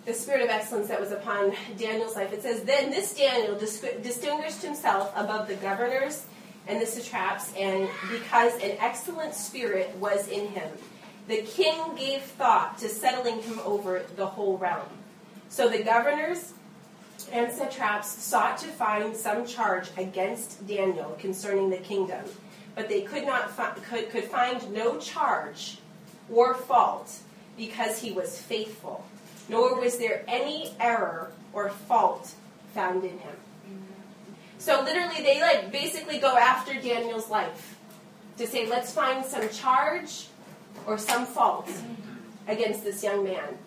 the 0.08 0.14
spirit 0.14 0.40
of 0.40 0.48
excellence 0.48 0.88
that 0.88 0.98
was 0.98 1.12
upon 1.12 1.52
Daniel's 1.76 2.16
life. 2.16 2.32
It 2.32 2.42
says, 2.42 2.62
Then 2.62 2.90
this 2.90 3.14
Daniel 3.14 3.54
dis- 3.54 3.84
distinguished 4.02 4.62
himself 4.62 5.12
above 5.14 5.48
the 5.48 5.54
governors 5.56 6.24
and 6.66 6.80
the 6.80 6.86
satraps, 6.86 7.52
and 7.54 7.88
because 8.10 8.54
an 8.54 8.76
excellent 8.80 9.34
spirit 9.34 9.94
was 9.96 10.26
in 10.28 10.48
him, 10.48 10.70
the 11.28 11.42
king 11.42 11.94
gave 11.94 12.22
thought 12.22 12.78
to 12.78 12.88
settling 12.88 13.42
him 13.42 13.60
over 13.66 14.02
the 14.16 14.24
whole 14.26 14.56
realm. 14.56 14.88
So 15.50 15.68
the 15.68 15.82
governors 15.82 16.54
and 17.30 17.52
satraps 17.52 18.08
sought 18.08 18.56
to 18.58 18.68
find 18.68 19.14
some 19.14 19.46
charge 19.46 19.90
against 19.98 20.66
Daniel 20.66 21.16
concerning 21.20 21.68
the 21.68 21.76
kingdom, 21.76 22.24
but 22.74 22.88
they 22.88 23.02
could 23.02 23.26
not 23.26 23.50
fi- 23.50 23.74
could, 23.90 24.08
could 24.08 24.24
find 24.24 24.72
no 24.72 24.98
charge 24.98 25.78
or 26.32 26.54
fault 26.54 27.14
because 27.58 28.00
he 28.00 28.12
was 28.12 28.40
faithful, 28.40 29.04
nor 29.48 29.80
was 29.80 29.98
there 29.98 30.24
any 30.28 30.74
error 30.78 31.32
or 31.52 31.70
fault 31.70 32.34
found 32.74 33.04
in 33.04 33.18
him. 33.18 33.36
So 34.58 34.82
literally, 34.82 35.22
they 35.22 35.40
like 35.40 35.70
basically 35.70 36.18
go 36.18 36.36
after 36.36 36.74
Daniel's 36.74 37.30
life 37.30 37.76
to 38.38 38.46
say, 38.46 38.68
let's 38.68 38.92
find 38.92 39.24
some 39.24 39.48
charge 39.50 40.26
or 40.86 40.98
some 40.98 41.26
fault 41.26 41.70
against 42.46 42.82
this 42.82 43.02
young 43.02 43.24
man. 43.24 43.58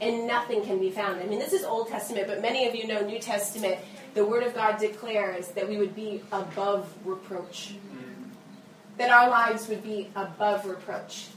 And 0.00 0.26
nothing 0.26 0.64
can 0.64 0.78
be 0.78 0.90
found. 0.90 1.20
I 1.20 1.26
mean, 1.26 1.38
this 1.38 1.52
is 1.52 1.62
Old 1.62 1.88
Testament, 1.88 2.26
but 2.26 2.40
many 2.40 2.66
of 2.66 2.74
you 2.74 2.86
know 2.86 3.00
New 3.04 3.18
Testament. 3.18 3.78
The 4.14 4.24
Word 4.24 4.42
of 4.42 4.54
God 4.54 4.80
declares 4.80 5.48
that 5.48 5.68
we 5.68 5.76
would 5.76 5.94
be 5.94 6.22
above 6.32 6.92
reproach, 7.04 7.74
mm-hmm. 7.74 8.24
that 8.96 9.10
our 9.10 9.28
lives 9.30 9.68
would 9.68 9.84
be 9.84 10.10
above 10.16 10.66
reproach. 10.66 11.28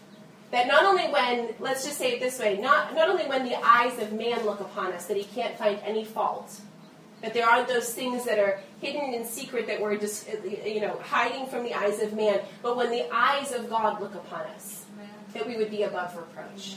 That 0.53 0.67
not 0.67 0.85
only 0.85 1.05
when, 1.05 1.55
let's 1.59 1.83
just 1.83 1.97
say 1.97 2.11
it 2.11 2.19
this 2.19 2.37
way, 2.37 2.59
not, 2.59 2.93
not 2.93 3.09
only 3.09 3.25
when 3.25 3.43
the 3.43 3.55
eyes 3.55 3.97
of 3.97 4.13
man 4.13 4.45
look 4.45 4.59
upon 4.59 4.93
us, 4.93 5.07
that 5.07 5.17
he 5.17 5.23
can't 5.23 5.57
find 5.57 5.79
any 5.83 6.05
fault, 6.05 6.61
that 7.23 7.33
there 7.33 7.49
aren't 7.49 7.67
those 7.67 7.91
things 7.91 8.23
that 8.25 8.37
are 8.37 8.59
hidden 8.79 9.15
in 9.15 9.25
secret 9.25 9.65
that 9.65 9.81
we're 9.81 9.97
just, 9.97 10.29
you 10.63 10.79
know, 10.79 10.99
hiding 11.03 11.47
from 11.47 11.63
the 11.63 11.73
eyes 11.73 11.99
of 12.03 12.13
man, 12.13 12.39
but 12.61 12.77
when 12.77 12.91
the 12.91 13.03
eyes 13.11 13.51
of 13.51 13.67
God 13.67 13.99
look 13.99 14.13
upon 14.13 14.41
us, 14.41 14.85
that 15.33 15.47
we 15.47 15.57
would 15.57 15.71
be 15.71 15.81
above 15.81 16.15
reproach. 16.15 16.75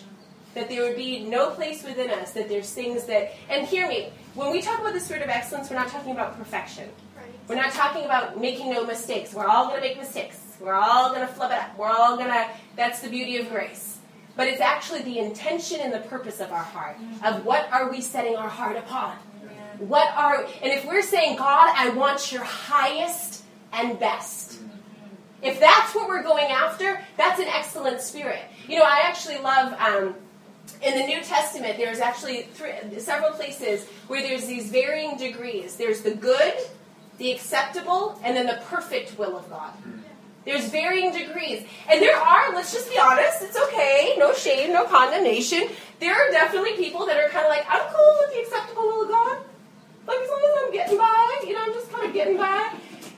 That 0.54 0.70
there 0.70 0.80
would 0.80 0.96
be 0.96 1.24
no 1.24 1.50
place 1.50 1.84
within 1.84 2.08
us 2.08 2.32
that 2.32 2.48
there's 2.48 2.72
things 2.72 3.04
that, 3.04 3.34
and 3.50 3.66
hear 3.66 3.86
me, 3.86 4.10
when 4.32 4.52
we 4.52 4.62
talk 4.62 4.80
about 4.80 4.94
the 4.94 5.00
spirit 5.00 5.22
of 5.22 5.28
excellence, 5.28 5.68
we're 5.68 5.76
not 5.76 5.88
talking 5.88 6.12
about 6.12 6.38
perfection. 6.38 6.88
We're 7.46 7.56
not 7.56 7.72
talking 7.72 8.06
about 8.06 8.40
making 8.40 8.70
no 8.70 8.86
mistakes. 8.86 9.34
We're 9.34 9.46
all 9.46 9.66
going 9.66 9.82
to 9.82 9.86
make 9.86 9.98
mistakes. 9.98 10.45
We're 10.60 10.74
all 10.74 11.14
going 11.14 11.26
to 11.26 11.32
flub 11.32 11.50
it 11.50 11.58
up. 11.58 11.76
We're 11.78 11.90
all 11.90 12.16
going 12.16 12.28
to, 12.28 12.48
that's 12.76 13.00
the 13.00 13.08
beauty 13.08 13.36
of 13.38 13.48
grace. 13.48 13.98
But 14.36 14.48
it's 14.48 14.60
actually 14.60 15.02
the 15.02 15.18
intention 15.18 15.80
and 15.80 15.92
the 15.92 16.00
purpose 16.00 16.40
of 16.40 16.52
our 16.52 16.62
heart, 16.62 16.96
of 17.24 17.44
what 17.44 17.72
are 17.72 17.90
we 17.90 18.00
setting 18.00 18.36
our 18.36 18.48
heart 18.48 18.76
upon. 18.76 19.16
What 19.78 20.10
are, 20.14 20.44
and 20.62 20.72
if 20.72 20.86
we're 20.86 21.02
saying, 21.02 21.36
God, 21.36 21.72
I 21.74 21.90
want 21.90 22.32
your 22.32 22.44
highest 22.44 23.44
and 23.72 23.98
best. 23.98 24.58
If 25.42 25.60
that's 25.60 25.94
what 25.94 26.08
we're 26.08 26.22
going 26.22 26.46
after, 26.46 27.00
that's 27.16 27.40
an 27.40 27.46
excellent 27.48 28.00
spirit. 28.00 28.40
You 28.68 28.78
know, 28.78 28.84
I 28.84 29.02
actually 29.04 29.38
love, 29.38 29.72
um, 29.80 30.14
in 30.82 30.98
the 30.98 31.06
New 31.06 31.20
Testament, 31.22 31.76
there's 31.76 32.00
actually 32.00 32.42
three, 32.42 32.72
several 32.98 33.32
places 33.32 33.86
where 34.08 34.22
there's 34.22 34.46
these 34.46 34.70
varying 34.70 35.16
degrees. 35.16 35.76
There's 35.76 36.00
the 36.00 36.14
good, 36.14 36.54
the 37.18 37.32
acceptable, 37.32 38.20
and 38.24 38.36
then 38.36 38.46
the 38.46 38.60
perfect 38.66 39.18
will 39.18 39.36
of 39.36 39.48
God. 39.48 39.72
There's 40.46 40.70
varying 40.70 41.12
degrees. 41.12 41.66
And 41.90 42.00
there 42.00 42.16
are, 42.16 42.54
let's 42.54 42.72
just 42.72 42.88
be 42.88 42.98
honest, 42.98 43.42
it's 43.42 43.58
okay, 43.64 44.14
no 44.16 44.32
shame, 44.32 44.72
no 44.72 44.84
condemnation. 44.84 45.68
There 45.98 46.14
are 46.14 46.30
definitely 46.30 46.74
people 46.76 47.04
that 47.06 47.18
are 47.18 47.28
kind 47.28 47.44
of 47.44 47.50
like, 47.50 47.66
I'm 47.68 47.82
cool 47.92 48.16
with 48.20 48.32
the 48.32 48.40
acceptable 48.42 48.84
will 48.84 49.02
of 49.02 49.08
God. 49.08 49.38
Like, 50.06 50.20
as 50.20 50.28
long 50.28 50.42
as 50.44 50.64
I'm 50.64 50.72
getting 50.72 50.98
by, 50.98 51.40
you 51.44 51.52
know, 51.52 51.64
I'm 51.64 51.72
just 51.72 51.92
kind 51.92 52.06
of 52.06 52.14
getting 52.14 52.36
by. 52.36 52.72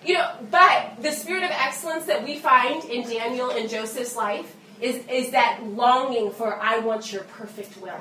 You 0.05 0.14
know, 0.14 0.31
but 0.51 1.03
the 1.03 1.12
spirit 1.12 1.45
of 1.45 1.51
excellence 1.51 2.07
that 2.07 2.25
we 2.25 2.38
find 2.38 2.83
in 2.85 3.03
Daniel 3.03 3.51
and 3.51 3.69
Joseph's 3.69 4.17
life 4.17 4.57
is, 4.81 5.05
is 5.07 5.33
that 5.33 5.61
longing 5.62 6.31
for, 6.31 6.59
I 6.59 6.79
want 6.79 7.12
your 7.12 7.25
perfect 7.25 7.77
will. 7.83 7.93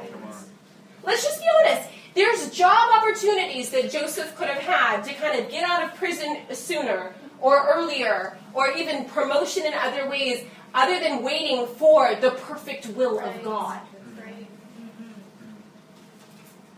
Let's 1.04 1.24
just 1.24 1.42
be 1.42 1.48
honest. 1.60 1.90
There's 2.16 2.50
job 2.52 2.90
opportunities 2.98 3.72
that 3.72 3.92
Joseph 3.92 4.36
could 4.38 4.48
have 4.48 4.62
had 4.62 5.04
to 5.04 5.13
kind 5.16 5.38
of 5.40 5.52
get 5.52 5.70
out 5.70 5.84
of 5.84 5.96
prison 5.96 6.38
sooner 6.52 7.13
or 7.39 7.67
earlier, 7.73 8.38
or 8.54 8.71
even 8.71 9.06
promotion 9.06 9.65
in 9.65 9.73
other 9.73 10.10
ways, 10.10 10.43
other 10.73 11.00
than 11.00 11.23
waiting 11.23 11.67
for 11.67 12.15
the 12.15 12.32
perfect 12.32 12.88
will 12.88 13.19
of 13.19 13.43
God. 13.43 13.80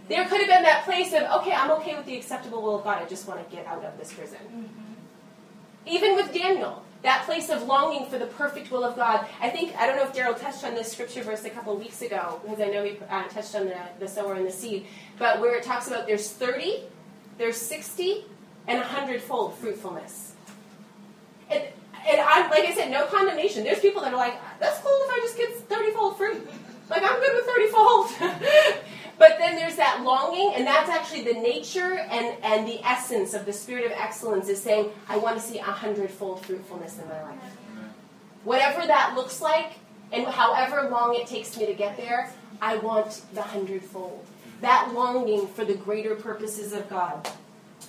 There 0.10 0.26
could 0.28 0.40
have 0.40 0.50
been 0.50 0.64
that 0.64 0.86
place 0.86 1.14
of, 1.14 1.22
okay, 1.42 1.54
I'm 1.54 1.70
okay 1.74 1.96
with 1.96 2.08
the 2.08 2.18
acceptable 2.18 2.64
will 2.64 2.78
of 2.78 2.84
God, 2.84 3.02
I 3.02 3.06
just 3.06 3.28
want 3.28 3.48
to 3.48 3.56
get 3.56 3.68
out 3.68 3.86
of 3.86 3.98
this 4.00 4.12
prison. 4.12 4.40
Even 5.86 6.16
with 6.16 6.34
Daniel, 6.34 6.84
that 7.04 7.26
place 7.26 7.50
of 7.50 7.64
longing 7.64 8.10
for 8.10 8.18
the 8.18 8.26
perfect 8.26 8.72
will 8.72 8.84
of 8.84 8.96
God. 8.96 9.26
I 9.40 9.50
think, 9.50 9.76
I 9.78 9.86
don't 9.86 9.96
know 9.96 10.04
if 10.04 10.14
Daryl 10.14 10.40
touched 10.40 10.64
on 10.64 10.74
this 10.74 10.92
scripture 10.92 11.22
verse 11.22 11.46
a 11.46 11.50
couple 11.50 11.76
weeks 11.78 12.02
ago, 12.02 12.42
because 12.44 12.60
I 12.60 12.72
know 12.72 12.84
he 12.84 12.98
uh, 13.10 13.24
touched 13.30 13.56
on 13.56 13.68
the, 13.68 13.78
the 14.00 14.08
sower 14.08 14.34
and 14.34 14.46
the 14.46 14.52
seed, 14.52 14.88
but 15.18 15.40
where 15.40 15.56
it 15.56 15.64
talks 15.64 15.88
about 15.88 16.08
there's 16.08 16.30
30, 16.30 16.84
there's 17.38 17.58
60, 17.58 18.26
and 18.68 18.80
100 18.80 19.22
fold 19.22 19.56
fruitfulness. 19.58 20.29
And, 21.50 21.64
and 22.08 22.22
I, 22.22 22.48
like 22.50 22.66
I 22.66 22.74
said, 22.74 22.92
no 22.92 23.06
condemnation. 23.06 23.64
There's 23.64 23.80
people 23.80 24.02
that 24.02 24.14
are 24.14 24.18
like, 24.18 24.36
that's 24.60 24.80
cool 24.80 24.92
if 24.92 25.12
I 25.12 25.20
just 25.22 25.38
get 25.38 25.56
30 25.56 25.92
fold 25.92 26.18
fruit. 26.18 26.50
Like, 26.90 27.04
I'm 27.04 27.20
good 27.20 27.36
with 27.36 27.46
30 27.46 27.68
fold. 27.68 28.10
but 29.20 29.38
then 29.38 29.56
there's 29.56 29.76
that 29.76 30.02
longing, 30.04 30.54
and 30.56 30.66
that's 30.66 30.90
actually 30.90 31.24
the 31.24 31.34
nature 31.34 32.00
and, 32.10 32.36
and 32.44 32.68
the 32.68 32.84
essence 32.84 33.34
of 33.34 33.46
the 33.46 33.54
spirit 33.54 33.86
of 33.86 33.92
excellence 33.92 34.48
is 34.48 34.62
saying, 34.62 34.90
I 35.08 35.18
want 35.18 35.40
to 35.40 35.42
see 35.42 35.60
a 35.60 35.64
hundredfold 35.64 36.46
fruitfulness 36.46 37.00
in 37.00 37.08
my 37.08 37.22
life. 37.22 37.58
Whatever 38.44 38.88
that 38.88 39.14
looks 39.16 39.42
like, 39.42 39.74
and 40.12 40.26
however 40.26 40.90
long 40.90 41.16
it 41.16 41.28
takes 41.28 41.58
me 41.58 41.66
to 41.66 41.74
get 41.74 41.98
there, 41.98 42.32
I 42.62 42.78
want 42.78 43.22
the 43.34 43.42
hundredfold. 43.42 44.26
That 44.62 44.92
longing 44.94 45.48
for 45.48 45.64
the 45.66 45.76
greater 45.76 46.16
purposes 46.16 46.74
of 46.74 46.90
God. 46.90 47.30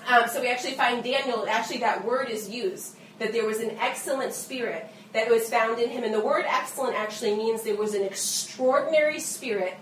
Um, 0.09 0.29
so 0.29 0.41
we 0.41 0.49
actually 0.49 0.75
find 0.75 1.03
Daniel, 1.03 1.47
actually, 1.49 1.79
that 1.79 2.05
word 2.05 2.29
is 2.29 2.49
used, 2.49 2.97
that 3.21 3.33
there 3.33 3.47
was 3.47 3.61
an 3.61 3.77
excellent 3.79 4.33
spirit 4.33 4.89
that 5.13 5.31
was 5.31 5.49
found 5.49 5.79
in 5.79 5.91
him. 5.91 6.03
And 6.03 6.13
the 6.13 6.21
word 6.21 6.47
excellent 6.49 6.97
actually 6.97 7.37
means 7.37 7.63
there 7.63 7.77
was 7.77 7.95
an 7.95 8.03
extraordinary 8.03 9.21
spirit 9.21 9.75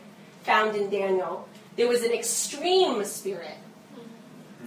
found 0.42 0.76
in 0.76 0.90
Daniel. 0.90 1.48
There 1.76 1.88
was 1.88 2.02
an 2.02 2.12
extreme 2.12 3.02
spirit 3.04 3.56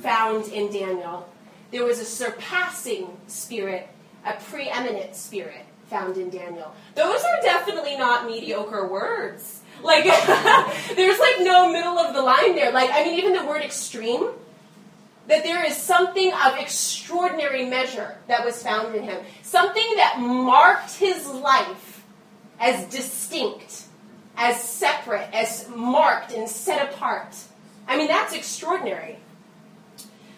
found 0.01 0.47
in 0.47 0.71
Daniel. 0.71 1.29
There 1.71 1.84
was 1.84 1.99
a 1.99 2.05
surpassing 2.05 3.17
spirit, 3.27 3.88
a 4.25 4.34
preeminent 4.34 5.15
spirit 5.15 5.65
found 5.89 6.17
in 6.17 6.29
Daniel. 6.29 6.73
Those 6.95 7.21
are 7.21 7.41
definitely 7.41 7.97
not 7.97 8.25
mediocre 8.25 8.88
words. 8.88 9.62
Like, 9.84 10.05
there's 10.95 11.19
like 11.19 11.36
no 11.39 11.71
middle 11.71 11.99
of 11.99 12.13
the 12.15 12.21
line 12.21 12.55
there. 12.55 12.71
Like, 12.71 12.89
I 12.93 13.03
mean, 13.03 13.19
even 13.19 13.34
the 13.34 13.45
word 13.45 13.63
extreme, 13.63 14.29
that 15.27 15.43
there 15.43 15.65
is 15.65 15.77
something 15.77 16.34
of 16.34 16.57
extraordinary 16.57 17.65
measure 17.65 18.17
that 18.27 18.43
was 18.43 18.62
found 18.62 18.95
in 18.95 19.03
him. 19.03 19.23
Something 19.43 19.95
that 19.95 20.19
marked 20.19 20.95
his 20.95 21.27
life 21.27 22.03
as 22.60 22.86
distinct, 22.86 23.84
as 24.36 24.62
separate, 24.62 25.29
as 25.34 25.67
marked 25.75 26.34
and 26.34 26.49
set 26.49 26.91
apart. 26.91 27.36
I 27.88 27.97
mean, 27.97 28.07
that's 28.07 28.34
extraordinary. 28.34 29.17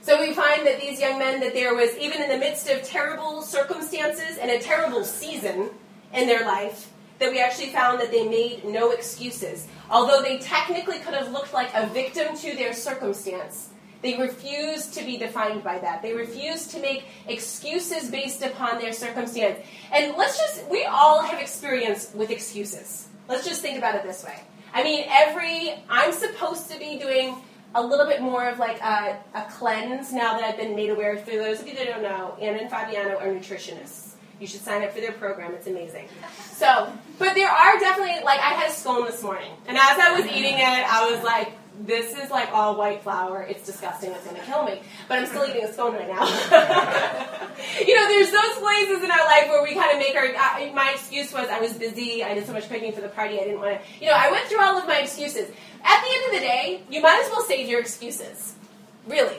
So 0.01 0.19
we 0.19 0.33
find 0.33 0.67
that 0.67 0.81
these 0.81 0.99
young 0.99 1.17
men, 1.17 1.39
that 1.39 1.53
there 1.53 1.75
was, 1.75 1.95
even 1.97 2.21
in 2.21 2.29
the 2.29 2.37
midst 2.37 2.69
of 2.69 2.83
terrible 2.83 3.41
circumstances 3.41 4.37
and 4.37 4.51
a 4.51 4.59
terrible 4.59 5.05
season 5.05 5.69
in 6.13 6.27
their 6.27 6.45
life, 6.45 6.91
that 7.19 7.31
we 7.31 7.39
actually 7.39 7.69
found 7.69 8.01
that 8.01 8.11
they 8.11 8.27
made 8.27 8.65
no 8.65 8.91
excuses. 8.91 9.67
Although 9.89 10.21
they 10.21 10.39
technically 10.39 10.99
could 10.99 11.13
have 11.13 11.31
looked 11.31 11.53
like 11.53 11.69
a 11.73 11.87
victim 11.87 12.35
to 12.37 12.55
their 12.55 12.73
circumstance, 12.73 13.69
they 14.03 14.17
refuse 14.17 14.87
to 14.87 15.03
be 15.03 15.17
defined 15.17 15.63
by 15.63 15.79
that. 15.79 16.01
They 16.01 16.13
refuse 16.13 16.67
to 16.67 16.79
make 16.79 17.05
excuses 17.27 18.11
based 18.11 18.43
upon 18.43 18.77
their 18.77 18.93
circumstance. 18.93 19.57
And 19.91 20.15
let's 20.15 20.37
just, 20.37 20.69
we 20.69 20.83
all 20.85 21.23
have 21.23 21.39
experience 21.39 22.11
with 22.13 22.29
excuses. 22.29 23.07
Let's 23.27 23.47
just 23.47 23.61
think 23.61 23.77
about 23.77 23.95
it 23.95 24.03
this 24.03 24.23
way. 24.23 24.39
I 24.73 24.83
mean, 24.83 25.05
every, 25.09 25.73
I'm 25.89 26.11
supposed 26.11 26.69
to 26.71 26.77
be 26.77 26.99
doing 26.99 27.37
a 27.75 27.81
little 27.81 28.05
bit 28.05 28.21
more 28.21 28.47
of 28.49 28.59
like 28.59 28.79
a, 28.81 29.17
a 29.33 29.45
cleanse 29.49 30.11
now 30.11 30.37
that 30.37 30.43
I've 30.43 30.57
been 30.57 30.75
made 30.75 30.89
aware. 30.89 31.17
For 31.17 31.31
those 31.31 31.61
of 31.61 31.67
you 31.67 31.75
that 31.75 31.87
don't 31.87 32.03
know, 32.03 32.37
Anna 32.41 32.59
and 32.59 32.69
Fabiano 32.69 33.17
are 33.17 33.27
nutritionists. 33.27 34.11
You 34.39 34.47
should 34.47 34.61
sign 34.61 34.83
up 34.83 34.91
for 34.91 34.99
their 34.99 35.13
program. 35.13 35.53
It's 35.53 35.67
amazing. 35.67 36.09
So, 36.51 36.91
but 37.17 37.33
there 37.35 37.49
are 37.49 37.79
definitely, 37.79 38.23
like, 38.25 38.39
I 38.39 38.53
had 38.53 38.69
a 38.69 38.73
scone 38.73 39.05
this 39.05 39.23
morning. 39.23 39.51
And 39.67 39.77
as 39.77 39.97
I 39.97 40.19
was 40.19 40.25
eating 40.25 40.55
it, 40.55 40.93
I 40.93 41.09
was 41.09 41.23
like, 41.23 41.53
this 41.81 42.15
is 42.15 42.29
like 42.29 42.51
all 42.53 42.77
white 42.77 43.01
flour. 43.01 43.41
It's 43.41 43.65
disgusting. 43.65 44.11
It's 44.11 44.23
going 44.25 44.37
to 44.37 44.43
kill 44.43 44.63
me. 44.65 44.81
But 45.07 45.19
I'm 45.19 45.25
still 45.25 45.45
eating 45.45 45.63
a 45.63 45.73
scone 45.73 45.93
right 45.93 46.07
now. 46.07 46.23
you 47.85 47.95
know, 47.95 48.07
there's 48.07 48.31
those 48.31 48.55
places 48.59 49.03
in 49.03 49.11
our 49.11 49.25
life 49.25 49.47
where 49.49 49.63
we 49.63 49.73
kind 49.73 49.91
of 49.91 49.97
make 49.97 50.15
our. 50.15 50.25
Uh, 50.25 50.73
my 50.73 50.91
excuse 50.93 51.33
was 51.33 51.49
I 51.49 51.59
was 51.59 51.73
busy. 51.73 52.23
I 52.23 52.33
did 52.33 52.45
so 52.45 52.53
much 52.53 52.69
cooking 52.69 52.93
for 52.93 53.01
the 53.01 53.09
party. 53.09 53.39
I 53.39 53.43
didn't 53.43 53.59
want 53.59 53.81
to. 53.81 54.03
You 54.03 54.11
know, 54.11 54.15
I 54.15 54.31
went 54.31 54.45
through 54.47 54.61
all 54.61 54.77
of 54.77 54.87
my 54.87 54.99
excuses. 54.99 55.49
At 55.83 56.01
the 56.01 56.09
end 56.13 56.25
of 56.27 56.31
the 56.33 56.39
day, 56.39 56.81
you 56.89 57.01
might 57.01 57.21
as 57.25 57.31
well 57.31 57.41
save 57.41 57.67
your 57.67 57.79
excuses. 57.79 58.55
Really. 59.07 59.37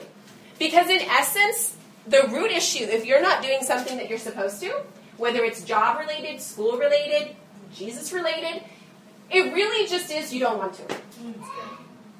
Because 0.59 0.89
in 0.89 1.01
essence, 1.01 1.75
the 2.07 2.27
root 2.31 2.51
issue, 2.51 2.83
if 2.83 3.05
you're 3.05 3.21
not 3.21 3.41
doing 3.41 3.63
something 3.63 3.97
that 3.97 4.09
you're 4.09 4.19
supposed 4.19 4.59
to, 4.61 4.83
whether 5.17 5.43
it's 5.43 5.63
job 5.63 5.99
related, 5.99 6.41
school 6.41 6.77
related, 6.77 7.35
Jesus 7.73 8.13
related, 8.13 8.63
it 9.31 9.53
really 9.53 9.87
just 9.87 10.11
is 10.11 10.33
you 10.33 10.39
don't 10.39 10.57
want 10.57 10.73
to. 10.75 10.83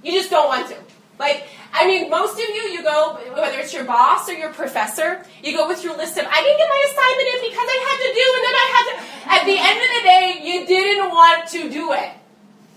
You 0.05 0.11
just 0.11 0.29
don't 0.29 0.47
want 0.47 0.69
to. 0.69 0.77
Like, 1.17 1.47
I 1.73 1.87
mean, 1.87 2.11
most 2.11 2.33
of 2.33 2.47
you, 2.47 2.61
you 2.69 2.83
go, 2.83 3.17
whether 3.33 3.57
it's 3.57 3.73
your 3.73 3.85
boss 3.85 4.29
or 4.29 4.33
your 4.33 4.53
professor, 4.53 5.25
you 5.41 5.57
go 5.57 5.67
with 5.67 5.83
your 5.83 5.97
list 5.97 6.17
of, 6.19 6.25
I 6.29 6.41
didn't 6.43 6.57
get 6.57 6.69
my 6.69 6.81
assignment 6.93 7.27
in 7.33 7.39
because 7.49 7.67
I 7.67 7.79
had 7.89 7.97
to 8.05 8.11
do, 8.13 8.25
and 8.35 8.43
then 8.45 8.55
I 8.55 8.67
had 8.75 8.85
to. 8.85 8.95
At 9.33 9.41
the 9.49 9.57
end 9.57 9.79
of 9.81 9.89
the 9.97 10.03
day, 10.05 10.25
you 10.45 10.67
didn't 10.67 11.09
want 11.09 11.47
to 11.49 11.69
do 11.71 11.93
it. 11.93 12.11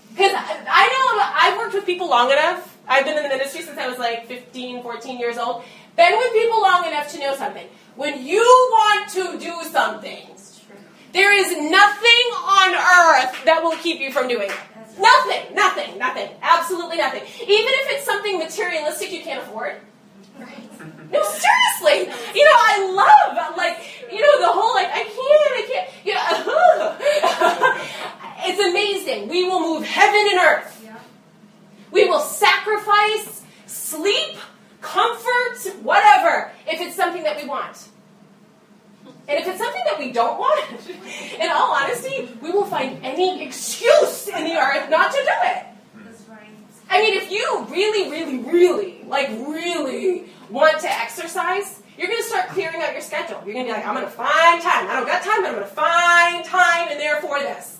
Because 0.09 0.31
I 0.35 0.83
know 0.89 1.21
I've 1.21 1.57
worked 1.59 1.75
with 1.75 1.85
people 1.85 2.09
long 2.09 2.31
enough. 2.31 2.77
I've 2.87 3.05
been 3.05 3.15
in 3.15 3.23
the 3.23 3.29
ministry 3.29 3.61
since 3.61 3.77
I 3.77 3.87
was 3.87 3.99
like 3.99 4.25
15, 4.27 4.81
14 4.81 5.19
years 5.19 5.37
old. 5.37 5.63
Been 5.95 6.17
with 6.17 6.33
people 6.33 6.61
long 6.61 6.87
enough 6.87 7.11
to 7.11 7.19
know 7.19 7.35
something. 7.35 7.67
When 7.95 8.25
you 8.25 8.41
want 8.41 9.09
to 9.11 9.37
do 9.37 9.69
something, 9.69 10.27
there 11.13 11.31
is 11.31 11.51
nothing 11.51 12.25
on 12.33 12.73
earth 12.73 13.45
that 13.45 13.61
will 13.61 13.77
keep 13.77 13.99
you 13.99 14.11
from 14.11 14.27
doing 14.27 14.49
it. 14.49 14.57
Nothing, 14.99 15.55
nothing, 15.55 15.97
nothing, 15.97 16.29
absolutely 16.41 16.97
nothing. 16.97 17.21
Even 17.21 17.73
if 17.81 17.91
it's 17.91 18.05
something 18.05 18.37
materialistic 18.37 19.11
you 19.11 19.21
can't 19.21 19.41
afford. 19.41 19.75
No, 21.11 21.23
seriously. 21.23 22.13
You 22.35 22.45
know, 22.45 22.55
I 22.55 22.91
love 22.93 23.57
like 23.57 23.77
you 24.11 24.21
know 24.21 24.39
the 24.39 24.47
whole 24.47 24.73
like 24.75 24.89
I 24.91 25.03
can't, 25.03 25.51
I 25.55 25.63
can't. 25.71 25.89
You 26.05 26.13
know, 26.13 26.95
it's 28.45 28.59
amazing. 28.59 29.27
We 29.27 29.45
will 29.45 29.59
move 29.59 29.85
heaven 29.85 30.27
and 30.31 30.39
earth. 30.39 30.75
We 31.91 32.07
will 32.07 32.19
sacrifice 32.19 33.41
sleep, 33.65 34.37
comfort, 34.81 35.81
whatever, 35.81 36.51
if 36.67 36.79
it's 36.79 36.95
something 36.95 37.23
that 37.23 37.41
we 37.41 37.47
want. 37.47 37.89
And 39.29 39.37
if 39.37 39.47
it's 39.47 39.59
something 39.59 39.83
that 39.85 39.99
we 39.99 40.11
don't 40.11 40.39
want, 40.39 40.89
in 41.39 41.51
all 41.51 41.71
honesty, 41.71 42.27
we 42.41 42.49
will 42.49 42.65
find 42.65 42.99
any 43.03 43.43
excuse 43.43 44.27
in 44.27 44.43
the 44.43 44.55
earth 44.55 44.89
not 44.89 45.11
to 45.11 45.17
do 45.17 45.31
it. 45.43 45.65
That's 46.03 46.27
right. 46.27 46.49
I 46.89 46.99
mean, 46.99 47.13
if 47.13 47.29
you 47.29 47.67
really, 47.69 48.09
really, 48.09 48.39
really, 48.39 49.03
like 49.05 49.29
really 49.29 50.25
want 50.49 50.79
to 50.79 50.91
exercise, 50.91 51.83
you're 51.95 52.07
going 52.07 52.17
to 52.17 52.27
start 52.27 52.47
clearing 52.49 52.81
out 52.81 52.93
your 52.93 53.01
schedule. 53.01 53.39
You're 53.45 53.53
going 53.53 53.67
to 53.67 53.71
be 53.71 53.77
like, 53.77 53.85
I'm 53.85 53.93
going 53.93 54.07
to 54.07 54.11
find 54.11 54.63
time. 54.63 54.87
I 54.87 54.95
don't 54.95 55.05
got 55.05 55.21
time, 55.21 55.43
but 55.43 55.49
I'm 55.49 55.55
going 55.55 55.67
to 55.67 55.75
find 55.75 56.43
time 56.43 56.89
in 56.89 56.97
there 56.97 57.21
for 57.21 57.37
this. 57.39 57.77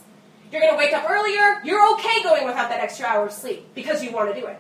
You're 0.51 0.61
going 0.61 0.73
to 0.73 0.77
wake 0.77 0.93
up 0.93 1.09
earlier. 1.09 1.61
You're 1.63 1.93
okay 1.93 2.21
going 2.21 2.45
without 2.45 2.69
that 2.69 2.79
extra 2.79 3.07
hour 3.07 3.25
of 3.25 3.31
sleep 3.31 3.73
because 3.73 4.03
you 4.03 4.11
want 4.11 4.35
to 4.35 4.39
do 4.39 4.45
it. 4.45 4.59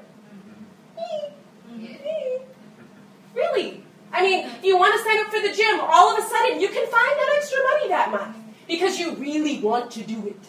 Mm-hmm. 1.71 2.43
Really? 3.35 3.83
I 4.11 4.23
mean, 4.23 4.49
you 4.63 4.77
want 4.77 4.97
to 4.97 5.03
sign 5.03 5.19
up 5.19 5.27
for 5.27 5.41
the 5.41 5.53
gym, 5.55 5.79
all 5.79 6.11
of 6.11 6.23
a 6.23 6.27
sudden 6.27 6.59
you 6.59 6.67
can 6.67 6.85
find 6.87 6.93
that 6.93 7.35
extra 7.37 7.59
money 7.63 7.89
that 7.89 8.11
month 8.11 8.37
because 8.67 8.99
you 8.99 9.15
really 9.15 9.59
want 9.59 9.91
to 9.91 10.03
do 10.03 10.27
it. 10.27 10.39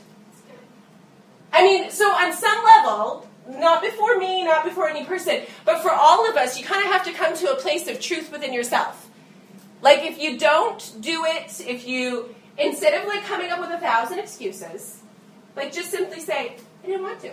I 1.52 1.62
mean, 1.62 1.90
so 1.90 2.10
on 2.10 2.32
some 2.32 2.64
level, 2.64 3.28
not 3.48 3.82
before 3.82 4.18
me, 4.18 4.44
not 4.44 4.64
before 4.64 4.88
any 4.88 5.04
person, 5.04 5.42
but 5.64 5.82
for 5.82 5.90
all 5.90 6.28
of 6.28 6.36
us, 6.36 6.58
you 6.58 6.64
kind 6.64 6.84
of 6.84 6.92
have 6.92 7.04
to 7.04 7.12
come 7.12 7.36
to 7.36 7.52
a 7.52 7.56
place 7.56 7.88
of 7.88 8.00
truth 8.00 8.30
within 8.30 8.52
yourself. 8.52 9.08
Like 9.82 10.04
if 10.04 10.18
you 10.20 10.38
don't 10.38 10.96
do 11.00 11.24
it, 11.26 11.60
if 11.66 11.86
you 11.86 12.34
instead 12.58 13.00
of 13.00 13.08
like 13.08 13.24
coming 13.24 13.50
up 13.50 13.60
with 13.60 13.70
a 13.70 13.78
thousand 13.78 14.18
excuses, 14.18 15.00
like 15.56 15.72
just 15.72 15.90
simply 15.90 16.20
say, 16.20 16.56
I 16.82 16.86
didn't 16.86 17.02
want 17.02 17.20
to. 17.20 17.30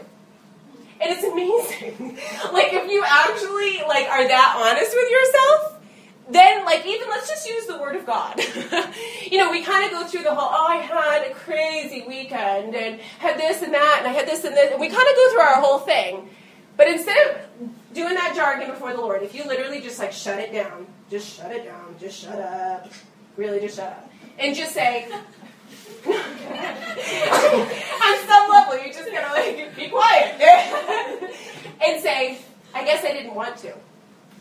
And 1.00 1.12
it's 1.12 1.24
amazing. 1.24 2.16
like 2.54 2.74
if 2.74 2.90
you 2.90 3.04
actually 3.06 3.86
like 3.88 4.08
are 4.10 4.28
that 4.28 4.56
honest 4.58 4.96
with 4.96 5.12
yourself, 5.12 5.77
then 6.30 6.66
like 6.66 6.86
even 6.86 7.08
let's 7.10 7.30
just 7.30 7.48
use 7.48 7.68
the 7.68 7.78
word 7.78 7.96
of 7.96 8.06
God. 8.06 8.40
you 9.32 9.38
know, 9.38 9.50
we 9.52 9.64
kind 9.64 9.86
of 9.86 9.92
go 9.92 10.06
through 10.06 10.24
the 10.24 10.36
whole, 10.36 10.50
oh, 10.52 10.68
I 10.68 10.78
had 10.78 11.32
a 11.32 11.34
crazy 11.34 12.04
weekend 12.08 12.76
and 12.76 13.00
had 13.20 13.38
this 13.38 13.62
and 13.62 13.74
that 13.74 13.98
and 14.00 14.08
I 14.08 14.12
had 14.12 14.28
this 14.28 14.44
and 14.44 14.56
this, 14.56 14.72
and 14.72 14.80
we 14.80 14.90
kind 14.90 15.08
of 15.08 15.16
go 15.16 15.32
through 15.32 15.42
our 15.42 15.62
whole 15.62 15.80
thing. 15.80 16.30
But 16.76 16.88
instead 16.88 17.18
of 17.28 17.38
doing 17.94 18.16
that 18.16 18.36
jargon 18.36 18.70
before 18.70 18.92
the 18.94 19.00
Lord, 19.00 19.24
if 19.24 19.34
you 19.34 19.46
literally 19.46 19.82
just 19.82 20.00
like 20.00 20.12
shut 20.12 20.40
it 20.40 20.52
down, 20.52 20.86
just 21.10 21.38
shut 21.38 21.52
it 21.52 21.66
down, 21.66 21.96
just 22.00 22.22
shut 22.22 22.40
up, 22.40 22.92
really 23.38 23.60
just 23.60 23.78
shut 23.78 23.88
up, 23.88 24.12
and 24.38 24.56
just 24.56 24.74
say. 24.74 25.08
On 26.08 26.14
some 28.28 28.50
level, 28.50 28.78
you're 28.78 28.94
just 28.94 29.12
gotta 29.12 29.34
like 29.34 29.76
be 29.76 29.90
quiet 29.90 30.40
and 31.86 32.02
say, 32.02 32.38
"I 32.74 32.86
guess 32.86 33.04
I 33.04 33.12
didn't 33.14 33.34
want 33.36 33.58
to." 33.58 33.74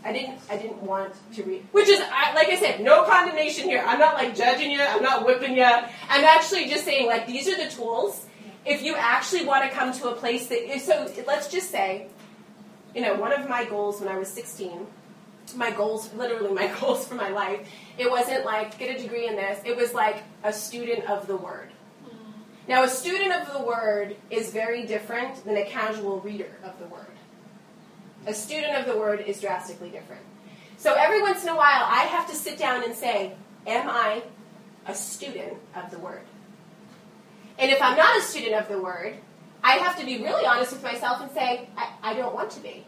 I 0.07 0.13
didn't 0.13 0.39
I 0.49 0.57
didn't 0.57 0.83
want 0.83 1.13
to 1.35 1.43
read. 1.43 1.67
Which 1.73 1.89
is 1.89 2.01
I, 2.01 2.33
like 2.35 2.49
I 2.49 2.57
said, 2.57 2.81
no 2.81 3.03
condemnation 3.03 3.65
here. 3.65 3.83
I'm 3.85 3.99
not 3.99 4.15
like 4.15 4.37
judging 4.37 4.71
you. 4.71 4.81
I'm 4.81 5.03
not 5.03 5.27
whipping 5.27 5.57
you. 5.57 5.65
I'm 5.65 6.25
actually 6.25 6.69
just 6.69 6.85
saying 6.85 7.07
like 7.07 7.27
these 7.27 7.49
are 7.49 7.57
the 7.57 7.69
tools. 7.69 8.27
If 8.65 8.83
you 8.83 8.95
actually 8.97 9.45
want 9.45 9.69
to 9.69 9.77
come 9.77 9.93
to 9.93 10.09
a 10.09 10.15
place 10.15 10.47
that 10.47 10.81
so 10.81 11.11
let's 11.27 11.51
just 11.51 11.71
say, 11.71 12.07
you 12.95 13.03
know, 13.03 13.15
one 13.15 13.33
of 13.33 13.49
my 13.49 13.65
goals 13.65 14.01
when 14.01 14.09
I 14.09 14.17
was 14.17 14.29
16, 14.29 14.87
my 15.57 15.71
goals 15.73 16.13
literally 16.15 16.53
my 16.53 16.73
goals 16.81 17.07
for 17.07 17.17
my 17.17 17.31
life, 17.31 17.69
it 17.99 18.09
wasn't 18.09 18.45
like 18.45 18.79
get 18.79 18.97
a 18.97 19.03
degree 19.03 19.27
in 19.27 19.35
this. 19.35 19.61
It 19.65 19.77
was 19.77 19.93
like 19.93 20.23
a 20.45 20.53
student 20.53 21.11
of 21.11 21.27
the 21.27 21.37
word. 21.37 21.71
Now, 22.69 22.83
a 22.83 22.89
student 22.89 23.33
of 23.33 23.53
the 23.53 23.65
word 23.65 24.17
is 24.29 24.51
very 24.51 24.87
different 24.87 25.45
than 25.45 25.57
a 25.57 25.65
casual 25.65 26.21
reader 26.21 26.51
of 26.65 26.77
the 26.81 26.87
word. 26.87 27.07
A 28.27 28.35
student 28.35 28.77
of 28.77 28.87
the 28.87 28.99
word 28.99 29.21
is 29.21 29.41
drastically 29.41 29.91
different. 29.91 30.23
So 30.79 30.95
every 30.95 31.23
once 31.23 31.43
in 31.43 31.49
a 31.49 31.57
while, 31.57 31.85
I 31.85 32.05
have 32.05 32.29
to 32.29 32.35
sit 32.35 32.59
down 32.59 32.85
and 32.85 32.95
say, 32.95 33.35
Am 33.67 33.89
I 33.89 34.23
a 34.87 34.95
student 34.95 35.55
of 35.75 35.91
the 35.91 35.99
word? 35.99 36.23
And 37.59 37.71
if 37.71 37.81
I'm 37.81 37.97
not 37.97 38.17
a 38.17 38.21
student 38.21 38.55
of 38.55 38.69
the 38.69 38.79
word, 38.81 39.15
I 39.65 39.73
have 39.77 39.99
to 39.99 40.07
be 40.07 40.23
really 40.23 40.47
honest 40.47 40.73
with 40.73 40.83
myself 40.83 41.21
and 41.21 41.31
say, 41.33 41.69
I, 41.77 41.91
I 42.03 42.15
don't 42.15 42.35
want 42.35 42.51
to 42.53 42.61
be. 42.61 42.85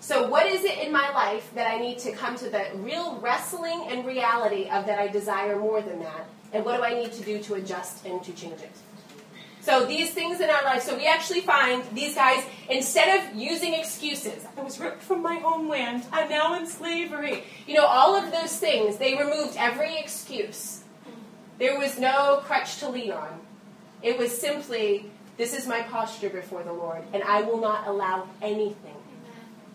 So, 0.00 0.26
what 0.28 0.46
is 0.46 0.64
it 0.64 0.78
in 0.78 0.92
my 0.92 1.10
life 1.12 1.50
that 1.54 1.70
I 1.70 1.76
need 1.76 1.98
to 2.00 2.12
come 2.12 2.36
to 2.36 2.48
the 2.48 2.68
real 2.76 3.18
wrestling 3.20 3.86
and 3.88 4.06
reality 4.06 4.68
of 4.70 4.86
that 4.86 4.98
I 4.98 5.08
desire 5.08 5.58
more 5.58 5.82
than 5.82 6.00
that? 6.00 6.26
And 6.52 6.64
what 6.64 6.78
do 6.78 6.82
I 6.82 6.94
need 6.94 7.12
to 7.12 7.22
do 7.22 7.38
to 7.42 7.54
adjust 7.54 8.06
and 8.06 8.22
to 8.24 8.32
change 8.32 8.60
it? 8.62 8.72
So 9.62 9.84
these 9.84 10.10
things 10.10 10.40
in 10.40 10.48
our 10.48 10.64
life, 10.64 10.82
so 10.82 10.96
we 10.96 11.06
actually 11.06 11.42
find 11.42 11.84
these 11.92 12.14
guys, 12.14 12.42
instead 12.70 13.20
of 13.20 13.36
using 13.36 13.74
excuses, 13.74 14.46
I 14.56 14.62
was 14.62 14.80
ripped 14.80 15.02
from 15.02 15.22
my 15.22 15.36
homeland, 15.36 16.04
I'm 16.12 16.30
now 16.30 16.58
in 16.58 16.66
slavery, 16.66 17.44
you 17.66 17.74
know, 17.74 17.84
all 17.84 18.16
of 18.16 18.32
those 18.32 18.56
things, 18.56 18.96
they 18.96 19.16
removed 19.16 19.56
every 19.58 19.98
excuse. 19.98 20.82
There 21.58 21.78
was 21.78 21.98
no 21.98 22.40
crutch 22.44 22.78
to 22.78 22.88
lean 22.88 23.12
on. 23.12 23.40
It 24.02 24.16
was 24.16 24.36
simply, 24.36 25.10
this 25.36 25.52
is 25.52 25.66
my 25.66 25.82
posture 25.82 26.30
before 26.30 26.62
the 26.62 26.72
Lord, 26.72 27.02
and 27.12 27.22
I 27.22 27.42
will 27.42 27.60
not 27.60 27.86
allow 27.86 28.28
anything 28.40 28.96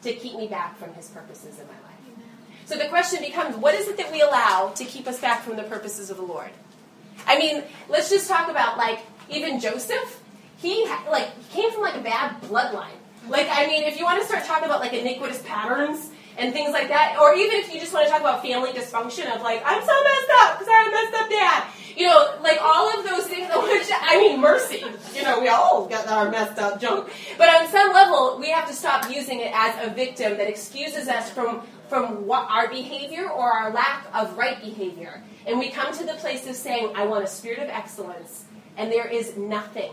to 0.02 0.14
keep 0.14 0.36
me 0.36 0.48
back 0.48 0.80
from 0.80 0.94
his 0.96 1.10
purposes 1.10 1.60
in 1.60 1.68
my 1.68 1.74
life. 1.74 1.96
So 2.66 2.76
the 2.76 2.88
question 2.88 3.22
becomes, 3.22 3.56
what 3.56 3.76
is 3.76 3.88
it 3.88 3.98
that 3.98 4.12
we 4.12 4.22
allow 4.22 4.70
to 4.76 4.84
keep 4.84 5.08
us 5.08 5.20
back 5.22 5.44
from 5.44 5.58
the 5.58 5.64
purposes 5.64 6.10
of 6.10 6.18
the 6.18 6.24
Lord? 6.24 6.50
I 7.28 7.38
mean, 7.38 7.64
let's 7.88 8.10
just 8.10 8.28
talk 8.28 8.50
about 8.50 8.78
like 8.78 9.00
even 9.30 9.60
Joseph, 9.60 10.22
he 10.58 10.86
like 11.10 11.30
came 11.52 11.72
from 11.72 11.82
like 11.82 11.96
a 11.96 12.02
bad 12.02 12.42
bloodline. 12.42 12.98
Like 13.28 13.48
I 13.50 13.68
mean, 13.68 13.84
if 13.84 13.98
you 13.98 14.06
want 14.06 14.22
to 14.22 14.28
start 14.28 14.46
talking 14.46 14.66
about 14.66 14.80
like 14.80 14.94
iniquitous 14.94 15.42
patterns 15.44 16.12
and 16.38 16.54
things 16.54 16.72
like 16.72 16.90
that, 16.90 17.18
or 17.20 17.34
even 17.34 17.60
if 17.60 17.74
you 17.74 17.80
just 17.80 17.94
want 17.94 18.06
to 18.06 18.12
talk 18.12 18.22
about 18.22 18.42
family 18.42 18.72
dysfunction 18.72 19.34
of 19.34 19.42
like 19.42 19.62
I'm 19.66 19.82
so 19.82 20.04
messed 20.04 20.32
up 20.40 20.60
because 20.60 20.68
I 20.68 20.74
had 20.74 20.88
a 20.88 20.92
messed 20.92 21.24
up 21.24 21.30
dad, 21.30 21.64
you 21.98 22.06
know, 22.06 22.40
like 22.42 22.60
all 22.62 22.98
of 22.98 23.06
those 23.06 23.28
things. 23.28 23.50
Which 23.56 23.90
I 23.92 24.18
mean, 24.20 24.40
mercy. 24.40 24.84
You 25.16 25.24
know, 25.24 25.40
we 25.40 25.48
all 25.48 25.88
got 25.88 26.08
our 26.08 26.30
messed 26.30 26.60
up 26.60 26.80
junk, 26.80 27.10
but 27.38 27.50
on 27.50 27.68
some 27.70 27.94
level, 27.94 28.38
we 28.40 28.50
have 28.52 28.68
to 28.68 28.74
stop 28.74 29.10
using 29.14 29.40
it 29.40 29.52
as 29.54 29.88
a 29.88 29.94
victim 29.94 30.38
that 30.38 30.48
excuses 30.48 31.08
us 31.08 31.30
from 31.30 31.66
from 31.90 32.26
what 32.26 32.48
our 32.50 32.68
behavior 32.68 33.30
or 33.30 33.52
our 33.52 33.72
lack 33.72 34.08
of 34.14 34.38
right 34.38 34.60
behavior. 34.62 35.24
And 35.46 35.60
we 35.60 35.70
come 35.70 35.96
to 35.96 36.04
the 36.04 36.14
place 36.14 36.48
of 36.48 36.56
saying, 36.56 36.94
I 36.96 37.06
want 37.06 37.24
a 37.24 37.28
spirit 37.28 37.60
of 37.60 37.70
excellence 37.70 38.46
and 38.78 38.92
there 38.92 39.08
is 39.08 39.36
nothing. 39.38 39.92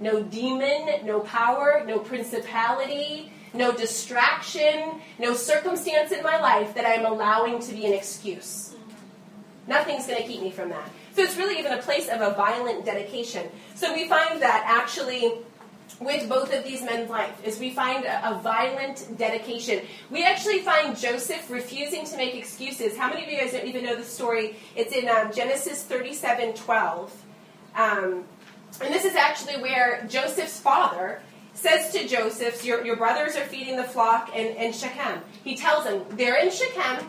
No 0.00 0.22
demon, 0.22 1.04
no 1.04 1.20
power, 1.20 1.82
no 1.86 1.98
principality, 1.98 3.32
no 3.52 3.72
distraction, 3.72 5.00
no 5.18 5.34
circumstance 5.34 6.12
in 6.12 6.22
my 6.22 6.40
life 6.40 6.74
that 6.74 6.86
I'm 6.86 7.04
allowing 7.04 7.60
to 7.60 7.72
be 7.72 7.86
an 7.86 7.92
excuse. 7.92 8.74
Nothing's 9.66 10.06
going 10.06 10.22
to 10.22 10.26
keep 10.26 10.42
me 10.42 10.50
from 10.50 10.70
that. 10.70 10.90
So 11.14 11.22
it's 11.22 11.36
really 11.36 11.58
even 11.58 11.72
a 11.72 11.82
place 11.82 12.08
of 12.08 12.20
a 12.20 12.32
violent 12.34 12.84
dedication. 12.84 13.48
So 13.74 13.92
we 13.92 14.08
find 14.08 14.40
that 14.40 14.64
actually 14.66 15.32
with 16.00 16.28
both 16.28 16.54
of 16.54 16.64
these 16.64 16.82
men's 16.82 17.10
life 17.10 17.34
is 17.44 17.58
we 17.58 17.70
find 17.70 18.04
a, 18.04 18.30
a, 18.30 18.40
violent 18.40 19.18
dedication. 19.18 19.84
We 20.08 20.24
actually 20.24 20.60
find 20.60 20.96
Joseph 20.96 21.50
refusing 21.50 22.06
to 22.06 22.16
make 22.16 22.34
excuses. 22.34 22.96
How 22.96 23.08
many 23.10 23.24
of 23.24 23.30
you 23.30 23.38
guys 23.38 23.52
don't 23.52 23.66
even 23.66 23.84
know 23.84 23.96
the 23.96 24.04
story? 24.04 24.56
It's 24.76 24.94
in 24.94 25.08
um, 25.08 25.32
Genesis 25.32 25.82
37 25.82 26.54
12. 26.54 27.24
Um, 27.74 28.24
and 28.82 28.94
this 28.94 29.04
is 29.04 29.14
actually 29.14 29.60
where 29.60 30.06
Joseph's 30.08 30.58
father 30.58 31.20
says 31.54 31.92
to 31.92 32.06
Joseph, 32.06 32.64
Your, 32.64 32.84
your 32.84 32.96
brothers 32.96 33.36
are 33.36 33.44
feeding 33.44 33.76
the 33.76 33.84
flock 33.84 34.34
in, 34.34 34.56
in 34.56 34.72
Shechem. 34.72 35.22
He 35.44 35.56
tells 35.56 35.86
him, 35.86 36.02
They're 36.10 36.36
in 36.36 36.50
Shechem, 36.50 37.06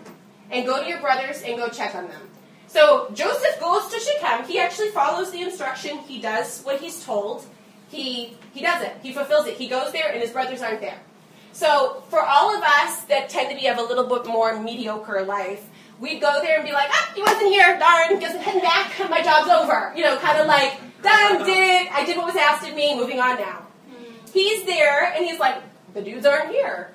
and 0.50 0.66
go 0.66 0.82
to 0.82 0.88
your 0.88 1.00
brothers 1.00 1.42
and 1.44 1.58
go 1.58 1.70
check 1.70 1.96
on 1.96 2.08
them. 2.08 2.30
So 2.68 3.10
Joseph 3.14 3.60
goes 3.60 3.88
to 3.90 4.00
Shechem. 4.00 4.46
He 4.48 4.60
actually 4.60 4.90
follows 4.90 5.32
the 5.32 5.42
instruction. 5.42 5.98
He 6.00 6.22
does 6.22 6.62
what 6.64 6.80
he's 6.80 7.04
told 7.04 7.46
he 7.92 8.38
he 8.54 8.62
does 8.62 8.82
it. 8.84 8.96
He 9.04 9.14
fulfills 9.14 9.46
it. 9.48 9.56
He 9.56 9.68
goes 9.68 9.92
there, 9.92 10.12
and 10.12 10.22
his 10.22 10.32
brothers 10.32 10.62
aren't 10.62 10.82
there. 10.82 10.98
So 11.52 12.04
for 12.10 12.22
all 12.22 12.56
of 12.56 12.64
us 12.64 13.04
that 13.04 13.30
tend 13.30 13.50
to 13.50 13.56
be 13.56 13.68
of 13.68 13.78
a 13.78 13.82
little 13.82 14.06
bit 14.06 14.26
more 14.26 14.58
mediocre 14.58 15.24
life, 15.24 15.68
we'd 16.02 16.20
go 16.20 16.42
there 16.42 16.58
and 16.58 16.66
be 16.66 16.74
like, 16.74 16.90
ah, 16.92 17.12
he 17.16 17.22
wasn't 17.22 17.48
here. 17.48 17.78
Darn, 17.80 18.20
guess 18.20 18.36
I'm 18.36 18.42
heading 18.42 18.62
back. 18.62 18.92
My 19.10 19.22
job's 19.22 19.50
over. 19.50 19.94
You 19.96 20.04
know, 20.04 20.18
kind 20.18 20.40
of 20.40 20.48
like 20.48 20.74
done, 21.02 21.46
did 21.46 21.86
it. 21.86 21.92
I 21.94 22.04
did 22.06 22.18
what 22.18 22.26
was 22.26 22.36
asked 22.36 22.68
of 22.68 22.76
me. 22.76 22.96
Moving 22.96 23.20
on 23.20 23.40
now. 23.40 23.68
He's 24.34 24.66
there, 24.66 25.14
and 25.14 25.24
he's 25.24 25.40
like, 25.40 25.62
the 25.94 26.02
dudes 26.02 26.26
aren't 26.26 26.50
here. 26.50 26.92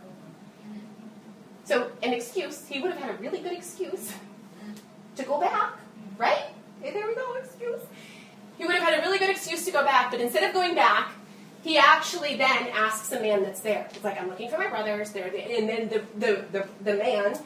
So 1.64 1.90
an 2.02 2.12
excuse. 2.12 2.66
He 2.66 2.80
would 2.80 2.92
have 2.92 3.00
had 3.00 3.14
a 3.14 3.18
really 3.18 3.40
good 3.40 3.52
excuse 3.52 4.12
to 5.16 5.22
go 5.22 5.40
back, 5.40 5.76
right? 6.18 6.44
Hey, 6.80 6.92
there 6.92 7.06
we 7.06 7.14
go, 7.14 7.34
excuse. 7.34 7.80
He 8.56 8.64
would 8.64 8.74
have 8.74 8.84
had 8.84 8.98
a 8.98 9.02
really 9.02 9.18
good 9.18 9.30
excuse 9.30 9.64
to 9.66 9.70
go 9.70 9.84
back, 9.84 10.10
but 10.10 10.20
instead 10.20 10.44
of 10.44 10.54
going 10.54 10.74
back, 10.74 11.12
he 11.62 11.76
actually 11.76 12.36
then 12.36 12.68
asks 12.68 13.08
the 13.08 13.20
man 13.20 13.42
that's 13.42 13.60
there. 13.60 13.88
He's 13.92 14.04
like, 14.04 14.20
I'm 14.20 14.28
looking 14.28 14.48
for 14.48 14.56
my 14.56 14.68
brothers. 14.68 15.10
There, 15.10 15.26
and 15.26 15.68
then 15.68 15.88
the, 15.88 16.02
the, 16.16 16.44
the, 16.52 16.68
the 16.82 16.94
man 16.94 17.36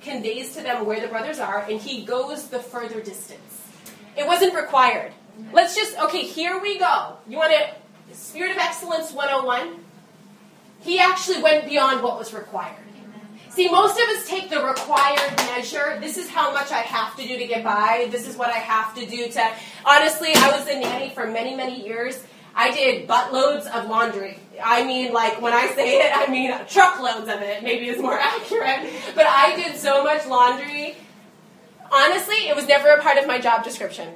conveys 0.00 0.54
to 0.54 0.62
them 0.62 0.86
where 0.86 1.00
the 1.00 1.08
brothers 1.08 1.38
are, 1.38 1.64
and 1.68 1.80
he 1.80 2.04
goes 2.04 2.48
the 2.48 2.58
further 2.58 3.00
distance. 3.00 3.62
It 4.16 4.26
wasn't 4.26 4.54
required. 4.54 5.12
Let's 5.52 5.74
just, 5.76 5.98
okay, 5.98 6.24
here 6.24 6.60
we 6.60 6.78
go. 6.78 7.16
You 7.28 7.38
want 7.38 7.52
to, 7.52 8.14
Spirit 8.14 8.52
of 8.52 8.58
Excellence 8.58 9.12
101? 9.12 9.84
He 10.80 10.98
actually 10.98 11.42
went 11.42 11.66
beyond 11.66 12.02
what 12.02 12.18
was 12.18 12.32
required. 12.32 12.76
See, 13.50 13.68
most 13.68 13.98
of 13.98 14.08
us 14.10 14.28
take 14.28 14.50
the 14.50 14.62
required 14.62 15.36
measure. 15.36 15.98
This 16.00 16.16
is 16.16 16.28
how 16.28 16.52
much 16.52 16.70
I 16.70 16.78
have 16.78 17.16
to 17.16 17.26
do 17.26 17.38
to 17.38 17.46
get 17.46 17.64
by. 17.64 18.06
This 18.10 18.28
is 18.28 18.36
what 18.36 18.50
I 18.50 18.58
have 18.58 18.94
to 18.94 19.04
do 19.04 19.28
to. 19.28 19.52
Honestly, 19.84 20.30
I 20.34 20.56
was 20.56 20.68
a 20.68 20.78
nanny 20.78 21.10
for 21.10 21.26
many, 21.26 21.56
many 21.56 21.84
years. 21.84 22.22
I 22.58 22.72
did 22.72 23.06
buttloads 23.06 23.68
of 23.68 23.88
laundry. 23.88 24.36
I 24.62 24.84
mean, 24.84 25.12
like, 25.12 25.40
when 25.40 25.52
I 25.52 25.68
say 25.68 26.00
it, 26.00 26.10
I 26.12 26.28
mean 26.28 26.52
truckloads 26.66 27.28
of 27.28 27.40
it, 27.40 27.62
maybe 27.62 27.88
is 27.88 28.02
more 28.02 28.18
accurate. 28.18 28.92
But 29.14 29.26
I 29.26 29.54
did 29.54 29.76
so 29.76 30.02
much 30.02 30.26
laundry. 30.26 30.96
Honestly, 31.92 32.48
it 32.48 32.56
was 32.56 32.66
never 32.66 32.88
a 32.88 33.00
part 33.00 33.16
of 33.16 33.28
my 33.28 33.38
job 33.38 33.62
description. 33.62 34.08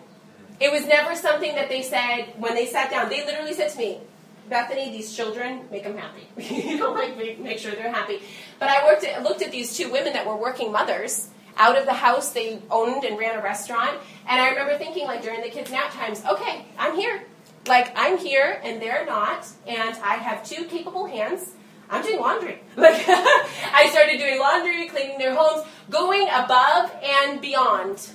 It 0.59 0.73
was 0.73 0.85
never 0.87 1.15
something 1.15 1.55
that 1.55 1.69
they 1.69 1.83
said 1.83 2.35
when 2.37 2.57
they 2.57 2.67
sat 2.67 2.91
down. 2.91 3.09
They 3.09 3.25
literally 3.25 3.55
said 3.55 3.71
to 3.71 3.79
me, 3.79 4.01
Bethany, 4.49 4.91
these 4.91 5.15
children, 5.15 5.61
make 5.71 5.85
them 5.85 5.97
happy. 5.97 6.27
you 6.55 6.79
know, 6.79 6.91
like 6.91 7.17
make, 7.17 7.39
make 7.39 7.59
sure 7.61 7.71
they're 7.73 7.93
happy. 7.93 8.23
But 8.59 8.71
I 8.71 8.85
worked 8.85 9.05
at, 9.05 9.23
looked 9.23 9.43
at 9.43 9.53
these 9.53 9.77
two 9.77 9.91
women 9.91 10.15
that 10.15 10.27
were 10.27 10.37
working 10.37 10.73
mothers 10.73 11.29
out 11.57 11.79
of 11.79 11.87
the 11.87 11.95
house. 11.95 12.33
They 12.33 12.61
owned 12.73 13.05
and 13.05 13.17
ran 13.17 13.39
a 13.39 13.43
restaurant. 13.43 13.99
And 14.29 14.41
I 14.41 14.49
remember 14.51 14.77
thinking, 14.79 15.07
like, 15.07 15.23
during 15.23 15.43
the 15.43 15.49
kids' 15.49 15.71
nap 15.71 15.93
times, 15.93 16.25
okay, 16.25 16.67
I'm 16.77 16.97
here. 16.97 17.23
Like, 17.67 17.93
I'm 17.97 18.19
here 18.19 18.61
and 18.65 18.83
they're 18.83 19.07
not. 19.07 19.47
And 19.67 19.97
I 20.03 20.15
have 20.15 20.45
two 20.45 20.65
capable 20.65 21.07
hands. 21.07 21.51
I'm 21.91 22.03
doing 22.03 22.21
laundry. 22.21 22.61
Like, 22.77 23.05
I 23.09 23.89
started 23.91 24.19
doing 24.19 24.39
laundry, 24.39 24.89
cleaning 24.89 25.19
their 25.19 25.35
homes, 25.35 25.67
going 25.91 26.27
above 26.29 26.91
and 27.03 27.41
beyond 27.41 28.11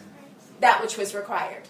that 0.60 0.82
which 0.82 0.98
was 0.98 1.14
required. 1.14 1.64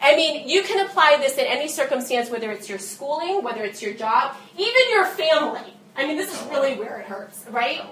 I 0.00 0.16
mean, 0.16 0.48
you 0.48 0.62
can 0.62 0.84
apply 0.84 1.18
this 1.20 1.38
in 1.38 1.46
any 1.46 1.68
circumstance, 1.68 2.30
whether 2.30 2.50
it's 2.50 2.68
your 2.68 2.78
schooling, 2.78 3.44
whether 3.44 3.62
it's 3.62 3.80
your 3.80 3.94
job, 3.94 4.36
even 4.56 4.90
your 4.90 5.06
family. 5.06 5.74
I 5.96 6.06
mean, 6.06 6.16
this 6.16 6.32
is 6.32 6.48
really 6.48 6.74
where 6.74 6.98
it 6.98 7.06
hurts, 7.06 7.44
right? 7.50 7.82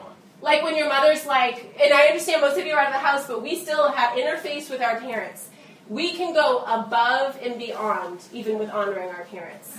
Like 0.43 0.63
when 0.63 0.77
your 0.77 0.89
mother's 0.89 1.27
like, 1.27 1.77
and 1.81 1.93
I 1.93 2.07
understand 2.07 2.41
most 2.41 2.59
of 2.59 2.67
you 2.67 2.73
are 2.73 2.81
out 2.81 2.89
of 2.89 2.95
the 2.95 2.99
house, 2.99 3.27
but 3.27 3.43
we 3.43 3.57
still 3.57 3.91
have 3.93 4.17
interface 4.17 4.71
with 4.71 4.81
our 4.81 4.99
parents. 4.99 5.50
We 5.91 6.13
can 6.13 6.33
go 6.33 6.61
above 6.61 7.37
and 7.43 7.59
beyond, 7.59 8.21
even 8.33 8.61
with 8.61 8.71
honoring 8.71 9.09
our 9.09 9.25
parents. 9.25 9.77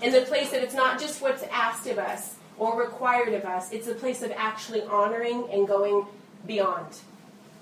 In 0.00 0.12
the 0.12 0.20
place 0.20 0.50
that 0.52 0.62
it's 0.62 0.72
not 0.72 1.00
just 1.00 1.20
what's 1.20 1.42
asked 1.50 1.88
of 1.88 1.98
us 1.98 2.36
or 2.58 2.80
required 2.80 3.34
of 3.34 3.44
us, 3.44 3.72
it's 3.72 3.88
a 3.88 3.94
place 3.94 4.22
of 4.22 4.30
actually 4.36 4.82
honoring 4.82 5.48
and 5.50 5.66
going 5.66 6.06
beyond. 6.46 6.86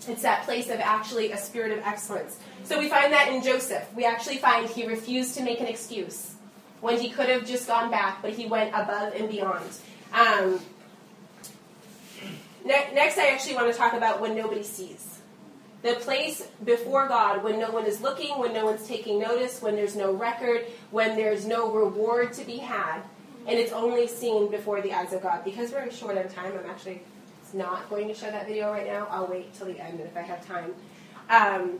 It's 0.06 0.20
that 0.20 0.44
place 0.44 0.68
of 0.68 0.78
actually 0.78 1.32
a 1.32 1.38
spirit 1.38 1.72
of 1.72 1.78
excellence. 1.86 2.36
So 2.64 2.78
we 2.78 2.90
find 2.90 3.14
that 3.14 3.32
in 3.32 3.42
Joseph. 3.42 3.88
We 3.96 4.04
actually 4.04 4.36
find 4.36 4.68
he 4.68 4.86
refused 4.86 5.34
to 5.38 5.42
make 5.42 5.60
an 5.60 5.66
excuse 5.66 6.34
when 6.82 7.00
he 7.00 7.08
could 7.08 7.30
have 7.30 7.46
just 7.46 7.66
gone 7.66 7.90
back, 7.90 8.20
but 8.20 8.32
he 8.32 8.44
went 8.44 8.74
above 8.74 9.14
and 9.14 9.30
beyond. 9.30 9.64
Um, 10.12 10.60
ne- 12.62 12.90
next, 12.92 13.16
I 13.16 13.30
actually 13.30 13.54
want 13.54 13.72
to 13.72 13.78
talk 13.78 13.94
about 13.94 14.20
when 14.20 14.36
nobody 14.36 14.62
sees. 14.62 15.15
The 15.82 15.94
place 15.94 16.48
before 16.64 17.06
God 17.06 17.44
when 17.44 17.60
no 17.60 17.70
one 17.70 17.86
is 17.86 18.00
looking, 18.00 18.38
when 18.38 18.52
no 18.52 18.64
one's 18.64 18.86
taking 18.88 19.20
notice, 19.20 19.62
when 19.62 19.76
there's 19.76 19.94
no 19.94 20.12
record, 20.12 20.66
when 20.90 21.16
there's 21.16 21.46
no 21.46 21.70
reward 21.72 22.32
to 22.34 22.44
be 22.44 22.56
had, 22.56 23.02
and 23.46 23.58
it's 23.58 23.72
only 23.72 24.08
seen 24.08 24.50
before 24.50 24.80
the 24.80 24.92
eyes 24.92 25.12
of 25.12 25.22
God. 25.22 25.44
Because 25.44 25.72
we're 25.72 25.90
short 25.90 26.18
on 26.18 26.28
time, 26.28 26.52
I'm 26.58 26.68
actually 26.68 27.02
not 27.52 27.88
going 27.88 28.08
to 28.08 28.14
show 28.14 28.30
that 28.30 28.46
video 28.46 28.72
right 28.72 28.86
now. 28.86 29.06
I'll 29.10 29.26
wait 29.26 29.54
till 29.54 29.66
the 29.66 29.78
end 29.78 30.00
if 30.00 30.16
I 30.16 30.22
have 30.22 30.44
time. 30.46 30.74
Um, 31.30 31.78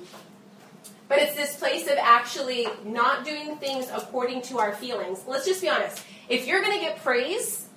but 1.08 1.18
it's 1.18 1.34
this 1.34 1.56
place 1.56 1.86
of 1.86 1.98
actually 2.00 2.66
not 2.84 3.24
doing 3.24 3.56
things 3.56 3.88
according 3.92 4.42
to 4.42 4.58
our 4.58 4.72
feelings. 4.72 5.24
Let's 5.26 5.46
just 5.46 5.60
be 5.60 5.68
honest. 5.68 6.02
If 6.28 6.46
you're 6.46 6.60
going 6.60 6.74
to 6.74 6.80
get 6.80 7.02
praise 7.02 7.68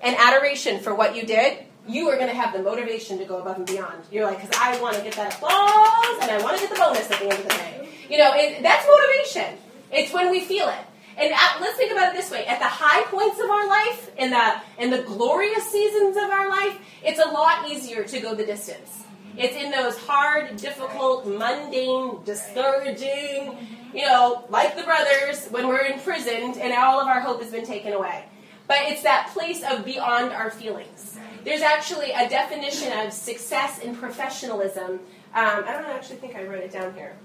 and 0.00 0.16
adoration 0.16 0.80
for 0.80 0.94
what 0.94 1.16
you 1.16 1.26
did, 1.26 1.58
you 1.88 2.08
are 2.08 2.16
going 2.16 2.28
to 2.28 2.34
have 2.34 2.52
the 2.52 2.62
motivation 2.62 3.18
to 3.18 3.24
go 3.24 3.38
above 3.38 3.56
and 3.56 3.66
beyond. 3.66 4.04
You're 4.12 4.26
like, 4.26 4.40
because 4.40 4.56
I 4.60 4.80
want 4.80 4.96
to 4.96 5.02
get 5.02 5.14
that 5.14 5.34
applause 5.34 6.22
and 6.22 6.30
I 6.30 6.40
want 6.42 6.56
to 6.58 6.62
get 6.62 6.70
the 6.74 6.80
bonus 6.80 7.10
at 7.10 7.18
the 7.18 7.24
end 7.24 7.32
of 7.32 7.42
the 7.42 7.48
day. 7.48 7.88
You 8.10 8.18
know, 8.18 8.32
that's 8.62 8.86
motivation. 8.86 9.58
It's 9.90 10.12
when 10.12 10.30
we 10.30 10.40
feel 10.40 10.68
it. 10.68 10.84
And 11.16 11.32
at, 11.32 11.60
let's 11.60 11.76
think 11.76 11.90
about 11.90 12.14
it 12.14 12.16
this 12.16 12.30
way: 12.30 12.46
at 12.46 12.60
the 12.60 12.66
high 12.66 13.02
points 13.10 13.40
of 13.40 13.50
our 13.50 13.66
life, 13.66 14.10
in 14.16 14.30
the 14.30 14.60
in 14.78 14.90
the 14.90 15.02
glorious 15.02 15.68
seasons 15.68 16.16
of 16.16 16.30
our 16.30 16.48
life, 16.48 16.78
it's 17.02 17.18
a 17.18 17.28
lot 17.28 17.68
easier 17.68 18.04
to 18.04 18.20
go 18.20 18.36
the 18.36 18.46
distance. 18.46 19.02
It's 19.36 19.56
in 19.56 19.70
those 19.70 19.96
hard, 19.98 20.56
difficult, 20.56 21.26
mundane, 21.26 22.22
discouraging, 22.24 23.56
you 23.94 24.06
know, 24.06 24.44
like 24.48 24.76
the 24.76 24.82
brothers 24.82 25.46
when 25.50 25.68
we're 25.68 25.86
imprisoned 25.86 26.56
and 26.56 26.72
all 26.72 27.00
of 27.00 27.08
our 27.08 27.20
hope 27.20 27.40
has 27.42 27.50
been 27.50 27.66
taken 27.66 27.92
away. 27.92 28.24
But 28.68 28.78
it's 28.82 29.02
that 29.02 29.30
place 29.32 29.64
of 29.64 29.84
beyond 29.84 30.32
our 30.32 30.50
feelings. 30.50 31.18
There's 31.42 31.62
actually 31.62 32.12
a 32.12 32.28
definition 32.28 32.92
of 32.92 33.12
success 33.12 33.78
in 33.78 33.96
professionalism. 33.96 34.92
Um, 34.92 35.00
I 35.34 35.72
don't 35.72 35.86
actually 35.86 36.16
think 36.16 36.36
I 36.36 36.44
wrote 36.44 36.62
it 36.62 36.72
down 36.72 36.94
here. 36.94 37.16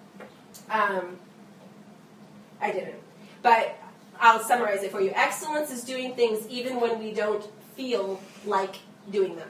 Um, 0.71 1.17
I 2.62 2.71
didn't. 2.71 2.95
But 3.41 3.77
I'll 4.19 4.39
summarize 4.39 4.84
it 4.84 4.91
for 4.91 5.01
you. 5.01 5.12
Excellence 5.13 5.69
is 5.69 5.84
doing 5.84 6.15
things 6.15 6.47
even 6.47 6.79
when 6.79 6.99
we 6.99 7.12
don't 7.12 7.45
feel 7.75 8.21
like 8.45 8.75
doing 9.12 9.36
them. 9.36 9.49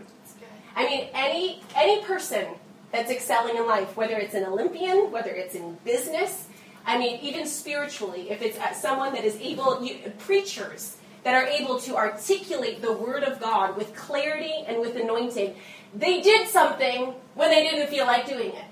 I 0.75 0.85
mean, 0.85 1.09
any 1.13 1.61
any 1.75 2.01
person 2.03 2.47
that's 2.91 3.11
excelling 3.11 3.55
in 3.55 3.67
life, 3.67 3.95
whether 3.95 4.15
it's 4.15 4.33
an 4.33 4.45
Olympian, 4.45 5.11
whether 5.11 5.29
it's 5.29 5.53
in 5.53 5.77
business, 5.85 6.47
I 6.85 6.97
mean, 6.97 7.19
even 7.21 7.45
spiritually, 7.45 8.31
if 8.31 8.41
it's 8.41 8.57
uh, 8.57 8.73
someone 8.73 9.13
that 9.13 9.23
is 9.23 9.35
able, 9.37 9.83
you, 9.83 10.11
preachers 10.19 10.97
that 11.23 11.33
are 11.33 11.47
able 11.47 11.79
to 11.79 11.95
articulate 11.95 12.81
the 12.81 12.93
Word 12.93 13.23
of 13.23 13.39
God 13.39 13.77
with 13.77 13.95
clarity 13.95 14.63
and 14.67 14.79
with 14.79 14.95
anointing, 14.95 15.55
they 15.95 16.21
did 16.21 16.47
something 16.47 17.13
when 17.35 17.49
they 17.49 17.63
didn't 17.63 17.87
feel 17.87 18.05
like 18.05 18.27
doing 18.27 18.49
it. 18.49 18.65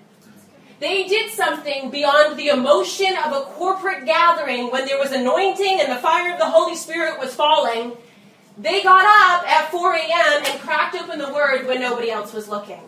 They 0.80 1.08
did 1.08 1.32
something 1.32 1.92
beyond 1.92 2.38
the 2.38 2.48
emotion 2.48 3.16
of 3.24 3.32
a 3.32 3.42
corporate 3.42 4.06
gathering 4.06 4.72
when 4.72 4.86
there 4.86 4.98
was 4.98 5.12
anointing 5.12 5.80
and 5.80 5.92
the 5.92 6.02
fire 6.02 6.34
of 6.34 6.40
the 6.40 6.50
Holy 6.50 6.76
Spirit 6.76 7.20
was 7.20 7.36
falling 7.36 7.96
they 8.58 8.84
got 8.84 9.06
up 9.06 9.50
at 9.50 9.72
4 9.72 9.96
a.m. 9.96 10.46
and 10.46 10.60
cracked 10.60 10.96
open 10.96 11.20
the 11.20 11.34
Word 11.34 11.66
when 11.66 11.82
nobody 11.82 12.12
else 12.12 12.34
was 12.34 12.48
looking. 12.48 12.82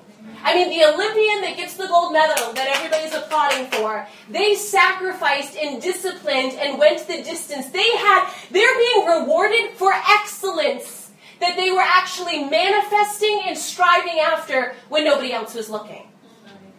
I 0.43 0.55
mean, 0.55 0.69
the 0.69 0.85
Olympian 0.85 1.41
that 1.41 1.55
gets 1.55 1.75
the 1.75 1.87
gold 1.87 2.13
medal 2.13 2.53
that 2.53 2.67
everybody's 2.75 3.13
applauding 3.13 3.67
for, 3.67 4.07
they 4.29 4.55
sacrificed 4.55 5.55
and 5.55 5.81
disciplined 5.81 6.53
and 6.53 6.77
went 6.77 7.07
the 7.07 7.23
distance. 7.23 7.69
They 7.69 7.89
had, 7.97 8.29
they're 8.51 8.77
being 8.77 9.05
rewarded 9.05 9.71
for 9.75 9.93
excellence 9.93 11.11
that 11.39 11.55
they 11.55 11.71
were 11.71 11.83
actually 11.83 12.43
manifesting 12.43 13.41
and 13.45 13.57
striving 13.57 14.19
after 14.19 14.75
when 14.89 15.05
nobody 15.05 15.33
else 15.33 15.55
was 15.55 15.69
looking. 15.69 16.07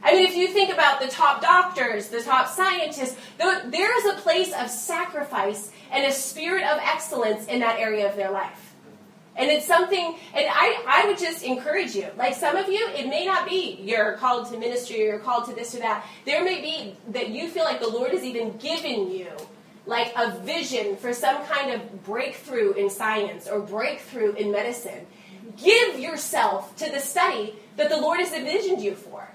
I 0.03 0.13
mean, 0.13 0.27
if 0.27 0.37
you 0.37 0.49
think 0.49 0.71
about 0.71 1.01
the 1.01 1.09
top 1.09 1.41
doctors, 1.41 2.09
the 2.09 2.23
top 2.23 2.49
scientists, 2.49 3.17
there 3.39 3.99
is 3.99 4.05
a 4.19 4.21
place 4.21 4.53
of 4.53 4.69
sacrifice 4.69 5.73
and 5.91 6.05
a 6.05 6.13
spirit 6.13 6.65
of 6.65 6.79
excellence 6.83 7.47
in 7.47 7.61
that 7.61 7.79
area 7.79 8.09
of 8.09 8.17
their 8.17 8.31
life. 8.31 8.64
And 9.37 9.51
it's 9.51 9.67
something, 9.67 10.17
and 10.33 10.47
I, 10.49 10.85
I 10.87 11.07
would 11.07 11.19
just 11.19 11.43
encourage 11.43 11.95
you. 11.95 12.09
Like 12.17 12.35
some 12.35 12.57
of 12.57 12.69
you, 12.69 12.89
it 12.91 13.09
may 13.09 13.27
not 13.27 13.49
be 13.49 13.81
you're 13.83 14.13
called 14.13 14.49
to 14.53 14.59
ministry 14.59 15.03
or 15.03 15.07
you're 15.07 15.19
called 15.19 15.47
to 15.49 15.55
this 15.55 15.75
or 15.75 15.79
that. 15.79 16.07
There 16.25 16.45
may 16.45 16.61
be 16.61 16.97
that 17.13 17.31
you 17.31 17.49
feel 17.49 17.65
like 17.65 17.81
the 17.81 17.89
Lord 17.89 18.13
has 18.13 18.23
even 18.23 18.57
given 18.59 19.11
you 19.11 19.29
like 19.87 20.13
a 20.17 20.39
vision 20.41 20.97
for 20.97 21.13
some 21.13 21.45
kind 21.47 21.73
of 21.73 22.05
breakthrough 22.05 22.73
in 22.73 22.89
science 22.89 23.49
or 23.49 23.61
breakthrough 23.61 24.35
in 24.35 24.51
medicine. 24.53 25.07
Give 25.57 25.99
yourself 25.99 26.75
to 26.77 26.91
the 26.91 27.01
study 27.01 27.55
that 27.77 27.91
the 27.91 27.97
Lord 27.97 28.21
has 28.21 28.33
envisioned 28.33 28.81
you 28.81 28.95
for. 28.95 29.29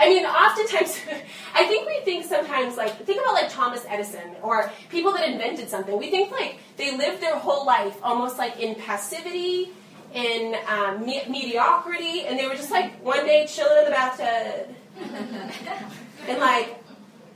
I 0.00 0.08
mean, 0.08 0.24
oftentimes, 0.24 0.98
I 1.54 1.66
think 1.66 1.86
we 1.86 2.00
think 2.00 2.24
sometimes, 2.24 2.78
like, 2.78 3.04
think 3.04 3.20
about 3.20 3.34
like 3.34 3.50
Thomas 3.50 3.84
Edison 3.86 4.34
or 4.42 4.72
people 4.88 5.12
that 5.12 5.28
invented 5.28 5.68
something. 5.68 5.96
We 5.98 6.10
think 6.10 6.30
like 6.30 6.56
they 6.78 6.96
lived 6.96 7.22
their 7.22 7.38
whole 7.38 7.66
life 7.66 7.98
almost 8.02 8.38
like 8.38 8.58
in 8.58 8.76
passivity, 8.76 9.68
in 10.14 10.56
um, 10.66 11.04
me- 11.04 11.22
mediocrity, 11.28 12.22
and 12.22 12.38
they 12.38 12.48
were 12.48 12.54
just 12.54 12.70
like 12.70 13.04
one 13.04 13.26
day 13.26 13.46
chilling 13.46 13.78
in 13.78 13.84
the 13.84 13.90
bathtub. 13.90 14.74
and 16.28 16.38
like, 16.38 16.82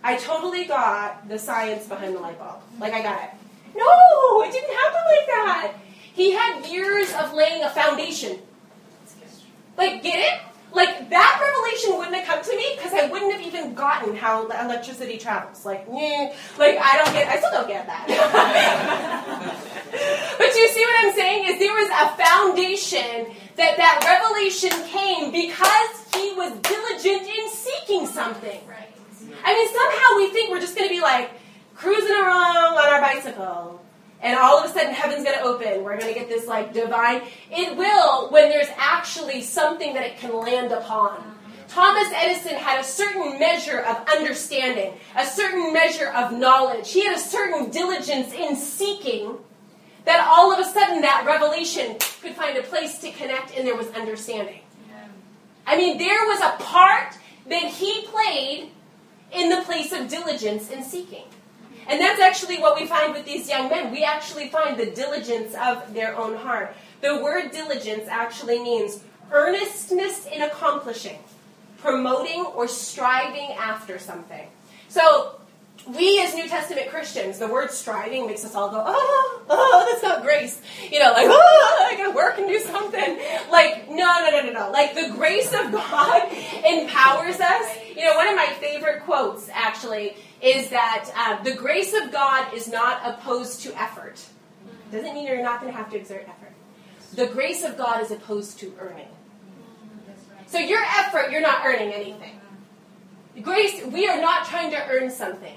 I 0.03 0.17
totally 0.17 0.65
got 0.65 1.29
the 1.29 1.39
science 1.39 1.87
behind 1.87 2.17
the 2.17 2.21
light 2.21 2.39
bulb. 2.39 2.63
Like, 2.81 2.95
I 2.95 3.03
got 3.03 3.25
it. 3.25 3.31
No, 3.77 4.43
it 4.43 4.53
didn't 4.53 4.75
happen 4.75 5.01
like 5.07 5.27
that. 5.27 5.75
He 6.15 6.33
had 6.33 6.65
years 6.65 7.13
of 7.13 7.35
laying 7.35 7.63
a 7.63 7.69
foundation. 7.69 8.39
Like, 9.77 10.03
get 10.03 10.19
it? 10.19 10.54
Like 10.75 11.09
that 11.11 11.41
revelation 11.41 11.97
wouldn't 11.97 12.17
have 12.17 12.27
come 12.27 12.43
to 12.43 12.57
me 12.57 12.75
because 12.77 12.93
I 12.93 13.07
wouldn't 13.07 13.31
have 13.33 13.43
even 13.43 13.75
gotten 13.75 14.17
how 14.17 14.49
electricity 14.49 15.19
travels. 15.19 15.65
Like, 15.65 15.89
mm, 15.89 16.35
like 16.59 16.77
I 16.79 16.97
don't 16.99 17.13
get, 17.13 17.29
I 17.29 17.39
still 17.39 17.53
don't 17.53 17.69
get 17.69 17.87
that. 17.87 18.07
but 20.39 20.55
you 20.55 20.69
see 20.69 20.81
what 20.81 21.07
I'm 21.07 21.13
saying? 21.15 21.45
Is 21.47 21.61
there 21.61 21.73
was 21.73 21.91
a 21.91 22.09
foundation 22.19 23.27
that 23.57 23.77
that 23.77 24.03
revelation 24.03 24.73
came 24.89 25.31
because 25.31 26.05
he 26.15 26.33
was 26.35 26.51
diligent 26.59 27.29
in 27.29 27.49
seeking 27.51 28.07
something. 28.07 28.67
Right. 28.67 28.89
I 29.45 29.55
mean, 29.55 29.69
somehow 29.75 30.17
we 30.17 30.31
think 30.33 30.51
we're 30.51 30.61
just 30.61 30.75
going 30.77 30.89
to 30.89 30.95
be 30.95 31.01
like 31.01 31.31
cruising 31.75 32.17
along 32.17 32.79
on 32.79 32.95
our 32.95 33.01
bicycle 33.01 33.84
and 34.25 34.39
all 34.39 34.59
of 34.59 34.69
a 34.69 34.73
sudden 34.73 34.95
heaven's 34.95 35.23
going 35.23 35.39
to 35.39 35.45
open. 35.45 35.85
We're 35.85 35.99
going 35.99 36.13
to 36.13 36.19
get 36.19 36.29
this 36.29 36.47
like 36.47 36.73
divine. 36.73 37.23
It 37.51 37.77
will 37.77 38.31
when 38.31 38.49
there's 38.49 38.71
actually 38.77 39.43
something 39.43 39.95
that 39.95 40.03
it 40.03 40.17
can 40.17 40.35
land 40.35 40.73
upon. 40.73 41.19
Mm-hmm. 41.19 41.69
Thomas 41.69 42.09
Edison 42.15 42.55
had 42.55 42.81
a 42.81 42.85
certain 42.85 43.39
measure 43.39 43.81
of 43.81 44.09
understanding, 44.09 44.95
a 45.15 45.27
certain 45.27 45.73
measure 45.73 46.09
of 46.09 46.33
knowledge. 46.33 46.91
He 46.91 47.05
had 47.05 47.17
a 47.17 47.21
certain 47.21 47.71
diligence 47.71 48.33
in 48.33 48.57
seeking 48.57 49.37
that 50.07 50.27
all 50.27 50.53
of 50.53 50.59
a 50.59 50.65
sudden 50.65 51.03
that 51.03 51.25
revelation 51.27 51.97
could 52.23 52.35
find 52.35 52.57
a 52.57 52.63
place 52.63 52.99
to 52.99 53.11
connect 53.13 53.57
and 53.57 53.67
there 53.67 53.77
was 53.77 53.89
understanding. 53.91 54.61
I 55.67 55.77
mean, 55.77 55.99
there 55.99 56.27
was 56.27 56.41
a 56.41 56.63
part 56.63 57.17
that 57.49 57.63
he 57.63 58.07
played 58.07 58.71
in 59.33 59.49
the 59.49 59.63
place 59.63 59.93
of 59.93 60.09
diligence 60.09 60.71
in 60.71 60.83
seeking. 60.83 61.25
And 61.89 62.01
that's 62.01 62.21
actually 62.21 62.59
what 62.59 62.79
we 62.81 62.87
find 62.87 63.13
with 63.13 63.25
these 63.25 63.49
young 63.49 63.69
men. 63.69 63.93
We 63.93 64.05
actually 64.05 64.49
find 64.49 64.79
the 64.79 64.87
diligence 64.87 65.55
of 65.55 65.93
their 65.93 66.17
own 66.17 66.37
heart. 66.37 66.75
The 67.01 67.23
word 67.23 67.51
diligence 67.51 68.09
actually 68.09 68.59
means 68.61 69.01
earnestness 69.31 70.27
in 70.27 70.43
accomplishing, 70.43 71.19
promoting, 71.79 72.45
or 72.45 72.69
striving 72.69 73.53
after 73.53 73.99
something. 73.99 74.49
So, 74.89 75.37
we 75.87 76.23
as 76.23 76.35
New 76.35 76.49
Testament 76.49 76.89
Christians, 76.89 77.39
the 77.39 77.49
word 77.49 77.71
striving 77.71 78.27
makes 78.27 78.45
us 78.45 78.55
all 78.55 78.71
go, 78.71 78.83
oh, 78.87 79.43
oh, 79.51 79.87
that's 79.91 80.03
not 80.03 80.23
grace. 80.23 80.61
You 80.91 80.99
know, 80.99 81.13
like, 81.13 81.27
oh, 81.29 81.89
I 81.91 81.97
gotta 81.97 82.13
work 82.13 82.39
and 82.39 82.49
do 82.49 82.59
something. 82.61 83.19
Like, 83.51 83.91
no, 83.91 83.97
no, 83.97 84.31
no, 84.31 84.43
no, 84.47 84.53
no. 84.53 84.71
Like, 84.71 84.95
the 84.95 85.13
grace 85.15 85.53
of 85.53 85.73
God 85.73 86.33
empowers 86.65 87.39
us. 87.41 87.79
You 87.97 88.05
know, 88.05 88.17
one 88.17 88.29
of 88.29 88.37
my 88.37 88.47
favorite 88.59 89.05
quotes, 89.05 89.49
actually, 89.53 90.17
is 90.43 90.71
that 90.71 91.11
uh, 91.17 91.43
the 91.43 91.55
grace 91.55 91.95
of 91.95 92.11
God 92.11 92.53
is 92.53 92.69
not 92.69 93.01
opposed 93.05 93.63
to 93.63 93.81
effort. 93.81 94.21
Doesn't 94.91 95.15
mean 95.15 95.27
you're 95.27 95.43
not 95.43 95.61
going 95.61 95.73
to 95.73 95.79
have 95.79 95.91
to 95.91 95.97
exert 95.97 96.27
effort. 96.29 96.53
The 97.15 97.27
grace 97.27 97.63
of 97.63 97.79
God 97.79 98.03
is 98.03 98.11
opposed 98.11 98.59
to 98.61 98.73
earning. 98.81 99.09
So 100.47 100.59
your 100.59 100.83
effort, 100.83 101.31
you're 101.31 101.41
not 101.41 101.65
earning 101.65 101.93
anything. 101.93 102.41
Grace, 103.43 103.85
we 103.87 104.07
are 104.09 104.21
not 104.21 104.47
trying 104.47 104.71
to 104.71 104.89
earn 104.89 105.11
something. 105.11 105.57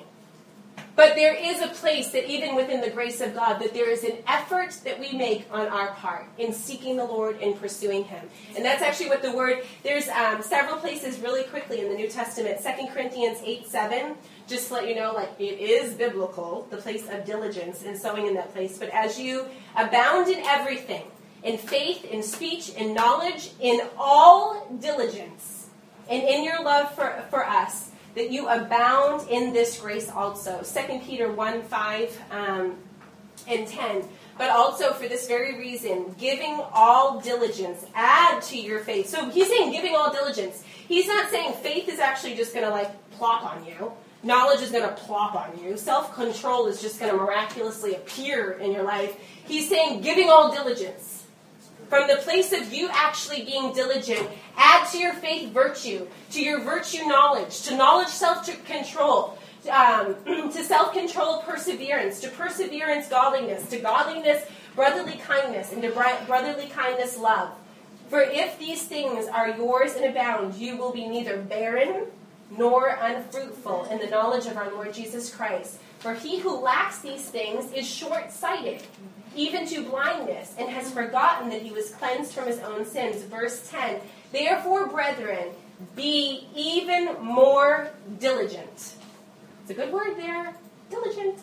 But 0.98 1.14
there 1.14 1.36
is 1.36 1.62
a 1.62 1.68
place 1.68 2.10
that 2.10 2.28
even 2.28 2.56
within 2.56 2.82
the 2.82 2.90
grace 2.90 3.22
of 3.22 3.36
God, 3.36 3.60
that 3.60 3.76
there 3.76 3.88
is 3.88 4.04
an 4.04 4.18
effort 4.26 4.72
that 4.84 5.00
we 5.00 5.12
make 5.12 5.46
on 5.52 5.68
our 5.68 5.90
part 5.94 6.26
in 6.40 6.52
seeking 6.52 6.98
the 6.98 7.06
Lord 7.06 7.40
and 7.40 7.56
pursuing 7.56 8.04
Him. 8.04 8.28
And 8.56 8.66
that's 8.66 8.82
actually 8.82 9.10
what 9.10 9.22
the 9.22 9.32
word, 9.32 9.64
there's 9.84 10.08
um, 10.08 10.42
several 10.42 10.78
places 10.78 11.20
really 11.20 11.44
quickly 11.44 11.82
in 11.82 11.90
the 11.90 11.94
New 11.94 12.08
Testament. 12.08 12.62
2 12.64 12.88
Corinthians 12.92 13.38
8 13.46 13.68
7, 13.68 14.16
just 14.48 14.70
to 14.70 14.74
let 14.74 14.90
you 14.90 14.96
know, 14.96 15.14
like 15.14 15.30
it 15.38 15.60
is 15.60 15.94
biblical, 15.94 16.68
the 16.72 16.78
place 16.78 17.08
of 17.10 17.24
diligence 17.26 17.84
and 17.84 17.96
sowing 17.96 18.26
in 18.26 18.34
that 18.34 18.52
place. 18.52 18.80
But 18.80 18.90
as 18.90 19.20
you 19.20 19.46
abound 19.76 20.30
in 20.30 20.40
everything, 20.48 21.04
in 21.44 21.60
faith, 21.60 22.06
in 22.06 22.24
speech, 22.24 22.70
in 22.70 22.96
knowledge, 22.96 23.52
in 23.60 23.82
all 24.00 24.68
diligence, 24.82 25.68
and 26.10 26.24
in 26.24 26.44
your 26.44 26.64
love 26.64 26.96
for, 26.96 27.24
for 27.30 27.46
us, 27.46 27.92
that 28.18 28.32
you 28.32 28.48
abound 28.48 29.30
in 29.30 29.54
this 29.54 29.80
grace 29.80 30.10
also. 30.10 30.62
2 30.64 31.00
Peter 31.06 31.32
1 31.32 31.62
5 31.62 32.22
um, 32.32 32.76
and 33.48 33.68
10. 33.68 34.04
But 34.40 34.50
also 34.50 34.92
for 34.94 35.08
this 35.08 35.28
very 35.28 35.58
reason, 35.58 36.16
giving 36.18 36.60
all 36.74 37.22
diligence, 37.22 37.86
add 37.96 38.42
to 38.44 38.58
your 38.58 38.80
faith. 38.80 39.08
So 39.08 39.30
he's 39.30 39.48
saying 39.48 39.72
giving 39.72 39.96
all 39.96 40.12
diligence. 40.12 40.64
He's 40.88 41.08
not 41.08 41.30
saying 41.30 41.54
faith 41.54 41.88
is 41.90 42.00
actually 42.00 42.36
just 42.36 42.54
going 42.54 42.66
to 42.66 42.72
like 42.72 42.92
plop 43.12 43.44
on 43.44 43.66
you. 43.66 43.92
Knowledge 44.24 44.62
is 44.62 44.72
going 44.72 44.88
to 44.88 44.96
plop 44.96 45.36
on 45.36 45.64
you. 45.64 45.78
Self 45.78 46.14
control 46.16 46.68
is 46.68 46.82
just 46.82 47.00
going 47.00 47.12
to 47.12 47.18
miraculously 47.18 47.96
appear 47.96 48.54
in 48.54 48.72
your 48.72 48.84
life. 48.84 49.16
He's 49.46 49.70
saying 49.70 50.02
giving 50.02 50.30
all 50.30 50.52
diligence 50.52 51.17
from 51.90 52.08
the 52.08 52.18
place 52.18 52.52
of 52.52 52.74
you 52.74 52.90
actually 52.92 53.44
being 53.44 53.74
diligent, 53.74 54.28
add 54.58 54.90
to 54.92 54.98
your 54.98 55.14
faith 55.14 55.52
virtue, 55.52 56.08
to 56.32 56.42
your 56.42 56.60
virtue 56.62 57.06
knowledge, 57.06 57.62
to 57.64 57.76
knowledge 57.76 58.10
self 58.10 58.46
control, 58.66 59.38
um, 59.72 60.16
to 60.26 60.64
self 60.64 60.94
control 60.94 61.42
perseverance, 61.44 62.20
to 62.22 62.30
perseverance 62.30 63.08
godliness, 63.08 63.70
to 63.70 63.80
godliness 63.80 64.44
brotherly 64.76 65.18
kindness, 65.18 65.74
and 65.74 65.82
to 65.82 65.90
brotherly 65.90 66.68
kindness 66.68 67.18
love. 67.18 67.50
For 68.10 68.22
if 68.22 68.60
these 68.60 68.84
things 68.84 69.28
are 69.28 69.50
yours 69.50 69.96
and 69.96 70.06
abound, 70.06 70.54
you 70.56 70.78
will 70.78 70.94
be 70.94 71.08
neither 71.08 71.38
barren 71.38 72.06
nor 72.56 72.90
unfruitful 72.90 73.86
in 73.86 73.98
the 74.00 74.08
knowledge 74.08 74.46
of 74.46 74.56
our 74.56 74.72
Lord 74.72 74.94
Jesus 74.94 75.34
Christ. 75.34 75.80
For 76.00 76.14
he 76.14 76.40
who 76.40 76.60
lacks 76.60 77.00
these 77.00 77.30
things 77.30 77.72
is 77.72 77.88
short 77.88 78.32
sighted 78.32 78.84
even 79.38 79.68
to 79.68 79.84
blindness, 79.84 80.56
and 80.58 80.68
has 80.70 80.92
forgotten 80.92 81.50
that 81.50 81.62
he 81.62 81.72
was 81.72 81.92
cleansed 81.92 82.34
from 82.34 82.48
his 82.48 82.60
own 82.60 82.86
sins. 82.86 83.24
Verse 83.24 83.70
10 83.70 84.02
Therefore, 84.32 84.88
brethren, 84.88 85.50
be 85.96 86.48
even 86.56 87.16
more 87.22 87.92
diligent. 88.20 88.94
It's 89.62 89.70
a 89.70 89.74
good 89.74 89.94
word 89.94 90.18
there, 90.18 90.56
diligent. 90.90 91.40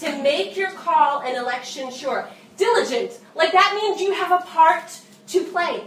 To 0.00 0.22
make 0.22 0.56
your 0.56 0.70
call 0.72 1.22
and 1.22 1.36
election 1.36 1.90
sure. 1.90 2.28
Diligent, 2.56 3.18
like 3.34 3.52
that 3.52 3.78
means 3.80 4.00
you 4.00 4.12
have 4.12 4.30
a 4.30 4.44
part 4.44 5.00
to 5.28 5.44
play. 5.44 5.82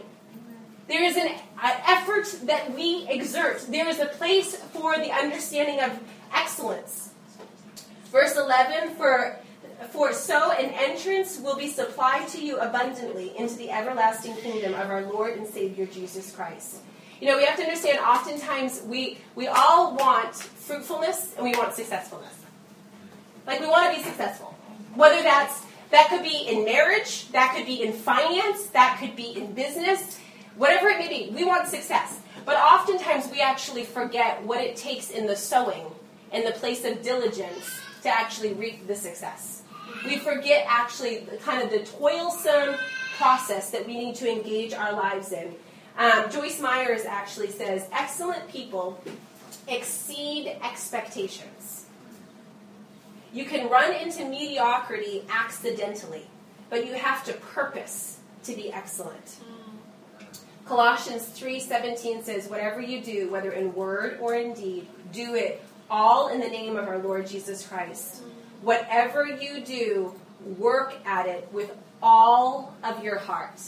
There 0.88 1.03
is 1.03 1.18
an 1.18 1.34
effort 1.62 2.34
that 2.43 2.74
we 2.74 3.08
exert. 3.10 3.66
There 3.70 3.88
is 3.88 3.99
a 3.99 4.05
place 4.05 4.55
for 4.55 4.97
the 4.97 5.12
understanding 5.12 5.82
of 5.82 5.99
excellence. 6.34 7.12
Verse 8.12 8.36
11 8.36 8.95
For 8.95 9.39
for 9.91 10.12
so 10.12 10.51
an 10.51 10.72
entrance 10.72 11.39
will 11.39 11.55
be 11.55 11.68
supplied 11.68 12.28
to 12.30 12.43
you 12.43 12.58
abundantly 12.58 13.38
into 13.38 13.55
the 13.55 13.70
everlasting 13.70 14.36
kingdom 14.38 14.74
of 14.74 14.89
our 14.89 15.03
Lord 15.03 15.38
and 15.38 15.47
Savior 15.47 15.86
Jesus 15.86 16.32
Christ. 16.32 16.78
You 17.22 17.28
know, 17.28 17.38
we 17.38 17.45
have 17.45 17.58
to 17.58 17.64
understand 17.64 17.99
oftentimes 17.99 18.82
we, 18.86 19.20
we 19.36 19.47
all 19.47 19.95
want 19.95 20.36
fruitfulness 20.36 21.34
and 21.36 21.43
we 21.43 21.51
want 21.51 21.74
successfulness. 21.74 22.34
Like 23.45 23.60
we 23.60 23.68
want 23.68 23.91
to 23.91 23.99
be 23.99 24.03
successful. 24.03 24.55
Whether 24.95 25.22
that's 25.22 25.64
that 25.91 26.10
could 26.10 26.24
be 26.24 26.47
in 26.47 26.66
marriage, 26.66 27.30
that 27.32 27.53
could 27.55 27.66
be 27.66 27.82
in 27.82 27.93
finance, 27.93 28.66
that 28.68 28.97
could 28.99 29.16
be 29.16 29.38
in 29.38 29.53
business, 29.53 30.20
whatever 30.58 30.89
it 30.89 30.99
may 30.99 31.08
be. 31.08 31.32
We 31.34 31.45
want 31.45 31.68
success. 31.68 32.20
But 32.45 32.58
oftentimes 32.58 33.30
we 33.32 33.41
actually 33.41 33.84
forget 33.84 34.43
what 34.43 34.60
it 34.60 34.76
takes 34.76 35.12
in 35.12 35.28
the 35.28 35.36
sowing 35.36 35.86
in 36.34 36.43
the 36.43 36.51
place 36.51 36.84
of 36.84 37.01
diligence 37.01 37.64
to 38.08 38.14
actually 38.14 38.53
reap 38.53 38.88
the 38.88 38.95
success 38.95 39.58
we 40.05 40.18
forget 40.18 40.66
actually 40.68 41.28
kind 41.43 41.62
of 41.62 41.70
the 41.70 41.80
toilsome 41.80 42.76
process 43.18 43.72
that 43.72 43.86
we 43.86 43.97
need 43.97 44.16
to 44.16 44.32
engage 44.32 44.74
our 44.74 44.93
lives 44.93 45.32
in. 45.32 45.53
Um, 45.97 46.30
Joyce 46.30 46.60
Meyers 46.60 47.05
actually 47.05 47.49
says 47.49 47.88
excellent 47.91 48.47
people 48.47 49.01
exceed 49.68 50.55
expectations. 50.64 51.86
You 53.34 53.45
can 53.45 53.70
run 53.70 53.93
into 53.93 54.24
mediocrity 54.24 55.26
accidentally, 55.30 56.28
but 56.70 56.86
you 56.86 56.93
have 56.93 57.24
to 57.26 57.34
purpose 57.34 58.20
to 58.43 58.55
be 58.55 58.72
excellent. 58.72 59.38
Colossians 60.66 61.24
3:17 61.24 62.24
says 62.24 62.49
whatever 62.49 62.82
you 62.82 63.01
do 63.01 63.30
whether 63.30 63.51
in 63.51 63.74
word 63.74 64.20
or 64.22 64.36
in 64.36 64.53
deed 64.53 64.86
do 65.14 65.36
it 65.36 65.62
all 65.90 66.30
in 66.30 66.40
the 66.40 66.48
name 66.48 66.78
of 66.78 66.88
our 66.88 67.00
Lord 67.00 67.28
Jesus 67.28 67.66
Christ. 67.66 68.22
Whatever 68.62 69.26
you 69.26 69.62
do 69.62 70.14
work 70.58 70.96
at 71.06 71.28
it 71.28 71.48
with 71.52 71.72
all 72.02 72.76
of 72.84 73.04
your 73.04 73.18
heart. 73.18 73.60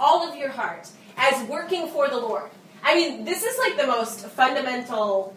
All 0.00 0.28
of 0.28 0.36
your 0.36 0.50
heart 0.50 0.88
as 1.16 1.48
working 1.48 1.88
for 1.88 2.08
the 2.08 2.16
Lord. 2.16 2.50
I 2.82 2.94
mean, 2.94 3.24
this 3.24 3.42
is 3.42 3.58
like 3.58 3.76
the 3.76 3.86
most 3.86 4.20
fundamental 4.20 5.36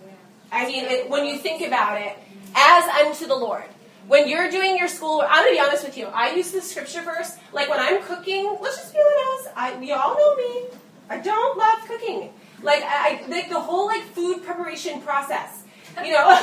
I 0.51 0.65
mean, 0.67 0.83
it, 0.85 1.09
when 1.09 1.25
you 1.25 1.37
think 1.37 1.65
about 1.65 2.01
it, 2.01 2.17
as 2.55 2.83
unto 3.05 3.25
the 3.25 3.35
Lord. 3.35 3.63
When 4.07 4.27
you're 4.27 4.49
doing 4.51 4.77
your 4.77 4.89
school, 4.89 5.21
I'm 5.21 5.45
gonna 5.45 5.51
be 5.51 5.59
honest 5.59 5.85
with 5.85 5.97
you. 5.97 6.07
I 6.07 6.33
use 6.33 6.51
the 6.51 6.61
scripture 6.61 7.01
verse 7.01 7.37
like 7.53 7.69
when 7.69 7.79
I'm 7.79 8.01
cooking. 8.03 8.57
Let's 8.59 8.77
just 8.77 8.93
be 8.93 8.99
honest. 8.99 9.49
I, 9.55 9.79
you 9.79 9.93
all 9.93 10.15
know 10.15 10.35
me. 10.35 10.65
I 11.09 11.19
don't 11.19 11.57
love 11.57 11.79
cooking. 11.87 12.33
Like 12.61 12.83
I, 12.83 13.23
like 13.29 13.49
the 13.49 13.59
whole 13.59 13.85
like 13.85 14.03
food 14.13 14.43
preparation 14.43 15.01
process. 15.01 15.63
You 16.01 16.13
know, 16.13 16.33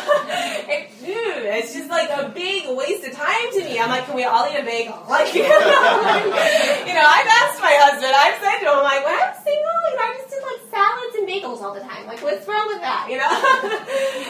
it, 0.70 0.90
dude, 1.00 1.44
it's 1.50 1.74
just 1.74 1.90
like 1.90 2.08
a 2.10 2.28
big 2.28 2.64
waste 2.76 3.04
of 3.06 3.12
time 3.12 3.50
to 3.52 3.64
me. 3.64 3.78
I'm 3.78 3.88
like, 3.88 4.06
can 4.06 4.14
we 4.14 4.24
all 4.24 4.46
eat 4.46 4.56
a 4.56 4.64
bagel? 4.64 4.94
Like, 5.08 5.34
you 5.34 5.42
know, 5.42 7.04
I've 7.04 7.26
asked 7.26 7.60
my 7.60 7.74
husband. 7.80 8.12
I've 8.14 8.38
said 8.38 8.60
to 8.62 8.70
him, 8.70 8.84
like, 8.84 9.04
when 9.04 9.14
I'm 9.18 9.34
single, 9.34 9.78
you 9.90 9.96
know, 9.96 10.04
I 10.04 10.14
just 10.16 10.30
did 10.30 10.42
like 10.46 10.60
salads 10.70 11.14
and 11.16 11.26
bagels 11.26 11.60
all 11.60 11.74
the 11.74 11.80
time. 11.80 12.06
Like, 12.06 12.22
what's 12.22 12.46
wrong 12.46 12.68
with 12.68 12.80
that? 12.80 13.08
You 13.10 13.18
know, 13.18 13.28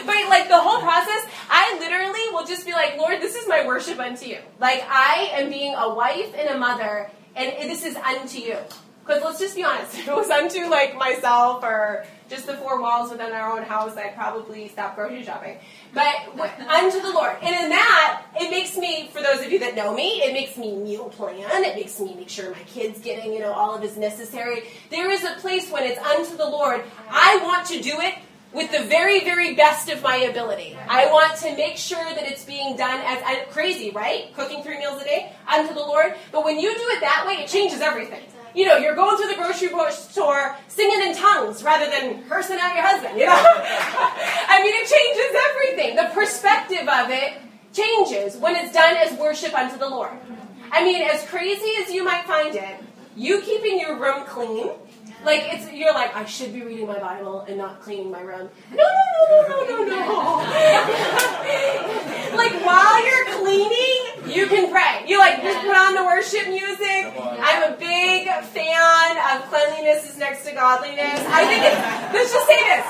but 0.05 0.17
like 0.29 0.47
the 0.47 0.57
whole 0.59 0.81
process, 0.81 1.29
I 1.49 1.77
literally 1.79 2.33
will 2.33 2.45
just 2.45 2.65
be 2.65 2.73
like, 2.73 2.97
Lord, 2.97 3.21
this 3.21 3.35
is 3.35 3.47
my 3.47 3.67
worship 3.67 3.99
unto 3.99 4.25
you. 4.25 4.39
Like, 4.59 4.83
I 4.89 5.29
am 5.33 5.49
being 5.49 5.75
a 5.75 5.93
wife 5.93 6.33
and 6.35 6.49
a 6.49 6.57
mother, 6.57 7.11
and 7.35 7.69
this 7.69 7.85
is 7.85 7.95
unto 7.95 8.39
you. 8.39 8.57
Because 9.05 9.23
let's 9.23 9.39
just 9.39 9.55
be 9.55 9.63
honest, 9.63 9.97
if 9.97 10.07
it 10.07 10.15
was 10.15 10.29
unto 10.29 10.69
like 10.69 10.95
myself 10.95 11.63
or 11.63 12.05
just 12.29 12.45
the 12.45 12.55
four 12.57 12.79
walls 12.79 13.11
within 13.11 13.31
our 13.31 13.57
own 13.57 13.63
house, 13.63 13.97
I'd 13.97 14.15
probably 14.15 14.67
stop 14.67 14.95
grocery 14.95 15.23
shopping. 15.23 15.57
But 15.93 16.29
unto 16.67 17.01
the 17.01 17.11
Lord. 17.11 17.37
And 17.41 17.63
in 17.63 17.69
that, 17.69 18.23
it 18.39 18.51
makes 18.51 18.77
me, 18.77 19.09
for 19.11 19.21
those 19.21 19.43
of 19.43 19.51
you 19.51 19.59
that 19.59 19.75
know 19.75 19.93
me, 19.93 20.21
it 20.21 20.33
makes 20.33 20.55
me 20.57 20.75
meal 20.75 21.09
plan. 21.09 21.63
It 21.63 21.75
makes 21.75 21.99
me 21.99 22.13
make 22.13 22.29
sure 22.29 22.51
my 22.51 22.59
kid's 22.67 22.99
getting, 22.99 23.33
you 23.33 23.39
know, 23.39 23.51
all 23.51 23.75
of 23.75 23.81
his 23.81 23.97
necessary. 23.97 24.63
There 24.91 25.09
is 25.09 25.23
a 25.23 25.33
place 25.39 25.71
when 25.71 25.83
it's 25.83 25.99
unto 25.99 26.37
the 26.37 26.47
Lord. 26.47 26.83
I 27.09 27.39
want 27.43 27.67
to 27.67 27.81
do 27.81 27.99
it 27.99 28.15
with 28.53 28.71
the 28.71 28.83
very, 28.83 29.23
very 29.23 29.55
best 29.55 29.89
of 29.89 30.01
my 30.01 30.15
ability. 30.17 30.75
I 30.87 31.11
want 31.11 31.37
to 31.39 31.55
make 31.55 31.77
sure 31.77 32.03
that 32.03 32.23
it's 32.23 32.45
being 32.45 32.75
done 32.77 32.99
as, 33.03 33.21
as 33.25 33.53
crazy, 33.53 33.91
right? 33.91 34.33
Cooking 34.35 34.63
three 34.63 34.79
meals 34.79 35.01
a 35.01 35.05
day 35.05 35.33
unto 35.47 35.73
the 35.73 35.79
Lord. 35.79 36.13
But 36.31 36.45
when 36.45 36.59
you 36.59 36.73
do 36.73 36.81
it 36.81 37.01
that 37.01 37.25
way, 37.27 37.43
it 37.43 37.47
changes 37.47 37.81
everything 37.81 38.23
you 38.55 38.65
know, 38.65 38.77
you're 38.77 38.95
going 38.95 39.17
through 39.17 39.27
the 39.29 39.35
grocery 39.35 39.69
store 39.91 40.55
singing 40.67 41.01
in 41.07 41.15
tongues 41.15 41.63
rather 41.63 41.89
than 41.89 42.23
cursing 42.27 42.57
out 42.59 42.75
your 42.75 42.85
husband, 42.85 43.17
you 43.19 43.25
know? 43.25 43.33
I 43.35 44.61
mean, 44.63 44.73
it 44.75 44.87
changes 44.87 45.35
everything. 45.49 45.95
The 45.95 46.09
perspective 46.13 46.87
of 46.87 47.09
it 47.09 47.33
changes 47.73 48.37
when 48.37 48.55
it's 48.55 48.71
done 48.73 48.95
as 48.97 49.17
worship 49.19 49.53
unto 49.53 49.77
the 49.77 49.87
Lord. 49.87 50.13
I 50.71 50.83
mean, 50.83 51.01
as 51.01 51.23
crazy 51.25 51.71
as 51.81 51.91
you 51.91 52.03
might 52.03 52.25
find 52.25 52.55
it, 52.55 52.83
you 53.15 53.41
keeping 53.41 53.79
your 53.79 53.99
room 53.99 54.25
clean 54.25 54.69
like 55.25 55.43
it's 55.51 55.69
you're 55.71 55.93
like 55.93 56.15
I 56.15 56.25
should 56.25 56.53
be 56.53 56.61
reading 56.61 56.85
my 56.87 56.99
Bible 56.99 57.41
and 57.41 57.57
not 57.57 57.81
cleaning 57.81 58.11
my 58.11 58.21
room. 58.21 58.49
No, 58.71 58.77
no, 58.77 58.83
no, 59.29 59.47
no, 59.47 59.65
no, 59.65 59.83
no. 59.83 59.85
No. 59.85 60.37
like 62.37 62.53
while 62.63 63.05
you're 63.05 63.25
cleaning, 63.39 64.08
you 64.29 64.47
can 64.47 64.71
pray. 64.71 65.03
You 65.07 65.19
like 65.19 65.41
just 65.41 65.59
put 65.65 65.75
on 65.75 65.95
the 65.95 66.03
worship 66.03 66.47
music. 66.47 67.13
I'm 67.17 67.73
a 67.73 67.77
big 67.77 68.27
fan 68.53 69.17
of 69.17 69.49
cleanliness 69.49 70.09
is 70.09 70.17
next 70.17 70.45
to 70.45 70.53
godliness. 70.53 71.19
I 71.27 71.45
think 71.45 71.63
it's 71.65 71.79
let's 72.13 72.33
just 72.33 72.47
say 72.47 72.61
this. 72.63 72.87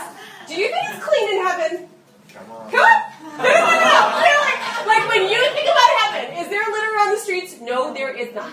Do 0.47 0.55
you 0.55 0.67
think 0.67 0.83
it's 0.89 1.05
clean 1.05 1.29
in 1.35 1.45
heaven? 1.45 1.89
Come 2.33 2.51
on. 2.51 2.71
Come 2.71 2.79
on. 2.81 3.19
No, 3.37 3.43
no, 3.43 3.73
no. 3.79 3.95
Like, 4.19 4.48
like 4.87 5.07
when 5.09 5.29
you 5.29 5.39
think 5.53 5.67
about 5.69 5.91
heaven, 6.01 6.33
is 6.37 6.49
there 6.49 6.59
litter 6.59 6.97
on 6.99 7.11
the 7.11 7.17
streets? 7.19 7.55
No, 7.61 7.93
there 7.93 8.09
is 8.13 8.33
not. 8.35 8.51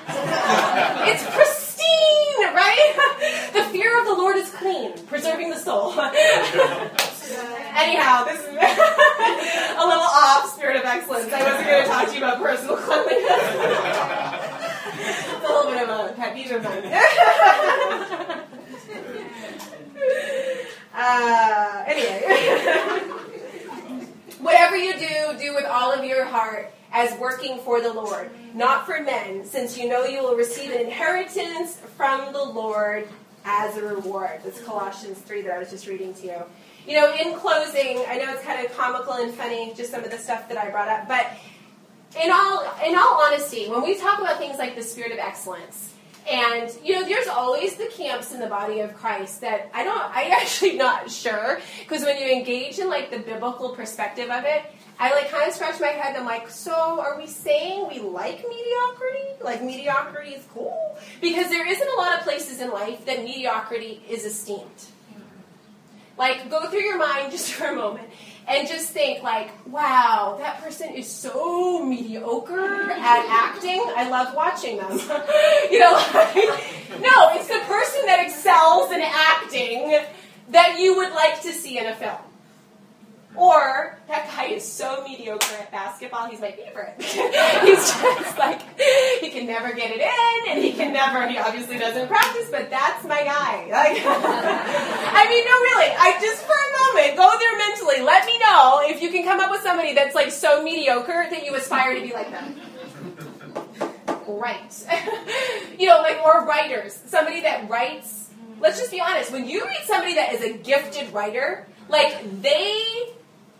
It's 1.08 1.24
pristine, 1.34 2.54
right? 2.54 2.92
The 3.56 3.62
fear 3.72 3.98
of 3.98 4.04
the 4.06 4.12
Lord 4.12 4.36
is 4.36 4.50
clean, 4.50 4.92
preserving 5.06 5.48
the 5.50 5.56
soul. 5.58 5.92
Anyhow, 5.98 6.12
this 8.24 8.38
is 8.40 8.46
a 8.48 9.84
little 9.86 10.02
off 10.02 10.52
spirit 10.54 10.76
of 10.76 10.84
excellence. 10.84 11.32
I 11.32 11.42
wasn't 11.42 11.66
going 11.66 11.82
to 11.82 11.88
talk 11.88 12.06
to 12.08 12.12
you 12.12 12.18
about 12.18 12.38
personal 12.42 12.76
cleanliness. 12.76 13.42
a 15.32 15.34
little 15.42 15.70
bit 15.72 15.82
of 15.82 15.88
a 15.88 16.12
pet 16.14 16.34
peeve 16.34 16.50
of 16.52 16.62
mine. 16.62 16.92
Uh, 20.94 21.84
anyway. 21.86 23.12
Whatever 24.40 24.76
you 24.76 24.92
do, 24.94 25.38
do 25.38 25.54
with 25.54 25.64
all 25.64 25.92
of 25.92 26.04
your 26.04 26.24
heart 26.24 26.72
as 26.92 27.18
working 27.18 27.58
for 27.60 27.80
the 27.80 27.92
Lord, 27.92 28.30
not 28.54 28.86
for 28.86 29.00
men, 29.00 29.44
since 29.44 29.76
you 29.78 29.88
know 29.88 30.04
you 30.04 30.22
will 30.22 30.36
receive 30.36 30.70
an 30.70 30.80
inheritance 30.80 31.78
from 31.96 32.32
the 32.32 32.42
Lord 32.42 33.08
as 33.44 33.76
a 33.76 33.82
reward. 33.82 34.40
That's 34.44 34.60
Colossians 34.62 35.18
3 35.18 35.42
that 35.42 35.52
I 35.52 35.58
was 35.58 35.70
just 35.70 35.86
reading 35.86 36.14
to 36.14 36.26
you. 36.26 36.42
You 36.86 37.00
know, 37.00 37.14
in 37.14 37.34
closing, 37.38 38.04
I 38.08 38.16
know 38.18 38.32
it's 38.32 38.42
kind 38.42 38.64
of 38.64 38.76
comical 38.76 39.14
and 39.14 39.32
funny, 39.34 39.72
just 39.76 39.90
some 39.90 40.04
of 40.04 40.10
the 40.10 40.18
stuff 40.18 40.48
that 40.48 40.58
I 40.58 40.70
brought 40.70 40.88
up, 40.88 41.08
but 41.08 41.26
in 42.22 42.30
all 42.30 42.64
in 42.84 42.96
all 42.96 43.20
honesty, 43.26 43.68
when 43.68 43.82
we 43.82 43.98
talk 43.98 44.20
about 44.20 44.38
things 44.38 44.58
like 44.58 44.76
the 44.76 44.82
spirit 44.82 45.12
of 45.12 45.18
excellence, 45.18 45.92
and 46.28 46.70
you 46.82 46.94
know, 46.94 47.04
there's 47.04 47.28
always 47.28 47.76
the 47.76 47.86
camps 47.86 48.32
in 48.32 48.40
the 48.40 48.46
body 48.48 48.80
of 48.80 48.94
Christ 48.94 49.40
that 49.42 49.70
I 49.72 49.84
don't. 49.84 49.98
I 49.98 50.24
actually 50.40 50.76
not 50.76 51.10
sure 51.10 51.60
because 51.80 52.02
when 52.02 52.18
you 52.18 52.30
engage 52.30 52.78
in 52.78 52.88
like 52.88 53.10
the 53.10 53.18
biblical 53.18 53.70
perspective 53.70 54.30
of 54.30 54.44
it, 54.44 54.62
I 54.98 55.12
like 55.14 55.30
kind 55.30 55.46
of 55.48 55.54
scratch 55.54 55.80
my 55.80 55.88
head. 55.88 56.08
And 56.08 56.18
I'm 56.18 56.24
like, 56.24 56.50
so 56.50 57.00
are 57.00 57.16
we 57.18 57.26
saying 57.26 57.88
we 57.88 58.00
like 58.00 58.44
mediocrity? 58.48 59.42
Like 59.42 59.62
mediocrity 59.62 60.30
is 60.30 60.44
cool 60.52 60.98
because 61.20 61.48
there 61.48 61.68
isn't 61.68 61.88
a 61.88 61.96
lot 61.96 62.18
of 62.18 62.24
places 62.24 62.60
in 62.60 62.70
life 62.70 63.04
that 63.06 63.22
mediocrity 63.22 64.02
is 64.08 64.24
esteemed. 64.24 64.86
Like, 66.18 66.48
go 66.48 66.70
through 66.70 66.80
your 66.80 66.98
mind 66.98 67.30
just 67.30 67.52
for 67.52 67.66
a 67.66 67.76
moment 67.76 68.08
and 68.48 68.68
just 68.68 68.90
think 68.90 69.22
like, 69.22 69.50
wow, 69.66 70.36
that 70.38 70.62
person 70.62 70.90
is 70.90 71.10
so 71.10 71.84
mediocre 71.84 72.90
at 72.90 73.52
acting. 73.54 73.82
I 73.96 74.08
love 74.08 74.34
watching 74.34 74.76
them. 74.76 74.92
you 75.70 75.78
know, 75.78 75.92
like, 76.14 76.34
no, 77.00 77.30
it's 77.34 77.48
the 77.48 77.60
person 77.66 78.06
that 78.06 78.22
excels 78.24 78.92
in 78.92 79.00
acting 79.02 79.98
that 80.50 80.78
you 80.78 80.96
would 80.96 81.12
like 81.12 81.42
to 81.42 81.52
see 81.52 81.78
in 81.78 81.86
a 81.86 81.96
film. 81.96 82.18
Or 83.36 83.98
that 84.08 84.26
guy 84.28 84.46
is 84.46 84.66
so 84.66 85.04
mediocre 85.04 85.56
at 85.56 85.70
basketball, 85.70 86.28
he's 86.28 86.40
my 86.40 86.52
favorite. 86.52 86.94
he's 86.98 87.84
just 87.92 88.38
like, 88.38 88.62
he 89.20 89.30
can 89.30 89.46
never 89.46 89.74
get 89.74 89.90
it 89.90 90.00
in, 90.00 90.50
and 90.50 90.64
he 90.64 90.72
can 90.72 90.92
never, 90.92 91.28
he 91.28 91.36
obviously 91.36 91.78
doesn't 91.78 92.08
practice, 92.08 92.48
but 92.50 92.70
that's 92.70 93.04
my 93.04 93.22
guy. 93.24 93.68
Like, 93.70 94.02
I 94.06 95.26
mean, 95.28 95.44
no, 95.44 95.52
really, 95.52 95.92
I 95.98 96.18
just 96.20 96.42
for 96.44 96.52
a 96.52 96.70
moment, 96.94 97.16
go 97.16 97.36
there 97.38 97.58
mentally. 97.58 98.04
Let 98.04 98.24
me 98.24 98.38
know 98.38 98.80
if 98.84 99.02
you 99.02 99.10
can 99.10 99.24
come 99.24 99.40
up 99.40 99.50
with 99.50 99.60
somebody 99.60 99.94
that's 99.94 100.14
like 100.14 100.30
so 100.30 100.62
mediocre 100.62 101.26
that 101.30 101.44
you 101.44 101.54
aspire 101.54 101.94
to 101.94 102.00
be 102.00 102.12
like 102.14 102.30
them. 102.30 102.60
Right. 104.26 104.86
you 105.78 105.86
know, 105.86 105.98
like, 105.98 106.24
or 106.24 106.46
writers. 106.46 107.00
Somebody 107.06 107.42
that 107.42 107.68
writes, 107.68 108.30
let's 108.60 108.78
just 108.78 108.90
be 108.90 109.00
honest, 109.00 109.30
when 109.32 109.48
you 109.48 109.64
read 109.64 109.84
somebody 109.84 110.14
that 110.14 110.32
is 110.32 110.42
a 110.42 110.52
gifted 110.58 111.12
writer, 111.12 111.66
like, 111.88 112.42
they 112.42 113.10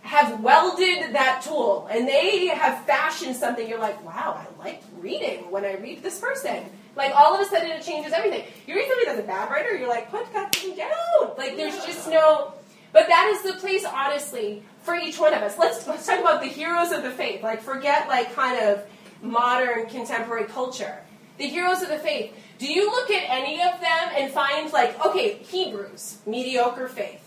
have 0.07 0.41
welded 0.41 1.13
that 1.15 1.43
tool 1.45 1.89
and 1.91 2.07
they 2.07 2.47
have 2.47 2.85
fashioned 2.85 3.35
something 3.35 3.69
you're 3.69 3.81
like, 3.81 4.03
wow, 4.05 4.41
I 4.41 4.65
like 4.65 4.83
reading 4.99 5.51
when 5.51 5.65
I 5.65 5.75
read 5.75 6.03
this 6.03 6.21
person. 6.21 6.65
Like 6.95 7.13
all 7.15 7.35
of 7.35 7.41
a 7.41 7.45
sudden 7.45 7.71
it 7.71 7.83
changes 7.83 8.13
everything. 8.13 8.45
You 8.67 8.77
read 8.77 8.89
somebody 8.89 9.07
that's 9.07 9.21
a 9.21 9.27
bad 9.27 9.51
writer, 9.51 9.77
you're 9.77 9.89
like, 9.89 10.11
put 10.11 10.33
that 10.33 10.55
thing 10.55 10.77
down. 10.77 11.37
Like 11.37 11.57
there's 11.57 11.85
just 11.85 12.09
no 12.09 12.55
but 12.93 13.09
that 13.09 13.31
is 13.35 13.53
the 13.53 13.59
place, 13.59 13.85
honestly, 13.85 14.63
for 14.81 14.95
each 14.95 15.19
one 15.19 15.35
of 15.35 15.43
us. 15.43 15.59
Let's 15.59 15.87
let's 15.87 16.07
talk 16.07 16.19
about 16.19 16.41
the 16.41 16.49
heroes 16.49 16.93
of 16.93 17.03
the 17.03 17.11
faith. 17.11 17.43
Like 17.43 17.61
forget 17.61 18.09
like 18.09 18.35
kind 18.35 18.59
of 18.59 18.85
modern 19.21 19.87
contemporary 19.89 20.45
culture. 20.45 20.99
The 21.37 21.47
heroes 21.47 21.83
of 21.83 21.89
the 21.89 21.99
faith. 21.99 22.35
Do 22.59 22.67
you 22.67 22.91
look 22.91 23.11
at 23.11 23.25
any 23.29 23.61
of 23.61 23.81
them 23.81 24.11
and 24.17 24.33
find 24.33 24.73
like, 24.73 25.05
okay, 25.05 25.35
Hebrews, 25.35 26.21
mediocre 26.25 26.89
faith. 26.89 27.26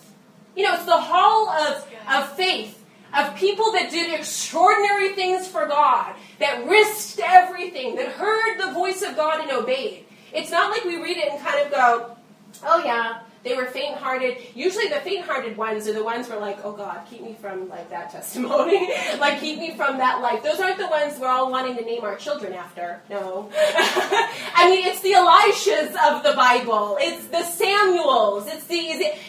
You 0.60 0.66
know, 0.66 0.74
it's 0.74 0.84
the 0.84 0.92
hall 0.92 1.48
of, 1.48 1.88
of 2.12 2.36
faith, 2.36 2.84
of 3.18 3.34
people 3.38 3.72
that 3.72 3.90
did 3.90 4.14
extraordinary 4.14 5.16
things 5.16 5.48
for 5.48 5.66
God, 5.66 6.14
that 6.42 6.68
risked 6.68 7.22
everything, 7.24 7.96
that 7.96 8.10
heard 8.10 8.60
the 8.60 8.74
voice 8.74 9.02
of 9.02 9.16
God 9.16 9.40
and 9.40 9.52
obeyed. 9.52 10.04
It's 10.34 10.52
not 10.52 10.70
like 10.70 10.84
we 10.84 11.02
read 11.02 11.16
it 11.16 11.32
and 11.32 11.40
kind 11.42 11.66
of 11.66 11.72
go, 11.72 12.18
Oh 12.62 12.84
yeah, 12.84 13.22
they 13.44 13.56
were 13.56 13.66
faint-hearted. 13.68 14.38
Usually, 14.54 14.88
the 14.90 15.00
faint-hearted 15.00 15.56
ones 15.56 15.88
are 15.88 15.94
the 15.94 16.04
ones 16.04 16.28
who 16.28 16.34
are 16.34 16.40
like, 16.40 16.60
"Oh 16.64 16.74
God, 16.74 17.02
keep 17.10 17.22
me 17.22 17.36
from 17.40 17.70
like 17.70 17.90
that 17.90 18.10
testimony. 18.12 18.90
like, 19.20 19.40
keep 19.40 19.60
me 19.60 19.76
from 19.76 19.98
that 19.98 20.22
life." 20.22 20.44
Those 20.44 20.60
aren't 20.60 20.78
the 20.78 20.88
ones 20.88 21.18
we're 21.20 21.28
all 21.28 21.50
wanting 21.52 21.76
to 21.78 21.84
name 21.84 22.04
our 22.04 22.16
children 22.16 22.54
after. 22.54 23.02
No, 23.10 23.50
I 23.56 24.70
mean 24.70 24.88
it's 24.88 25.02
the 25.02 25.14
Elishas 25.14 25.96
of 26.12 26.24
the 26.24 26.34
Bible. 26.36 26.98
It's 27.00 27.28
the 27.28 27.44
Samuels. 27.44 28.48
It's 28.48 28.66
the 28.66 28.76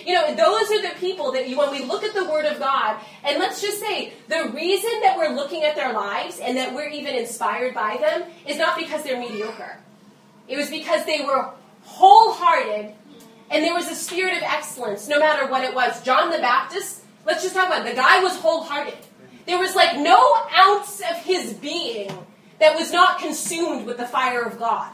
you 0.07 0.15
know 0.15 0.35
those 0.35 0.71
are 0.71 0.83
the 0.83 0.95
people 0.99 1.33
that 1.33 1.49
you 1.49 1.59
when 1.59 1.71
we 1.71 1.85
look 1.85 2.03
at 2.03 2.15
the 2.15 2.25
Word 2.25 2.47
of 2.47 2.59
God 2.59 3.01
and 3.25 3.39
let's 3.39 3.61
just 3.61 3.81
say 3.81 4.13
the 4.29 4.51
reason 4.55 4.91
that 5.03 5.17
we're 5.17 5.35
looking 5.35 5.65
at 5.65 5.77
their 5.77 5.93
lives 5.93 6.39
and 6.39 6.57
that 6.57 6.75
we're 6.75 6.89
even 6.89 7.15
inspired 7.15 7.75
by 7.75 7.97
them 7.99 8.25
is 8.47 8.57
not 8.57 8.77
because 8.79 9.03
they're 9.03 9.19
mediocre. 9.21 9.79
It 10.49 10.57
was 10.57 10.71
because 10.71 11.05
they 11.07 11.21
were 11.21 11.51
wholehearted 11.85 12.95
and 13.51 13.65
there 13.65 13.75
was 13.75 13.91
a 13.91 13.95
spirit 13.95 14.37
of 14.37 14.43
excellence, 14.43 15.09
no 15.09 15.19
matter 15.19 15.51
what 15.51 15.65
it 15.65 15.75
was. 15.75 16.03
John 16.03 16.31
the 16.31 16.39
Baptist, 16.39 17.03
let's 17.27 17.43
just 17.43 17.55
talk 17.55 17.67
about 17.67 17.87
it. 17.87 17.91
The 17.91 17.97
guy 17.97 18.23
was 18.23 18.37
wholehearted. 18.39 18.99
There 19.47 19.59
was 19.59 19.75
like 19.75 19.99
no 19.99 20.37
ounce 20.57 21.01
of 21.01 21.17
his 21.17 21.55
being 21.55 22.11
that 22.61 22.79
was 22.79 22.93
not 22.93 23.19
consumed 23.19 23.87
with 23.87 23.97
the 23.97 24.07
fire 24.07 24.43
of 24.43 24.59
God. 24.59 24.93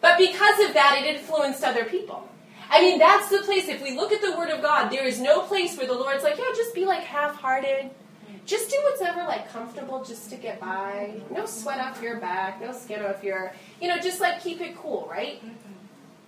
But 0.00 0.18
because 0.18 0.66
of 0.66 0.74
that, 0.74 0.98
it 1.00 1.16
influenced 1.16 1.62
other 1.62 1.84
people. 1.84 2.28
I 2.68 2.80
mean, 2.80 2.98
that's 2.98 3.28
the 3.28 3.38
place. 3.38 3.68
If 3.68 3.82
we 3.82 3.96
look 3.96 4.12
at 4.12 4.20
the 4.20 4.36
Word 4.36 4.50
of 4.50 4.60
God, 4.60 4.90
there 4.90 5.06
is 5.06 5.20
no 5.20 5.42
place 5.42 5.76
where 5.76 5.86
the 5.86 5.94
Lord's 5.94 6.24
like, 6.24 6.36
yeah, 6.36 6.44
just 6.56 6.74
be 6.74 6.84
like 6.84 7.04
half 7.04 7.36
hearted. 7.36 7.90
Just 8.46 8.70
do 8.70 8.76
what's 8.82 9.00
ever 9.00 9.22
like 9.22 9.50
comfortable 9.50 10.04
just 10.04 10.28
to 10.30 10.36
get 10.36 10.60
by. 10.60 11.20
No 11.30 11.46
sweat 11.46 11.80
off 11.80 12.02
your 12.02 12.18
back, 12.18 12.60
no 12.60 12.72
skin 12.72 13.02
off 13.02 13.22
your, 13.22 13.54
you 13.80 13.88
know, 13.88 13.98
just 13.98 14.20
like 14.20 14.42
keep 14.42 14.60
it 14.60 14.76
cool, 14.76 15.08
right? 15.10 15.42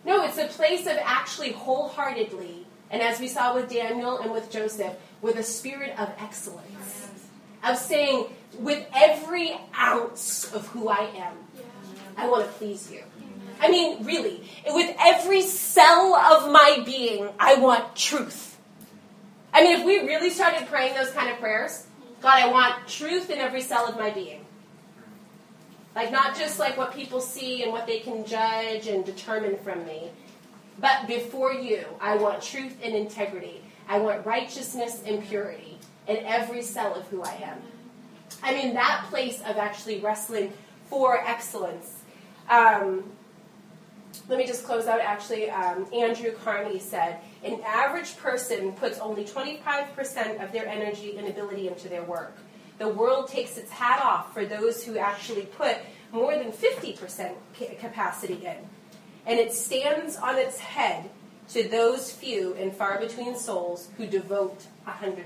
No, 0.06 0.22
it's 0.22 0.38
a 0.38 0.46
place 0.46 0.86
of 0.86 0.96
actually 1.02 1.50
wholeheartedly, 1.50 2.64
and 2.92 3.02
as 3.02 3.18
we 3.18 3.26
saw 3.26 3.56
with 3.56 3.68
Daniel 3.68 4.18
and 4.18 4.30
with 4.30 4.52
Joseph, 4.52 4.94
with 5.20 5.34
a 5.34 5.42
spirit 5.42 5.98
of 5.98 6.08
excellence. 6.20 7.10
Of 7.64 7.76
saying, 7.76 8.26
with 8.60 8.86
every 8.94 9.58
ounce 9.76 10.52
of 10.54 10.68
who 10.68 10.88
I 10.88 11.10
am, 11.16 11.34
I 12.16 12.28
want 12.28 12.46
to 12.46 12.52
please 12.52 12.88
you. 12.92 13.02
I 13.60 13.68
mean, 13.68 14.04
really, 14.04 14.48
with 14.68 14.94
every 15.00 15.42
cell 15.42 16.14
of 16.14 16.52
my 16.52 16.84
being, 16.86 17.28
I 17.40 17.56
want 17.56 17.96
truth. 17.96 18.56
I 19.52 19.64
mean, 19.64 19.80
if 19.80 19.84
we 19.84 19.98
really 20.06 20.30
started 20.30 20.68
praying 20.68 20.94
those 20.94 21.10
kind 21.10 21.30
of 21.30 21.40
prayers, 21.40 21.84
God, 22.20 22.44
I 22.44 22.52
want 22.52 22.86
truth 22.86 23.28
in 23.28 23.38
every 23.38 23.60
cell 23.60 23.88
of 23.88 23.96
my 23.98 24.10
being. 24.10 24.45
Like, 25.96 26.12
not 26.12 26.36
just 26.36 26.58
like 26.58 26.76
what 26.76 26.92
people 26.92 27.22
see 27.22 27.62
and 27.62 27.72
what 27.72 27.86
they 27.86 28.00
can 28.00 28.26
judge 28.26 28.86
and 28.86 29.02
determine 29.02 29.56
from 29.64 29.84
me, 29.86 30.10
but 30.78 31.06
before 31.06 31.54
you, 31.54 31.86
I 32.02 32.16
want 32.16 32.42
truth 32.42 32.76
and 32.82 32.94
integrity. 32.94 33.62
I 33.88 33.98
want 33.98 34.26
righteousness 34.26 35.02
and 35.06 35.24
purity 35.24 35.78
in 36.06 36.18
every 36.18 36.60
cell 36.60 36.94
of 36.94 37.06
who 37.08 37.22
I 37.22 37.32
am. 37.42 37.62
I'm 38.42 38.56
in 38.56 38.74
that 38.74 39.06
place 39.08 39.40
of 39.40 39.56
actually 39.56 40.00
wrestling 40.00 40.52
for 40.90 41.16
excellence. 41.16 42.02
Um, 42.50 43.04
let 44.28 44.38
me 44.38 44.46
just 44.46 44.64
close 44.64 44.86
out. 44.86 45.00
Actually, 45.00 45.50
um, 45.50 45.86
Andrew 45.94 46.32
Carnegie 46.44 46.78
said 46.78 47.20
an 47.42 47.60
average 47.64 48.18
person 48.18 48.72
puts 48.72 48.98
only 48.98 49.24
25% 49.24 50.44
of 50.44 50.52
their 50.52 50.66
energy 50.66 51.16
and 51.16 51.26
ability 51.26 51.68
into 51.68 51.88
their 51.88 52.02
work. 52.02 52.36
The 52.78 52.88
world 52.88 53.28
takes 53.28 53.56
its 53.56 53.70
hat 53.70 54.02
off 54.04 54.32
for 54.34 54.44
those 54.44 54.84
who 54.84 54.98
actually 54.98 55.42
put 55.42 55.76
more 56.12 56.36
than 56.36 56.52
50% 56.52 57.34
capacity 57.80 58.46
in. 58.46 58.56
And 59.26 59.38
it 59.38 59.52
stands 59.52 60.16
on 60.16 60.36
its 60.36 60.58
head 60.58 61.10
to 61.50 61.68
those 61.68 62.12
few 62.12 62.54
and 62.54 62.74
far 62.74 62.98
between 62.98 63.36
souls 63.36 63.88
who 63.96 64.06
devote 64.06 64.66
100%. 64.86 65.24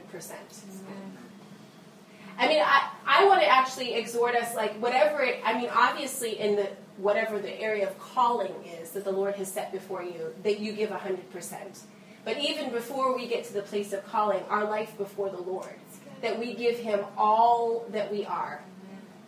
I 2.39 2.49
mean, 2.49 2.63
I, 2.65 2.91
I 3.07 3.27
want 3.27 3.43
to 3.43 3.47
actually 3.47 3.95
exhort 3.95 4.35
us, 4.35 4.55
like, 4.55 4.75
whatever 4.81 5.23
it, 5.23 5.41
I 5.45 5.59
mean, 5.61 5.69
obviously, 5.75 6.39
in 6.39 6.57
the 6.57 6.69
whatever 6.97 7.39
the 7.39 7.61
area 7.61 7.89
of 7.89 7.99
calling 7.99 8.55
is 8.81 8.91
that 8.91 9.05
the 9.05 9.13
Lord 9.13 9.35
has 9.37 9.51
set 9.51 9.73
before 9.73 10.03
you, 10.03 10.35
that 10.43 10.61
you 10.61 10.73
give 10.73 10.91
100%. 10.91 11.81
But 12.25 12.39
even 12.39 12.71
before 12.71 13.17
we 13.17 13.27
get 13.27 13.45
to 13.45 13.53
the 13.53 13.63
place 13.63 13.93
of 13.93 14.07
calling, 14.07 14.43
our 14.49 14.65
life 14.65 14.97
before 14.99 15.31
the 15.31 15.41
Lord, 15.41 15.75
that 16.23 16.39
we 16.39 16.55
give 16.55 16.79
Him 16.79 17.01
all 17.17 17.87
that 17.91 18.11
we 18.11 18.25
are. 18.25 18.63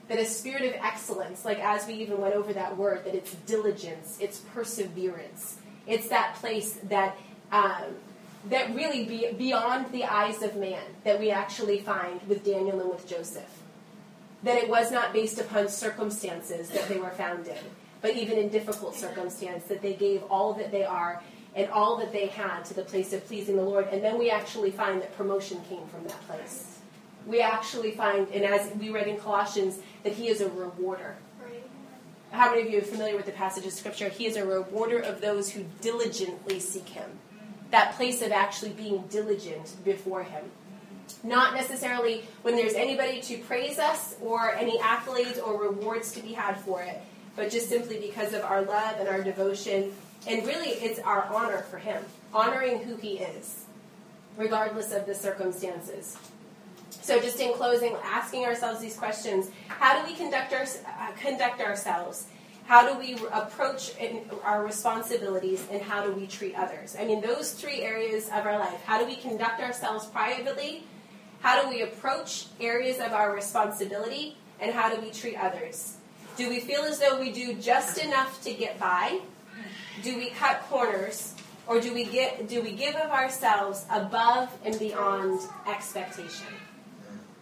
That 0.09 0.19
a 0.19 0.25
spirit 0.25 0.63
of 0.63 0.73
excellence, 0.75 1.45
like 1.45 1.59
as 1.59 1.87
we 1.87 1.95
even 1.95 2.21
went 2.21 2.35
over 2.35 2.53
that 2.53 2.77
word, 2.77 3.05
that 3.05 3.15
it's 3.15 3.35
diligence, 3.47 4.19
it's 4.21 4.41
perseverance. 4.53 5.59
It's 5.87 6.09
that 6.09 6.35
place 6.35 6.79
that 6.85 7.17
um, 7.51 7.97
that 8.49 8.75
really 8.75 9.05
be 9.05 9.33
beyond 9.33 9.93
the 9.93 10.05
eyes 10.05 10.43
of 10.43 10.57
man 10.57 10.83
that 11.05 11.19
we 11.21 11.31
actually 11.31 11.79
find 11.81 12.21
with 12.27 12.45
Daniel 12.45 12.81
and 12.81 12.91
with 12.91 13.07
Joseph. 13.07 13.63
That 14.43 14.57
it 14.57 14.69
was 14.69 14.91
not 14.91 15.13
based 15.13 15.39
upon 15.39 15.69
circumstances 15.69 16.69
that 16.71 16.89
they 16.89 16.99
were 16.99 17.11
found 17.11 17.47
in, 17.47 17.59
but 18.01 18.17
even 18.17 18.39
in 18.39 18.49
difficult 18.49 18.97
circumstance, 18.97 19.65
that 19.67 19.81
they 19.81 19.95
gave 19.95 20.25
all 20.25 20.55
that 20.55 20.73
they 20.73 20.85
are 20.85 21.23
and 21.55 21.71
all 21.71 21.97
that 21.99 22.13
they 22.13 22.27
had 22.27 22.65
to 22.65 22.75
the 22.75 22.83
place 22.83 23.13
of 23.13 23.25
pleasing 23.27 23.57
the 23.57 23.63
Lord. 23.63 23.87
And 23.93 24.03
then 24.03 24.19
we 24.19 24.31
actually 24.31 24.73
find 24.73 25.01
that 25.01 25.17
promotion 25.17 25.61
came 25.69 25.87
from 25.87 26.03
that 26.05 26.21
place 26.27 26.73
we 27.27 27.41
actually 27.41 27.93
find, 27.93 28.29
and 28.29 28.45
as 28.45 28.71
we 28.77 28.91
read 28.91 29.07
in 29.07 29.17
Colossians, 29.17 29.79
that 30.03 30.13
he 30.13 30.29
is 30.29 30.41
a 30.41 30.49
rewarder. 30.51 31.17
How 32.33 32.51
many 32.51 32.63
of 32.63 32.71
you 32.71 32.79
are 32.79 32.83
familiar 32.83 33.15
with 33.15 33.27
the 33.27 33.33
passage 33.33 33.67
of 33.67 33.73
Scripture? 33.73 34.09
He 34.09 34.27
is 34.27 34.37
a 34.37 34.47
rewarder 34.47 34.99
of 34.99 35.21
those 35.21 35.51
who 35.51 35.65
diligently 35.83 36.61
seek 36.61 36.89
him. 36.89 37.11
That 37.71 37.95
place 37.95 38.23
of 38.23 38.33
actually 38.33 38.71
being 38.71 39.05
diligent 39.11 39.75
before 39.85 40.23
him. 40.23 40.45
Not 41.23 41.55
necessarily 41.55 42.25
when 42.41 42.57
there's 42.57 42.75
anybody 42.75 43.21
to 43.23 43.39
praise 43.39 43.79
us 43.79 44.17
or 44.23 44.53
any 44.53 44.79
accolades 44.79 45.47
or 45.47 45.61
rewards 45.61 46.13
to 46.13 46.23
be 46.23 46.33
had 46.33 46.59
for 46.59 46.83
it, 46.83 47.03
but 47.37 47.51
just 47.51 47.69
simply 47.69 47.99
because 47.99 48.33
of 48.33 48.43
our 48.43 48.63
love 48.63 48.97
and 48.99 49.09
our 49.09 49.23
devotion. 49.23 49.93
And 50.27 50.47
really, 50.47 50.69
it's 50.69 51.01
our 51.01 51.25
honor 51.25 51.65
for 51.71 51.79
him, 51.79 52.03
honoring 52.33 52.79
who 52.79 52.97
he 52.97 53.19
is, 53.19 53.65
regardless 54.39 54.93
of 54.93 55.05
the 55.05 55.15
circumstances. 55.15 56.17
So, 57.01 57.19
just 57.21 57.41
in 57.41 57.55
closing, 57.55 57.97
asking 58.05 58.45
ourselves 58.45 58.81
these 58.81 58.97
questions: 58.97 59.51
How 59.69 60.01
do 60.01 60.11
we 60.11 60.17
conduct 60.17 60.53
our, 60.53 60.63
uh, 60.63 61.13
conduct 61.21 61.61
ourselves? 61.61 62.27
How 62.67 62.93
do 62.93 62.99
we 62.99 63.15
approach 63.33 63.93
our 64.45 64.65
responsibilities, 64.65 65.67
and 65.71 65.83
how 65.83 66.05
do 66.05 66.13
we 66.13 66.27
treat 66.27 66.55
others? 66.55 66.97
I 66.99 67.05
mean, 67.05 67.21
those 67.21 67.53
three 67.53 67.83
areas 67.83 68.29
of 68.29 68.47
our 68.47 68.59
life. 68.59 68.83
How 68.85 68.99
do 68.99 69.07
we 69.07 69.17
conduct 69.17 69.61
ourselves 69.61 70.07
privately? 70.07 70.85
How 71.41 71.61
do 71.61 71.69
we 71.69 71.83
approach 71.83 72.47
areas 72.61 73.01
of 73.01 73.13
our 73.13 73.35
responsibility, 73.35 74.37
and 74.61 74.73
how 74.73 74.95
do 74.95 75.01
we 75.01 75.11
treat 75.11 75.37
others? 75.37 75.97
Do 76.37 76.49
we 76.49 76.61
feel 76.61 76.83
as 76.83 76.99
though 76.99 77.19
we 77.19 77.33
do 77.33 77.55
just 77.55 77.99
enough 77.99 78.43
to 78.45 78.55
get 78.55 78.79
by? 78.79 79.21
Do 80.03 80.17
we 80.17 80.31
cut 80.31 80.63
corners? 80.63 81.35
Or 81.67 81.81
do 81.81 81.95
we 81.95 82.05
get 82.05 82.49
do 82.49 82.63
we 82.63 82.73
give 82.73 82.95
of 82.97 83.11
ourselves 83.11 83.85
above 83.91 84.51
and 84.65 84.79
beyond 84.79 85.41
expectation? 85.67 86.47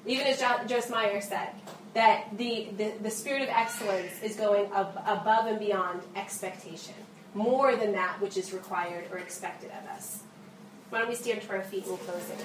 Even 0.06 0.26
as 0.26 0.42
Joyce 0.66 0.90
Meyer 0.90 1.20
said, 1.20 1.50
that 1.94 2.36
the, 2.36 2.68
the, 2.76 2.92
the 3.02 3.10
spirit 3.10 3.42
of 3.42 3.48
excellence 3.48 4.22
is 4.22 4.36
going 4.36 4.70
ab- 4.72 5.02
above 5.06 5.46
and 5.46 5.58
beyond 5.58 6.02
expectation, 6.16 6.94
more 7.34 7.76
than 7.76 7.92
that 7.92 8.20
which 8.20 8.36
is 8.36 8.52
required 8.52 9.06
or 9.10 9.18
expected 9.18 9.70
of 9.70 9.88
us. 9.90 10.20
Why 10.90 11.00
don't 11.00 11.08
we 11.08 11.14
stand 11.14 11.42
to 11.42 11.50
our 11.50 11.62
feet 11.62 11.86
in 11.86 11.96
closing? 11.98 12.36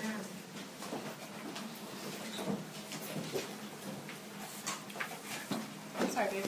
Sorry, 6.12 6.30
babe. 6.30 6.46